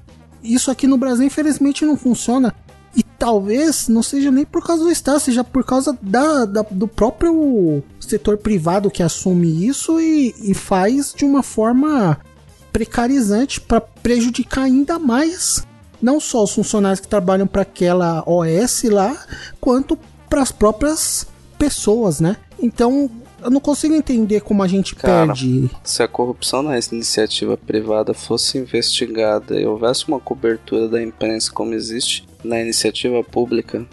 isso 0.45 0.71
aqui 0.71 0.87
no 0.87 0.99
Brasil 0.99 1.27
infelizmente 1.27 1.85
não 1.87 1.97
funciona. 1.97 2.55
E 2.95 3.03
talvez 3.03 3.89
não 3.89 4.03
seja 4.03 4.31
nem 4.31 4.45
por 4.45 4.63
causa 4.67 4.85
do 4.85 4.91
Estado, 4.91 5.19
seja 5.19 5.43
por 5.43 5.65
causa 5.65 5.97
da, 6.03 6.45
da- 6.45 6.67
do 6.71 6.87
próprio 6.87 7.83
setor 7.99 8.37
privado 8.37 8.91
que 8.91 9.03
assume 9.03 9.67
isso 9.67 9.99
e, 9.99 10.35
e 10.43 10.53
faz 10.53 11.15
de 11.17 11.25
uma 11.25 11.43
forma 11.43 12.19
precarizante 12.71 13.61
para 13.63 13.81
prejudicar 13.81 14.65
ainda 14.65 14.99
mais 14.99 15.67
não 16.03 16.19
só 16.19 16.43
os 16.43 16.53
funcionários 16.53 17.01
que 17.01 17.09
trabalham 17.09 17.47
para 17.47 17.63
aquela 17.63 18.25
OS 18.27 18.83
lá, 18.85 19.17
quanto 19.61 19.97
para 20.29 20.43
as 20.43 20.51
próprias 20.51 21.27
pessoas, 21.57 22.21
né? 22.21 22.37
Então 22.61 23.11
eu 23.43 23.51
não 23.51 23.61
consigo 23.61 23.95
entender 23.95 24.41
como 24.41 24.63
a 24.63 24.69
gente 24.69 24.95
Cara, 24.95 25.27
perde. 25.27 25.71
Se 25.83 26.03
a 26.03 26.09
corrupção 26.09 26.63
na 26.63 26.79
iniciativa 26.79 27.57
privada 27.57 28.15
fosse 28.15 28.59
investigada 28.59 29.61
e 29.61 29.67
houvesse 29.67 30.07
uma 30.09 30.21
cobertura 30.21 30.89
da 30.89 31.03
imprensa 31.03 31.51
como 31.53 31.75
existe 31.75 32.27
na 32.45 32.61
iniciativa 32.61 33.23
pública, 33.23 33.85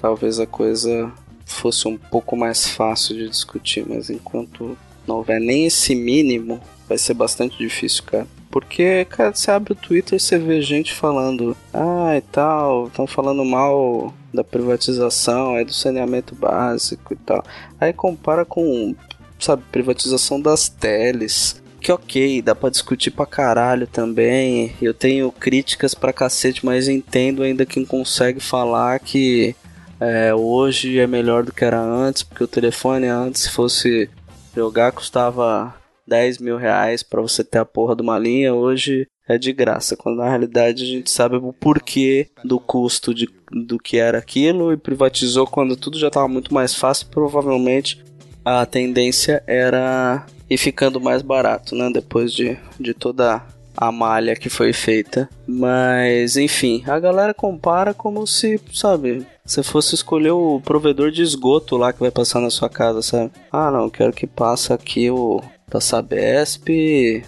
talvez 0.00 0.40
a 0.40 0.46
coisa 0.46 1.12
fosse 1.44 1.86
um 1.86 1.96
pouco 1.96 2.36
mais 2.36 2.66
fácil 2.66 3.14
de 3.16 3.28
discutir, 3.28 3.84
mas 3.86 4.08
enquanto 4.08 4.76
não 5.06 5.16
houver 5.16 5.40
nem 5.40 5.66
esse 5.66 5.94
mínimo, 5.94 6.60
vai 6.88 6.98
ser 6.98 7.14
bastante 7.14 7.56
difícil, 7.58 8.04
cara. 8.04 8.26
Porque, 8.50 9.04
cara, 9.06 9.34
você 9.34 9.50
abre 9.50 9.72
o 9.72 9.76
Twitter 9.76 10.16
e 10.16 10.20
você 10.20 10.38
vê 10.38 10.62
gente 10.62 10.94
falando, 10.94 11.56
ah, 11.72 12.16
e 12.16 12.20
tal, 12.20 12.86
estão 12.86 13.06
falando 13.06 13.44
mal 13.44 14.14
da 14.32 14.44
privatização, 14.44 15.56
é 15.56 15.64
do 15.64 15.72
saneamento 15.72 16.36
básico 16.36 17.14
e 17.14 17.16
tal. 17.16 17.42
Aí 17.80 17.92
compara 17.92 18.44
com, 18.44 18.94
sabe, 19.40 19.64
privatização 19.72 20.40
das 20.40 20.68
teles. 20.68 21.60
Que 21.80 21.90
ok, 21.90 22.40
dá 22.42 22.54
pra 22.54 22.70
discutir 22.70 23.10
pra 23.10 23.26
caralho 23.26 23.86
também. 23.86 24.72
Eu 24.80 24.94
tenho 24.94 25.32
críticas 25.32 25.92
pra 25.92 26.12
cacete, 26.12 26.64
mas 26.64 26.88
entendo 26.88 27.42
ainda 27.42 27.66
quem 27.66 27.84
consegue 27.84 28.38
falar 28.38 29.00
que 29.00 29.54
é, 30.00 30.34
hoje 30.34 30.98
é 30.98 31.06
melhor 31.06 31.44
do 31.44 31.52
que 31.52 31.64
era 31.64 31.80
antes, 31.80 32.22
porque 32.22 32.44
o 32.44 32.48
telefone 32.48 33.06
antes, 33.06 33.42
se 33.42 33.50
fosse 33.50 34.08
jogar, 34.54 34.92
custava 34.92 35.74
10 36.06 36.38
mil 36.38 36.56
reais 36.56 37.02
pra 37.02 37.20
você 37.20 37.42
ter 37.42 37.58
a 37.58 37.64
porra 37.64 37.96
de 37.96 38.02
uma 38.02 38.18
linha, 38.18 38.54
hoje 38.54 39.08
é 39.28 39.38
de 39.38 39.52
graça. 39.52 39.96
Quando 39.96 40.18
na 40.18 40.28
realidade 40.28 40.82
a 40.82 40.86
gente 40.86 41.10
sabe 41.10 41.36
o 41.36 41.52
porquê 41.52 42.28
do 42.44 42.60
custo 42.60 43.14
de, 43.14 43.28
do 43.50 43.78
que 43.78 43.96
era 43.96 44.18
aquilo 44.18 44.72
e 44.72 44.76
privatizou 44.76 45.46
quando 45.46 45.76
tudo 45.76 45.98
já 45.98 46.08
estava 46.08 46.28
muito 46.28 46.52
mais 46.52 46.74
fácil. 46.74 47.06
Provavelmente 47.10 48.02
a 48.44 48.66
tendência 48.66 49.42
era 49.46 50.26
ir 50.48 50.58
ficando 50.58 51.00
mais 51.00 51.22
barato, 51.22 51.74
né? 51.74 51.90
Depois 51.92 52.32
de, 52.32 52.58
de 52.78 52.92
toda 52.92 53.42
a 53.76 53.90
malha 53.90 54.36
que 54.36 54.50
foi 54.50 54.72
feita. 54.72 55.28
Mas 55.46 56.36
enfim, 56.36 56.82
a 56.86 56.98
galera 56.98 57.32
compara 57.32 57.94
como 57.94 58.26
se, 58.26 58.60
sabe, 58.72 59.26
você 59.46 59.62
fosse 59.62 59.94
escolher 59.94 60.30
o 60.30 60.58
provedor 60.60 61.10
de 61.10 61.22
esgoto 61.22 61.76
lá 61.76 61.92
que 61.92 62.00
vai 62.00 62.10
passar 62.10 62.40
na 62.40 62.48
sua 62.48 62.68
casa, 62.70 63.02
sabe? 63.02 63.30
Ah, 63.52 63.70
não, 63.70 63.90
quero 63.90 64.12
que 64.12 64.26
passe 64.26 64.72
aqui 64.72 65.10
o 65.10 65.42
da 65.68 65.80
Sabesp, 65.80 67.22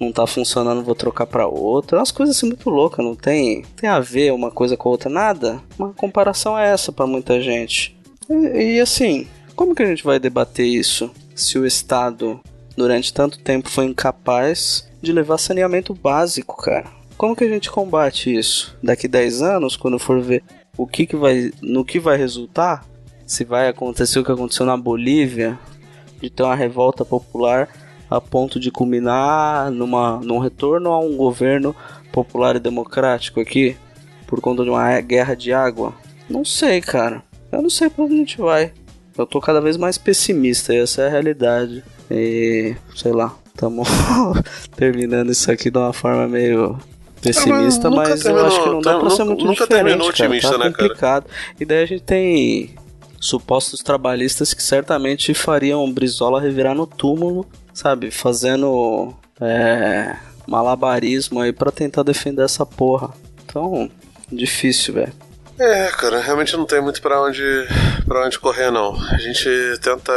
não 0.00 0.10
tá 0.10 0.26
funcionando, 0.26 0.82
vou 0.82 0.96
trocar 0.96 1.26
pra 1.26 1.46
outra. 1.46 1.98
É 1.98 2.00
umas 2.00 2.10
coisas 2.10 2.36
assim 2.36 2.46
muito 2.46 2.68
loucas, 2.68 3.04
não 3.04 3.14
tem, 3.14 3.62
tem 3.76 3.88
a 3.88 4.00
ver 4.00 4.32
uma 4.32 4.50
coisa 4.50 4.76
com 4.76 4.88
a 4.88 4.92
outra, 4.92 5.08
nada. 5.08 5.62
Uma 5.78 5.92
comparação 5.92 6.58
é 6.58 6.72
essa 6.72 6.90
pra 6.90 7.06
muita 7.06 7.40
gente. 7.40 7.96
E, 8.28 8.76
e 8.76 8.80
assim, 8.80 9.28
como 9.54 9.74
que 9.74 9.82
a 9.82 9.86
gente 9.86 10.02
vai 10.02 10.18
debater 10.18 10.66
isso 10.66 11.08
se 11.36 11.56
o 11.56 11.64
Estado 11.64 12.40
durante 12.76 13.14
tanto 13.14 13.38
tempo 13.38 13.68
foi 13.68 13.84
incapaz 13.84 14.88
de 15.00 15.12
levar 15.12 15.38
saneamento 15.38 15.94
básico, 15.94 16.56
cara? 16.56 16.86
Como 17.16 17.36
que 17.36 17.44
a 17.44 17.48
gente 17.48 17.70
combate 17.70 18.34
isso? 18.34 18.76
Daqui 18.82 19.06
10 19.06 19.42
anos, 19.42 19.76
quando 19.76 19.98
for 19.98 20.20
ver 20.20 20.42
o 20.80 20.86
que, 20.86 21.06
que 21.06 21.16
vai, 21.16 21.50
no 21.60 21.84
que 21.84 21.98
vai 21.98 22.16
resultar, 22.16 22.84
se 23.26 23.44
vai 23.44 23.68
acontecer 23.68 24.18
o 24.18 24.24
que 24.24 24.32
aconteceu 24.32 24.64
na 24.64 24.76
Bolívia, 24.76 25.58
de 26.20 26.30
ter 26.30 26.42
uma 26.42 26.54
revolta 26.54 27.04
popular 27.04 27.68
a 28.08 28.20
ponto 28.20 28.58
de 28.58 28.70
culminar 28.70 29.70
numa, 29.70 30.20
num 30.22 30.38
retorno 30.38 30.90
a 30.90 30.98
um 30.98 31.16
governo 31.16 31.74
popular 32.12 32.56
e 32.56 32.60
democrático 32.60 33.40
aqui, 33.40 33.76
por 34.26 34.40
conta 34.40 34.64
de 34.64 34.70
uma 34.70 35.00
guerra 35.00 35.34
de 35.34 35.52
água? 35.52 35.94
Não 36.28 36.44
sei, 36.44 36.80
cara. 36.80 37.22
Eu 37.52 37.62
não 37.62 37.70
sei 37.70 37.90
pra 37.90 38.04
onde 38.04 38.14
a 38.14 38.18
gente 38.18 38.40
vai. 38.40 38.72
Eu 39.16 39.26
tô 39.26 39.40
cada 39.40 39.60
vez 39.60 39.76
mais 39.76 39.98
pessimista, 39.98 40.74
essa 40.74 41.02
é 41.02 41.06
a 41.06 41.10
realidade. 41.10 41.84
E, 42.10 42.74
sei 42.94 43.12
lá, 43.12 43.36
Estamos 43.60 43.88
terminando 44.74 45.30
isso 45.30 45.52
aqui 45.52 45.70
de 45.70 45.76
uma 45.76 45.92
forma 45.92 46.26
meio 46.26 46.78
pessimista, 47.22 47.90
mas 47.90 48.08
mas 48.08 48.24
eu 48.24 48.46
acho 48.46 48.62
que 48.62 48.68
não 48.68 48.80
dá 48.80 48.90
terminou- 48.92 49.00
pra 49.00 49.10
ser 49.16 49.24
muito 49.24 49.44
nunca 49.44 49.64
diferente, 49.64 49.84
terminou 49.84 50.12
cara, 50.12 50.24
otimista, 50.26 50.50
tá 50.52 50.58
né, 50.58 50.64
cara? 50.70 50.72
complicado. 50.88 51.26
E 51.60 51.64
daí 51.64 51.82
a 51.82 51.86
gente 51.86 52.02
tem 52.02 52.74
supostos 53.20 53.80
trabalhistas 53.82 54.54
que 54.54 54.62
certamente 54.62 55.34
fariam 55.34 55.90
Brizola 55.92 56.40
revirar 56.40 56.74
no 56.74 56.86
túmulo, 56.86 57.46
sabe? 57.74 58.10
Fazendo 58.10 59.14
é, 59.40 60.16
malabarismo 60.46 61.40
aí 61.40 61.52
pra 61.52 61.70
tentar 61.70 62.02
defender 62.02 62.42
essa 62.44 62.64
porra. 62.64 63.10
Então, 63.44 63.90
difícil, 64.30 64.94
velho. 64.94 65.12
É, 65.58 65.88
cara, 65.88 66.20
realmente 66.20 66.56
não 66.56 66.64
tem 66.64 66.80
muito 66.80 67.02
pra 67.02 67.20
onde, 67.22 67.42
pra 68.06 68.24
onde 68.24 68.38
correr, 68.38 68.70
não. 68.70 68.94
A 69.10 69.18
gente 69.18 69.46
tenta 69.82 70.10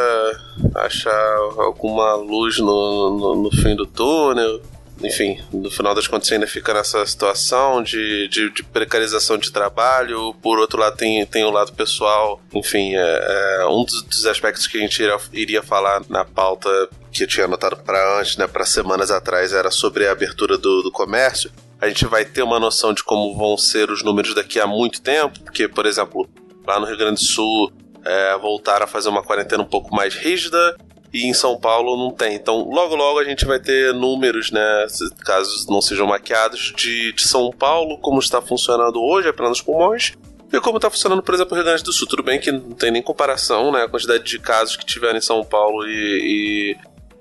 achar 0.75 1.35
alguma 1.57 2.15
luz 2.15 2.59
no, 2.59 3.17
no, 3.19 3.43
no 3.43 3.51
fim 3.51 3.75
do 3.75 3.85
túnel. 3.85 4.61
Enfim, 5.03 5.39
no 5.51 5.69
final 5.69 5.93
das 5.93 6.07
contas 6.07 6.27
você 6.27 6.35
ainda 6.35 6.47
fica 6.47 6.73
nessa 6.73 7.05
situação 7.05 7.83
de, 7.83 8.27
de, 8.29 8.49
de 8.49 8.63
precarização 8.63 9.37
de 9.37 9.51
trabalho. 9.51 10.33
Por 10.41 10.59
outro 10.59 10.79
lado, 10.79 10.95
tem, 10.95 11.25
tem 11.25 11.43
o 11.43 11.51
lado 11.51 11.73
pessoal. 11.73 12.41
Enfim, 12.53 12.95
é, 12.95 13.59
é 13.61 13.65
um 13.67 13.83
dos, 13.83 14.01
dos 14.03 14.25
aspectos 14.25 14.67
que 14.67 14.77
a 14.77 14.81
gente 14.81 15.01
iria, 15.01 15.17
iria 15.31 15.63
falar 15.63 16.01
na 16.09 16.23
pauta 16.23 16.69
que 17.11 17.23
eu 17.23 17.27
tinha 17.27 17.45
anotado 17.45 17.77
para 17.77 18.19
antes, 18.19 18.37
né, 18.37 18.47
para 18.47 18.65
semanas 18.65 19.11
atrás, 19.11 19.53
era 19.53 19.69
sobre 19.69 20.07
a 20.07 20.11
abertura 20.11 20.57
do, 20.57 20.81
do 20.81 20.91
comércio 20.91 21.51
a 21.83 21.89
gente 21.89 22.05
vai 22.05 22.23
ter 22.23 22.41
uma 22.41 22.61
noção 22.61 22.93
de 22.93 23.03
como 23.03 23.35
vão 23.35 23.57
ser 23.57 23.91
os 23.91 24.01
números 24.01 24.33
daqui 24.33 24.57
a 24.57 24.65
muito 24.65 25.01
tempo, 25.01 25.37
porque, 25.41 25.67
por 25.67 25.85
exemplo, 25.85 26.29
lá 26.65 26.79
no 26.79 26.85
Rio 26.85 26.97
Grande 26.97 27.19
do 27.19 27.25
Sul 27.25 27.73
é, 28.05 28.37
voltaram 28.37 28.85
a 28.85 28.87
fazer 28.87 29.09
uma 29.09 29.21
quarentena 29.21 29.63
um 29.63 29.67
pouco 29.67 29.93
mais 29.93 30.15
rígida 30.15 30.77
e 31.13 31.27
em 31.27 31.33
São 31.33 31.55
Paulo 31.55 31.95
não 31.95 32.11
tem. 32.11 32.33
Então, 32.35 32.67
logo 32.69 32.95
logo 32.95 33.19
a 33.19 33.23
gente 33.23 33.45
vai 33.45 33.59
ter 33.59 33.93
números, 33.93 34.51
né, 34.51 34.87
caso 35.23 35.67
não 35.69 35.81
sejam 35.81 36.07
maquiados, 36.07 36.73
de, 36.75 37.13
de 37.13 37.27
São 37.27 37.51
Paulo, 37.51 37.99
como 37.99 38.19
está 38.19 38.41
funcionando 38.41 38.99
hoje, 38.99 39.29
apenas 39.29 39.51
os 39.51 39.61
pulmões, 39.61 40.13
e 40.51 40.59
como 40.59 40.77
está 40.77 40.89
funcionando, 40.89 41.21
por 41.21 41.35
exemplo, 41.35 41.51
no 41.51 41.57
Rio 41.57 41.65
Grande 41.65 41.83
do 41.83 41.93
Sul. 41.93 42.07
Tudo 42.07 42.23
bem 42.23 42.39
que 42.39 42.51
não 42.51 42.71
tem 42.71 42.91
nem 42.91 43.01
comparação, 43.01 43.71
né, 43.71 43.83
a 43.83 43.87
quantidade 43.87 44.23
de 44.23 44.39
casos 44.39 44.75
que 44.75 44.85
tiveram 44.85 45.17
em 45.17 45.21
São 45.21 45.43
Paulo 45.43 45.87
e, 45.87 46.71
e, 46.71 46.77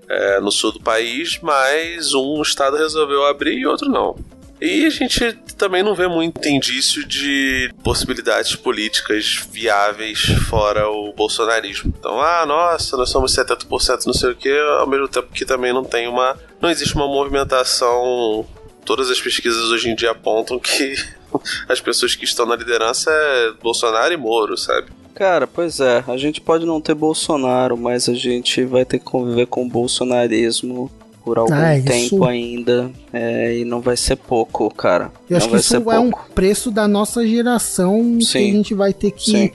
é, 0.08 0.40
no 0.40 0.50
sul 0.50 0.72
do 0.72 0.80
país, 0.80 1.38
mas 1.42 2.14
um 2.14 2.40
estado 2.40 2.76
resolveu 2.76 3.24
abrir 3.26 3.58
e 3.58 3.66
outro 3.66 3.90
não. 3.90 4.16
E 4.62 4.86
a 4.86 4.90
gente 4.90 5.32
também 5.58 5.82
não 5.82 5.92
vê 5.92 6.06
muito 6.06 6.48
indício 6.48 7.04
de 7.04 7.68
possibilidades 7.82 8.54
políticas 8.54 9.44
viáveis 9.50 10.20
fora 10.48 10.88
o 10.88 11.12
bolsonarismo. 11.12 11.92
Então, 11.98 12.20
ah, 12.20 12.46
nossa, 12.46 12.96
nós 12.96 13.10
somos 13.10 13.34
70% 13.34 14.06
não 14.06 14.14
sei 14.14 14.30
o 14.30 14.36
que, 14.36 14.56
ao 14.78 14.86
mesmo 14.86 15.08
tempo 15.08 15.32
que 15.32 15.44
também 15.44 15.72
não 15.72 15.82
tem 15.82 16.06
uma. 16.06 16.38
Não 16.60 16.70
existe 16.70 16.94
uma 16.94 17.08
movimentação. 17.08 18.46
Todas 18.84 19.10
as 19.10 19.20
pesquisas 19.20 19.64
hoje 19.64 19.90
em 19.90 19.96
dia 19.96 20.12
apontam 20.12 20.60
que 20.60 20.94
as 21.68 21.80
pessoas 21.80 22.14
que 22.14 22.24
estão 22.24 22.46
na 22.46 22.54
liderança 22.54 23.10
é 23.10 23.52
Bolsonaro 23.60 24.14
e 24.14 24.16
Moro, 24.16 24.56
sabe? 24.56 24.92
Cara, 25.12 25.48
pois 25.48 25.80
é, 25.80 26.04
a 26.06 26.16
gente 26.16 26.40
pode 26.40 26.64
não 26.64 26.80
ter 26.80 26.94
Bolsonaro, 26.94 27.76
mas 27.76 28.08
a 28.08 28.14
gente 28.14 28.64
vai 28.64 28.84
ter 28.84 29.00
que 29.00 29.04
conviver 29.04 29.46
com 29.46 29.64
o 29.64 29.68
bolsonarismo 29.68 30.88
por 31.24 31.38
algum 31.38 31.52
Ah, 31.54 31.76
isso- 31.78 31.86
tempo 31.86 32.24
ainda. 32.24 32.90
é, 33.12 33.58
e 33.58 33.64
não 33.64 33.80
vai 33.80 33.96
ser 33.96 34.16
pouco, 34.16 34.68
cara. 34.74 35.10
Eu 35.28 35.36
acho 35.36 35.46
não 35.46 35.50
que 35.50 35.52
vai 35.52 35.60
isso 35.60 35.76
é 35.76 35.98
um 35.98 36.10
pouco. 36.10 36.30
preço 36.34 36.70
da 36.70 36.86
nossa 36.88 37.26
geração 37.26 38.16
que 38.18 38.24
Sim. 38.24 38.50
a 38.50 38.52
gente 38.56 38.74
vai 38.74 38.92
ter 38.92 39.10
que 39.12 39.30
Sim. 39.30 39.50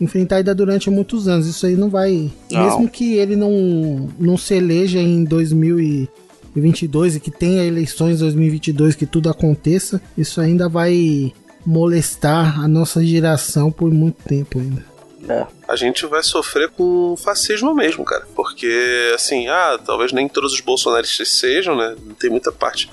enfrentar 0.00 0.36
ainda 0.36 0.54
durante 0.54 0.90
muitos 0.90 1.28
anos. 1.28 1.46
Isso 1.46 1.64
aí 1.66 1.76
não 1.76 1.88
vai. 1.88 2.30
Não. 2.50 2.64
Mesmo 2.64 2.88
que 2.88 3.14
ele 3.14 3.36
não, 3.36 4.08
não 4.18 4.36
se 4.36 4.54
eleja 4.54 4.98
em 5.00 5.24
2022 5.24 7.16
e 7.16 7.20
que 7.20 7.30
tenha 7.30 7.64
eleições 7.64 8.16
em 8.16 8.20
2022, 8.20 8.94
que 8.94 9.06
tudo 9.06 9.28
aconteça, 9.30 10.00
isso 10.16 10.40
ainda 10.40 10.68
vai 10.68 11.32
molestar 11.64 12.60
a 12.60 12.66
nossa 12.66 13.04
geração 13.04 13.70
por 13.70 13.90
muito 13.92 14.16
tempo 14.24 14.58
ainda. 14.58 14.84
É. 15.28 15.46
a 15.68 15.76
gente 15.76 16.04
vai 16.06 16.22
sofrer 16.22 16.68
com 16.70 17.16
fascismo 17.16 17.74
mesmo, 17.74 18.04
cara. 18.04 18.26
Porque, 18.34 19.12
assim, 19.14 19.46
ah, 19.48 19.78
talvez 19.84 20.12
nem 20.12 20.28
todos 20.28 20.52
os 20.52 20.60
bolsonaristas 20.60 21.28
sejam, 21.30 21.76
né? 21.76 21.94
Tem 22.18 22.28
muita 22.28 22.50
parte 22.50 22.90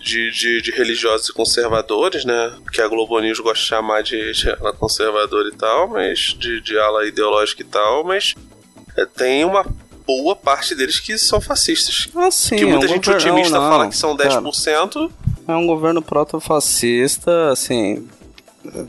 de, 0.00 0.30
de, 0.30 0.62
de 0.62 0.70
religiosos 0.70 1.28
e 1.28 1.32
conservadores, 1.32 2.24
né? 2.24 2.52
Que 2.72 2.80
a 2.80 2.88
Globo 2.88 3.18
News 3.20 3.40
gosta 3.40 3.60
de 3.62 3.68
chamar 3.68 4.02
de, 4.02 4.32
de 4.32 4.48
ala 4.50 4.72
conservadora 4.72 5.48
e 5.48 5.52
tal, 5.56 5.88
mas 5.88 6.34
de, 6.38 6.60
de 6.62 6.78
ala 6.78 7.06
ideológica 7.06 7.60
e 7.62 7.64
tal, 7.66 8.04
mas 8.04 8.34
é, 8.96 9.04
tem 9.04 9.44
uma 9.44 9.64
boa 10.06 10.34
parte 10.36 10.74
deles 10.74 10.98
que 11.00 11.18
são 11.18 11.40
fascistas. 11.40 12.08
Ah, 12.14 12.30
sim, 12.30 12.56
que 12.56 12.64
muita 12.64 12.86
é 12.86 12.88
um 12.88 12.92
gente 12.92 13.04
governo- 13.06 13.28
otimista 13.32 13.58
não, 13.58 13.68
fala 13.68 13.88
que 13.88 13.96
são 13.96 14.16
cara. 14.16 14.40
10%. 14.40 15.10
É 15.48 15.52
um 15.54 15.66
governo 15.66 16.00
proto-fascista, 16.00 17.50
assim, 17.50 18.08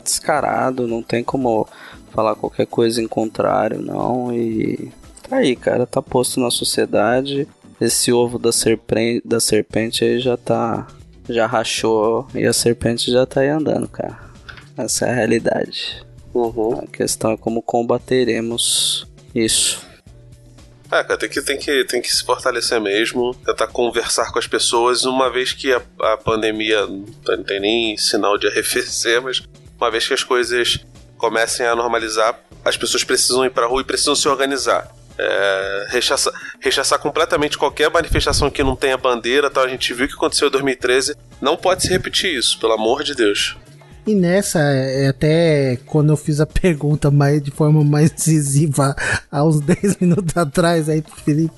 descarado, 0.02 0.86
não 0.86 1.02
tem 1.02 1.22
como 1.22 1.68
falar 2.08 2.34
qualquer 2.34 2.66
coisa 2.66 3.02
em 3.02 3.08
contrário, 3.08 3.80
não. 3.80 4.32
E 4.32 4.90
tá 5.28 5.36
aí, 5.36 5.54
cara, 5.54 5.86
tá 5.86 6.02
posto 6.02 6.40
na 6.40 6.50
sociedade. 6.50 7.46
Esse 7.80 8.12
ovo 8.12 8.38
da 8.38 8.50
serpente, 8.50 9.26
da 9.26 9.38
serpente 9.38 10.04
aí 10.04 10.18
já 10.18 10.36
tá. 10.36 10.86
Já 11.28 11.46
rachou 11.46 12.26
e 12.34 12.46
a 12.46 12.52
serpente 12.54 13.12
já 13.12 13.26
tá 13.26 13.40
aí 13.40 13.48
andando, 13.48 13.86
cara. 13.86 14.18
Essa 14.76 15.06
é 15.06 15.10
a 15.10 15.14
realidade. 15.14 16.02
Uhum. 16.32 16.78
A 16.78 16.86
questão 16.86 17.32
é 17.32 17.36
como 17.36 17.60
combateremos 17.60 19.06
isso. 19.34 19.86
É, 20.90 21.04
cara, 21.04 21.18
tem 21.18 21.28
que, 21.28 21.42
tem, 21.42 21.58
que, 21.58 21.84
tem 21.84 22.00
que 22.00 22.14
se 22.14 22.24
fortalecer 22.24 22.80
mesmo, 22.80 23.34
tentar 23.44 23.66
conversar 23.66 24.32
com 24.32 24.38
as 24.38 24.46
pessoas, 24.46 25.04
uma 25.04 25.30
vez 25.30 25.52
que 25.52 25.70
a, 25.70 25.82
a 26.00 26.16
pandemia 26.16 26.86
não 26.86 27.44
tem 27.44 27.60
nem 27.60 27.96
sinal 27.98 28.38
de 28.38 28.46
arrefecer, 28.46 29.20
mas 29.20 29.42
uma 29.78 29.90
vez 29.90 30.08
que 30.08 30.14
as 30.14 30.24
coisas 30.24 30.78
comecem 31.18 31.66
a 31.66 31.76
normalizar, 31.76 32.38
as 32.64 32.76
pessoas 32.76 33.04
precisam 33.04 33.44
ir 33.44 33.50
pra 33.50 33.66
rua 33.66 33.82
e 33.82 33.84
precisam 33.84 34.14
se 34.14 34.28
organizar. 34.28 34.88
É, 35.20 35.86
rechaçar, 35.88 36.32
rechaçar 36.60 36.96
completamente 37.00 37.58
qualquer 37.58 37.90
manifestação 37.90 38.48
que 38.48 38.62
não 38.62 38.76
tenha 38.76 38.96
bandeira, 38.96 39.50
tal. 39.50 39.64
a 39.64 39.68
gente 39.68 39.92
viu 39.92 40.06
o 40.06 40.08
que 40.08 40.14
aconteceu 40.14 40.46
em 40.46 40.50
2013. 40.52 41.16
Não 41.40 41.56
pode 41.56 41.82
se 41.82 41.88
repetir 41.88 42.32
isso, 42.32 42.58
pelo 42.60 42.74
amor 42.74 43.02
de 43.02 43.14
Deus. 43.14 43.56
E 44.08 44.14
nessa, 44.14 44.58
é, 44.60 45.08
até 45.08 45.76
quando 45.84 46.10
eu 46.10 46.16
fiz 46.16 46.40
a 46.40 46.46
pergunta 46.48 47.10
mais, 47.10 47.42
de 47.42 47.50
forma 47.50 47.84
mais 47.84 48.10
decisiva 48.10 48.96
há 49.30 49.44
uns 49.44 49.60
10 49.60 49.98
minutos 50.00 50.34
atrás 50.34 50.88
aí 50.88 51.02
pro 51.02 51.14
Felipe, 51.16 51.52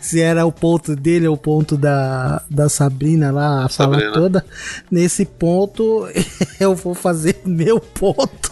se 0.00 0.18
era 0.18 0.46
o 0.46 0.50
ponto 0.50 0.96
dele 0.96 1.28
ou 1.28 1.34
o 1.34 1.38
ponto 1.38 1.76
da, 1.76 2.42
da 2.50 2.70
Sabrina 2.70 3.30
lá, 3.30 3.66
a 3.66 3.68
fala 3.68 3.96
Sabrina. 3.96 4.12
toda, 4.14 4.44
nesse 4.90 5.26
ponto 5.26 6.08
eu 6.58 6.74
vou 6.74 6.94
fazer 6.94 7.42
meu 7.44 7.78
ponto, 7.78 8.51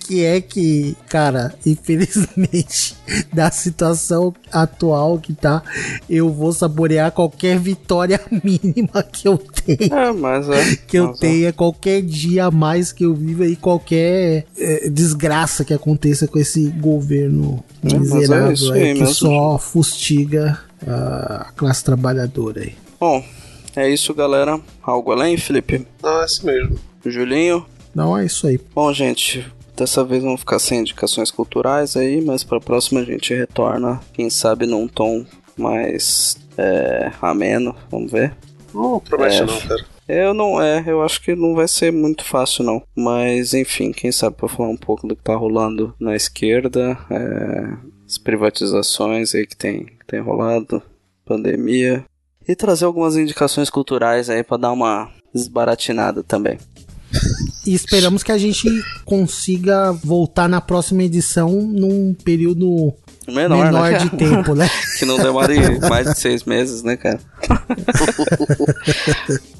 que 0.00 0.24
é 0.24 0.40
que, 0.40 0.96
cara, 1.08 1.54
infelizmente, 1.64 2.96
da 3.32 3.50
situação 3.50 4.34
atual 4.52 5.18
que 5.18 5.32
tá, 5.32 5.62
eu 6.08 6.30
vou 6.30 6.52
saborear 6.52 7.12
qualquer 7.12 7.58
vitória 7.58 8.20
mínima 8.42 9.02
que 9.02 9.28
eu 9.28 9.38
tenha 9.38 10.08
É, 10.08 10.12
mas 10.12 10.48
é. 10.48 10.76
que 10.86 10.98
eu 10.98 11.08
mas 11.08 11.16
é. 11.16 11.20
tenha 11.20 11.52
qualquer 11.52 12.02
dia 12.02 12.46
a 12.46 12.50
mais 12.50 12.92
que 12.92 13.04
eu 13.04 13.14
viva 13.14 13.46
e 13.46 13.56
qualquer 13.56 14.46
eh, 14.58 14.88
desgraça 14.90 15.64
que 15.64 15.74
aconteça 15.74 16.26
com 16.26 16.38
esse 16.38 16.68
governo 16.70 17.64
É, 17.82 17.94
mas 17.94 17.94
é 17.94 17.98
miserável 17.98 18.52
isso 18.52 18.72
aí, 18.72 18.82
aí 18.82 18.94
que 18.94 19.06
só 19.06 19.58
fustiga 19.58 20.60
a 20.86 21.50
classe 21.56 21.82
trabalhadora 21.82 22.60
aí. 22.60 22.74
Bom, 23.00 23.24
é 23.74 23.88
isso, 23.90 24.14
galera. 24.14 24.60
Algo 24.82 25.12
além, 25.12 25.36
Felipe? 25.36 25.86
Não, 26.02 26.20
é 26.20 26.24
assim 26.24 26.46
mesmo. 26.46 26.78
Julinho? 27.04 27.66
Não, 27.96 28.16
é 28.16 28.26
isso 28.26 28.46
aí. 28.46 28.60
Bom, 28.74 28.92
gente, 28.92 29.50
dessa 29.74 30.04
vez 30.04 30.22
vamos 30.22 30.40
ficar 30.40 30.58
sem 30.58 30.80
indicações 30.80 31.30
culturais 31.30 31.96
aí, 31.96 32.20
mas 32.20 32.44
pra 32.44 32.60
próxima 32.60 33.00
a 33.00 33.04
gente 33.04 33.32
retorna, 33.34 34.02
quem 34.12 34.28
sabe 34.28 34.66
num 34.66 34.86
tom 34.86 35.24
mais 35.56 36.36
é, 36.58 37.10
ameno, 37.22 37.74
vamos 37.90 38.12
ver. 38.12 38.36
Não 38.74 39.00
promete 39.00 39.40
É. 39.40 39.46
não, 39.46 39.60
cara. 39.62 39.86
Eu 40.06 40.34
não 40.34 40.62
é, 40.62 40.84
eu 40.86 41.02
acho 41.02 41.22
que 41.22 41.34
não 41.34 41.54
vai 41.54 41.66
ser 41.66 41.90
muito 41.90 42.22
fácil 42.22 42.64
não. 42.64 42.82
Mas 42.94 43.54
enfim, 43.54 43.92
quem 43.92 44.12
sabe 44.12 44.36
pra 44.36 44.46
falar 44.46 44.68
um 44.68 44.76
pouco 44.76 45.08
do 45.08 45.16
que 45.16 45.22
tá 45.22 45.34
rolando 45.34 45.94
na 45.98 46.14
esquerda, 46.14 46.98
é, 47.10 47.76
as 48.06 48.18
privatizações 48.18 49.34
aí 49.34 49.46
que 49.46 49.56
tem, 49.56 49.86
que 49.86 50.06
tem 50.06 50.20
rolado, 50.20 50.82
pandemia. 51.24 52.04
E 52.46 52.54
trazer 52.54 52.84
algumas 52.84 53.16
indicações 53.16 53.70
culturais 53.70 54.28
aí 54.28 54.44
pra 54.44 54.58
dar 54.58 54.72
uma 54.72 55.10
desbaratinada 55.34 56.22
também. 56.22 56.58
E 57.66 57.74
esperamos 57.74 58.22
que 58.22 58.32
a 58.32 58.38
gente 58.38 58.68
consiga 59.04 59.92
voltar 59.92 60.48
na 60.48 60.60
próxima 60.60 61.02
edição 61.02 61.50
num 61.50 62.14
período 62.14 62.94
Menor, 63.28 63.64
menor, 63.64 63.90
né? 63.90 63.98
de 63.98 64.10
tempo, 64.10 64.54
né? 64.54 64.68
que 64.98 65.04
não 65.04 65.16
demore 65.16 65.80
mais 65.80 66.06
de 66.06 66.18
seis 66.18 66.44
meses, 66.44 66.82
né, 66.82 66.96
cara? 66.96 67.20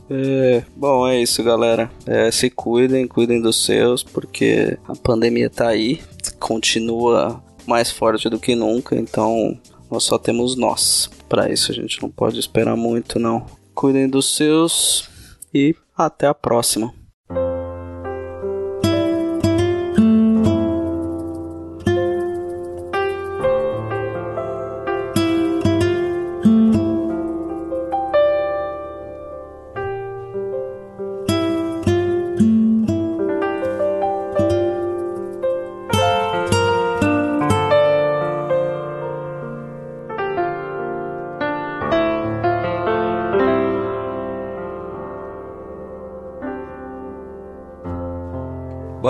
É, 0.09 0.63
bom, 0.77 1.09
é 1.09 1.21
isso, 1.21 1.43
galera. 1.43 1.91
É, 2.07 2.31
se 2.31 2.49
cuidem, 2.49 3.09
cuidem 3.09 3.43
dos 3.43 3.65
seus, 3.65 4.05
porque 4.05 4.79
a 4.87 4.95
pandemia 4.95 5.51
tá 5.51 5.67
aí, 5.67 6.01
continua 6.39 7.43
mais 7.67 7.91
forte 7.91 8.29
do 8.29 8.39
que 8.39 8.55
nunca, 8.55 8.95
então 8.95 9.59
nós 9.91 10.05
só 10.05 10.17
temos 10.17 10.57
nós. 10.57 11.11
Pra 11.29 11.51
isso 11.51 11.73
a 11.73 11.75
gente 11.75 12.01
não 12.01 12.09
pode 12.09 12.39
esperar 12.39 12.77
muito, 12.77 13.19
não. 13.19 13.47
Cuidem 13.75 14.09
dos 14.09 14.37
seus 14.37 15.09
e 15.53 15.75
até 15.97 16.29
a 16.29 16.35
próxima. 16.35 16.95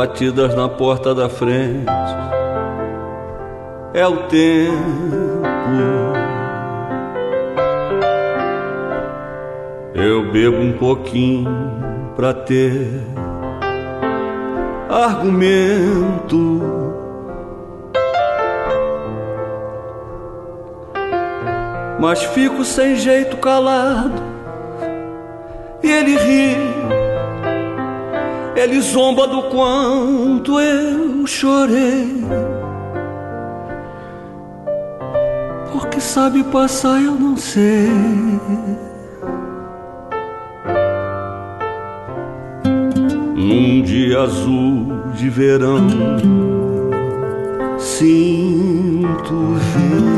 Batidas 0.07 0.55
na 0.55 0.69
porta 0.69 1.13
da 1.13 1.29
frente. 1.29 1.85
É 3.93 4.07
o 4.07 4.17
tempo. 4.29 4.77
Eu 9.95 10.31
bebo 10.31 10.59
um 10.59 10.73
pouquinho 10.75 11.51
pra 12.15 12.33
ter 12.33 13.03
argumento. 14.89 16.63
Mas 21.99 22.23
fico 22.23 22.65
sem 22.65 22.95
jeito 22.97 23.39
calado 23.39 24.23
e 25.83 25.91
ele 25.91 26.17
ri. 26.17 26.66
Ele 28.57 28.81
zomba 28.81 29.27
do 29.27 29.43
quanto 29.45 30.59
eu 30.59 31.27
chorei. 31.27 32.25
Porque 35.71 36.01
sabe 36.01 36.43
passar, 36.45 37.03
eu 37.03 37.13
não 37.13 37.37
sei. 37.37 37.91
Num 43.35 43.83
dia 43.83 44.23
azul 44.23 45.03
de 45.15 45.29
verão, 45.29 45.87
sinto 47.79 49.35
o 49.35 49.55
vento 49.55 50.17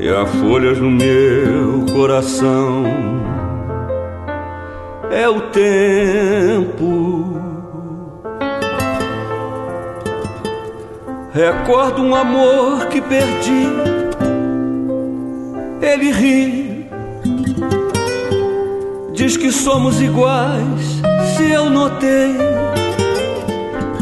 e 0.00 0.08
há 0.08 0.24
folhas 0.24 0.78
no 0.78 0.90
meu 0.90 1.84
coração 1.94 3.21
é 5.12 5.28
o 5.28 5.40
tempo. 5.42 7.12
Recordo 11.32 12.02
um 12.02 12.14
amor 12.14 12.86
que 12.86 13.00
perdi. 13.00 13.68
Ele 15.80 16.10
ri, 16.12 16.90
diz 19.12 19.36
que 19.36 19.52
somos 19.52 20.00
iguais. 20.00 21.02
Se 21.36 21.50
eu 21.50 21.68
notei, 21.68 22.34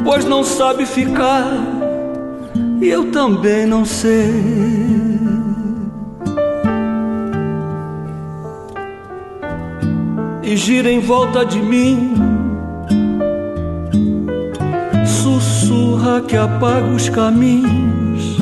pois 0.04 0.24
não 0.24 0.44
sabe 0.44 0.86
ficar, 0.86 1.52
e 2.80 2.88
eu 2.88 3.10
também 3.10 3.66
não 3.66 3.84
sei. 3.84 5.19
E 10.50 10.56
gira 10.56 10.90
em 10.90 10.98
volta 10.98 11.46
de 11.46 11.62
mim. 11.62 12.12
Sussurra 15.06 16.22
que 16.22 16.36
apaga 16.36 16.88
os 16.88 17.08
caminhos, 17.08 18.36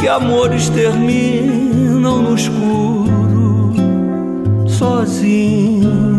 que 0.00 0.06
amores 0.06 0.68
terminam 0.68 2.22
no 2.22 2.34
escuro, 2.36 3.72
sozinhos. 4.68 6.13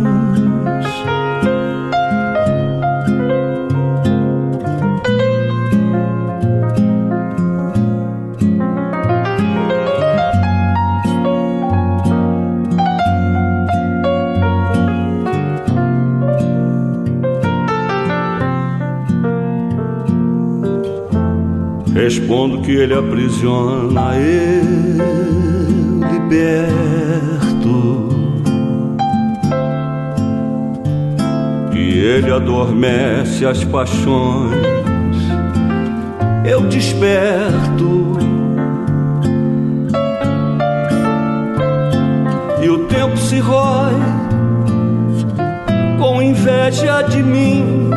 Respondo 22.06 22.62
que 22.62 22.70
ele 22.72 22.94
aprisiona, 22.94 24.16
eu 24.16 24.62
liberto. 26.14 28.10
Que 31.72 31.98
ele 31.98 32.32
adormece 32.32 33.44
as 33.44 33.64
paixões, 33.64 34.54
eu 36.48 36.62
desperto. 36.68 38.20
E 42.62 42.70
o 42.70 42.86
tempo 42.86 43.18
se 43.18 43.40
rói 43.40 43.96
com 45.98 46.22
inveja 46.22 47.02
de 47.02 47.24
mim 47.24 47.95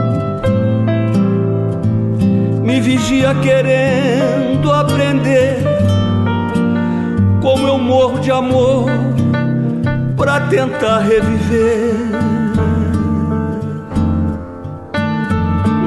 me 2.68 2.82
vigia 2.82 3.34
querendo 3.36 4.70
aprender 4.70 5.56
como 7.40 7.66
eu 7.66 7.78
morro 7.78 8.20
de 8.20 8.30
amor 8.30 8.84
pra 10.14 10.38
tentar 10.42 10.98
reviver. 10.98 11.94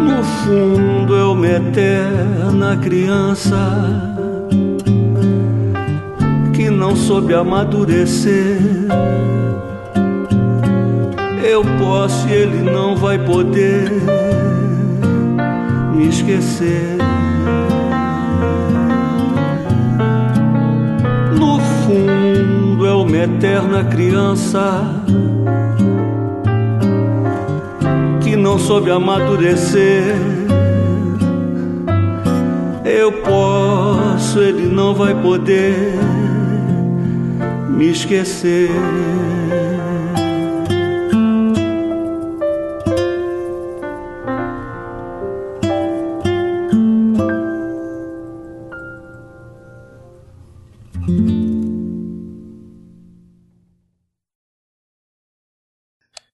No 0.07 0.23
fundo 0.23 1.15
eu 1.15 1.35
me 1.35 1.51
eterna 1.51 2.75
criança 2.77 3.59
que 6.51 6.67
não 6.71 6.95
soube 6.95 7.35
amadurecer. 7.35 8.57
Eu 11.47 11.63
posso 11.77 12.27
e 12.27 12.33
ele 12.33 12.71
não 12.71 12.95
vai 12.95 13.19
poder 13.19 13.91
me 16.01 16.09
esquecer. 16.09 16.97
No 21.37 21.59
fundo 21.59 22.87
é 22.87 22.93
uma 22.93 23.17
eterna 23.17 23.83
criança 23.83 24.83
que 28.23 28.35
não 28.35 28.57
soube 28.57 28.89
amadurecer. 28.89 30.15
Eu 32.83 33.11
posso, 33.11 34.39
ele 34.39 34.67
não 34.67 34.95
vai 34.95 35.13
poder 35.21 35.99
me 37.69 37.91
esquecer. 37.91 38.71